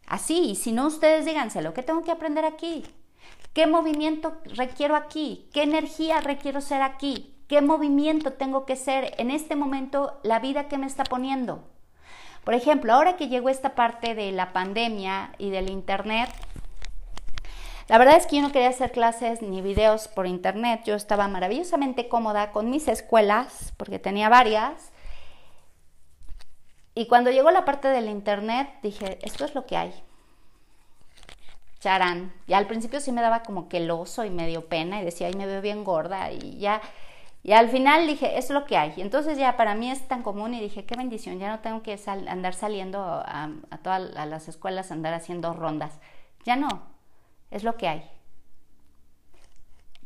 Así, 0.06 0.52
y 0.52 0.56
si 0.56 0.72
no, 0.72 0.86
ustedes 0.86 1.26
díganselo, 1.26 1.74
¿qué 1.74 1.82
tengo 1.82 2.04
que 2.04 2.12
aprender 2.12 2.46
aquí? 2.46 2.86
¿Qué 3.52 3.66
movimiento 3.66 4.38
requiero 4.56 4.96
aquí? 4.96 5.50
¿Qué 5.52 5.64
energía 5.64 6.22
requiero 6.22 6.62
ser 6.62 6.84
aquí? 6.84 7.34
¿Qué 7.48 7.60
movimiento 7.60 8.34
tengo 8.34 8.68
que 8.68 8.76
ser 8.76 9.16
en 9.18 9.32
este 9.32 9.56
momento 9.56 10.20
la 10.22 10.38
vida 10.38 10.68
que 10.68 10.78
me 10.78 10.86
está 10.86 11.06
poniendo? 11.06 11.68
Por 12.44 12.54
ejemplo, 12.54 12.94
ahora 12.94 13.18
que 13.18 13.28
llegó 13.28 13.50
esta 13.50 13.74
parte 13.74 14.14
de 14.14 14.32
la 14.32 14.54
pandemia 14.54 15.34
y 15.40 15.50
del 15.50 15.72
Internet, 15.72 16.30
la 17.88 17.98
verdad 17.98 18.18
es 18.18 18.28
que 18.28 18.36
yo 18.36 18.44
no 18.44 18.52
quería 18.52 18.70
hacer 18.70 18.92
clases 18.92 19.42
ni 19.42 19.64
videos 19.64 20.08
por 20.08 20.28
Internet. 20.28 20.82
Yo 20.86 20.94
estaba 20.94 21.28
maravillosamente 21.28 22.08
cómoda 22.10 22.52
con 22.52 22.70
mis 22.70 22.88
escuelas, 22.88 23.74
porque 23.78 23.98
tenía 23.98 24.30
varias, 24.30 24.92
y 26.94 27.08
cuando 27.08 27.32
llegó 27.32 27.52
la 27.52 27.66
parte 27.66 27.88
del 27.88 28.10
internet, 28.10 28.70
dije, 28.84 29.20
esto 29.22 29.46
es 29.46 29.56
lo 29.56 29.66
que 29.66 29.78
hay. 29.78 29.94
Charán. 31.80 32.34
Y 32.48 32.54
al 32.54 32.68
principio 32.68 33.00
sí 33.00 33.12
me 33.12 33.22
daba 33.22 33.44
como 33.44 33.70
que 33.70 33.78
el 33.78 33.90
oso 33.90 34.26
y 34.26 34.30
medio 34.30 34.68
pena 34.68 35.02
y 35.02 35.06
decía, 35.06 35.28
ay, 35.28 35.34
me 35.34 35.48
veo 35.48 35.62
bien 35.62 35.84
gorda 35.84 36.32
y 36.32 36.58
ya. 36.60 36.82
Y 37.44 37.54
al 37.54 37.70
final 37.70 38.06
dije, 38.06 38.38
es 38.38 38.50
lo 38.50 38.66
que 38.66 38.78
hay. 38.78 38.94
Y 38.98 39.02
entonces 39.02 39.38
ya 39.38 39.58
para 39.58 39.74
mí 39.74 39.90
es 39.90 40.08
tan 40.08 40.22
común 40.22 40.54
y 40.54 40.62
dije, 40.62 40.86
qué 40.86 40.96
bendición, 40.96 41.40
ya 41.40 41.50
no 41.50 41.60
tengo 41.62 41.82
que 41.82 42.00
andar 42.06 42.54
saliendo 42.54 43.02
a, 43.02 43.50
a 43.72 43.78
todas 43.80 44.14
las 44.28 44.48
escuelas, 44.48 44.92
andar 44.92 45.14
haciendo 45.14 45.54
rondas. 45.54 46.00
Ya 46.46 46.56
no, 46.56 46.84
es 47.50 47.64
lo 47.64 47.78
que 47.78 47.88
hay. 47.88 48.10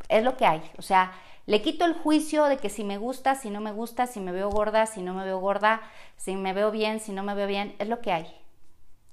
Es 0.08 0.24
lo 0.24 0.38
que 0.38 0.46
hay. 0.46 0.62
O 0.78 0.82
sea, 0.82 1.12
le 1.46 1.62
quito 1.62 1.86
el 1.86 1.94
juicio 1.94 2.46
de 2.46 2.58
que 2.58 2.70
si 2.70 2.84
me 2.84 2.98
gusta, 2.98 3.36
si 3.36 3.50
no 3.50 3.62
me 3.62 3.72
gusta, 3.72 4.08
si 4.08 4.20
me 4.20 4.32
veo 4.32 4.50
gorda, 4.50 4.86
si 4.88 5.02
no 5.02 5.14
me 5.14 5.24
veo 5.24 5.40
gorda, 5.40 5.82
si 6.18 6.36
me 6.36 6.54
veo 6.54 6.72
bien, 6.72 7.00
si 7.00 7.12
no 7.12 7.24
me 7.24 7.36
veo 7.36 7.48
bien, 7.48 7.76
es 7.78 7.88
lo 7.88 8.02
que 8.02 8.12
hay. 8.12 8.36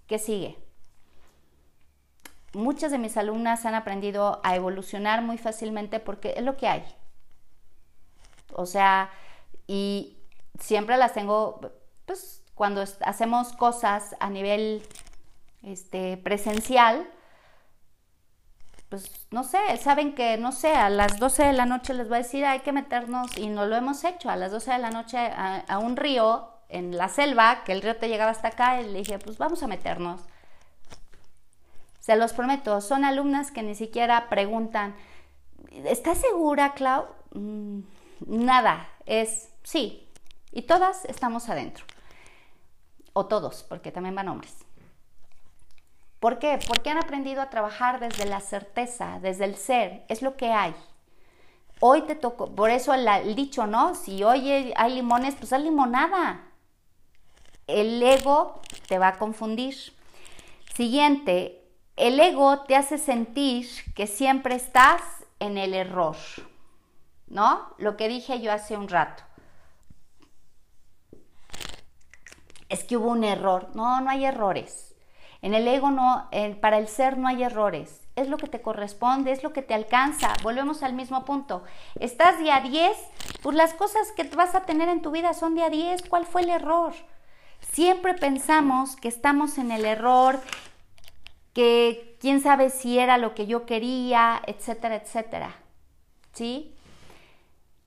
¿Qué 0.06 0.18
sigue? 0.18 0.56
Muchas 2.54 2.90
de 2.90 2.98
mis 2.98 3.16
alumnas 3.16 3.66
han 3.66 3.74
aprendido 3.74 4.40
a 4.44 4.56
evolucionar 4.56 5.22
muy 5.22 5.38
fácilmente 5.38 6.00
porque 6.00 6.34
es 6.36 6.42
lo 6.42 6.56
que 6.56 6.68
hay. 6.68 6.84
O 8.54 8.66
sea, 8.66 9.10
y 9.66 10.18
siempre 10.58 10.96
las 10.96 11.14
tengo, 11.14 11.60
pues 12.06 12.42
cuando 12.54 12.84
hacemos 13.00 13.52
cosas 13.52 14.14
a 14.20 14.30
nivel 14.30 14.82
este, 15.62 16.16
presencial, 16.18 17.08
pues 18.92 19.10
no 19.30 19.42
sé, 19.42 19.58
saben 19.78 20.14
que, 20.14 20.36
no 20.36 20.52
sé, 20.52 20.74
a 20.74 20.90
las 20.90 21.18
12 21.18 21.44
de 21.44 21.52
la 21.54 21.64
noche 21.64 21.94
les 21.94 22.12
va 22.12 22.16
a 22.16 22.18
decir, 22.18 22.44
hay 22.44 22.60
que 22.60 22.72
meternos, 22.72 23.38
y 23.38 23.46
no 23.46 23.64
lo 23.64 23.74
hemos 23.74 24.04
hecho, 24.04 24.28
a 24.28 24.36
las 24.36 24.52
12 24.52 24.70
de 24.70 24.78
la 24.80 24.90
noche 24.90 25.16
a, 25.16 25.78
un 25.78 25.96
río 25.96 26.50
en 26.68 26.98
la 26.98 27.08
selva, 27.08 27.64
que 27.64 27.72
el 27.72 27.80
río 27.80 27.96
te 27.96 28.10
llegaba 28.10 28.32
hasta 28.32 28.48
acá, 28.48 28.82
y 28.82 28.90
le 28.90 28.98
dije, 28.98 29.18
pues 29.18 29.38
vamos 29.38 29.62
a 29.62 29.66
meternos. 29.66 30.20
Se 32.00 32.16
los 32.16 32.34
prometo, 32.34 32.82
son 32.82 33.06
alumnas 33.06 33.50
que 33.50 33.62
ni 33.62 33.74
siquiera 33.74 34.28
preguntan, 34.28 34.94
¿estás 35.70 36.18
segura, 36.18 36.74
Clau? 36.74 37.06
Mm, 37.32 37.80
nada, 38.26 38.90
es 39.06 39.48
sí. 39.62 40.06
Y 40.50 40.62
todas 40.62 41.06
estamos 41.06 41.48
adentro. 41.48 41.86
O 43.14 43.24
todos, 43.24 43.62
porque 43.62 43.90
también 43.90 44.14
van 44.14 44.28
hombres. 44.28 44.54
¿Por 46.22 46.38
qué? 46.38 46.60
Porque 46.68 46.88
han 46.88 46.98
aprendido 46.98 47.42
a 47.42 47.50
trabajar 47.50 47.98
desde 47.98 48.26
la 48.26 48.38
certeza, 48.38 49.18
desde 49.20 49.44
el 49.44 49.56
ser, 49.56 50.04
es 50.08 50.22
lo 50.22 50.36
que 50.36 50.52
hay. 50.52 50.72
Hoy 51.80 52.02
te 52.02 52.14
tocó, 52.14 52.54
por 52.54 52.70
eso 52.70 52.94
el, 52.94 53.34
dicho, 53.34 53.66
¿no? 53.66 53.96
Si 53.96 54.22
hoy 54.22 54.72
hay 54.76 54.94
limones, 54.94 55.34
pues 55.34 55.52
hay 55.52 55.64
limonada. 55.64 56.44
El 57.66 58.00
ego 58.00 58.62
te 58.86 59.00
va 59.00 59.08
a 59.08 59.18
confundir. 59.18 59.74
Siguiente, 60.72 61.60
el 61.96 62.20
ego 62.20 62.60
te 62.66 62.76
hace 62.76 62.98
sentir 62.98 63.66
que 63.96 64.06
siempre 64.06 64.54
estás 64.54 65.02
en 65.40 65.58
el 65.58 65.74
error, 65.74 66.14
¿no? 67.26 67.74
Lo 67.78 67.96
que 67.96 68.06
dije 68.06 68.40
yo 68.40 68.52
hace 68.52 68.76
un 68.76 68.86
rato. 68.86 69.24
Es 72.68 72.84
que 72.84 72.96
hubo 72.96 73.08
un 73.08 73.24
error. 73.24 73.70
No, 73.74 74.00
no 74.00 74.08
hay 74.08 74.24
errores 74.24 74.91
en 75.42 75.54
el 75.54 75.66
ego 75.66 75.90
no, 75.90 76.28
para 76.60 76.78
el 76.78 76.88
ser 76.88 77.18
no 77.18 77.28
hay 77.28 77.42
errores. 77.42 78.00
Es 78.14 78.28
lo 78.28 78.36
que 78.36 78.46
te 78.46 78.62
corresponde, 78.62 79.32
es 79.32 79.42
lo 79.42 79.52
que 79.52 79.62
te 79.62 79.74
alcanza. 79.74 80.34
Volvemos 80.42 80.82
al 80.82 80.92
mismo 80.92 81.24
punto. 81.24 81.64
Estás 81.98 82.38
día 82.38 82.60
10, 82.60 82.96
pues 83.42 83.56
las 83.56 83.74
cosas 83.74 84.12
que 84.12 84.24
vas 84.24 84.54
a 84.54 84.62
tener 84.62 84.88
en 84.88 85.02
tu 85.02 85.10
vida 85.10 85.34
son 85.34 85.54
día 85.54 85.68
10. 85.68 86.08
¿Cuál 86.08 86.26
fue 86.26 86.42
el 86.42 86.50
error? 86.50 86.92
Siempre 87.72 88.14
pensamos 88.14 88.96
que 88.96 89.08
estamos 89.08 89.58
en 89.58 89.72
el 89.72 89.84
error, 89.84 90.40
que 91.52 92.16
quién 92.20 92.40
sabe 92.40 92.70
si 92.70 92.98
era 92.98 93.18
lo 93.18 93.34
que 93.34 93.46
yo 93.46 93.66
quería, 93.66 94.40
etcétera, 94.46 94.96
etcétera. 94.96 95.56
¿Sí? 96.32 96.76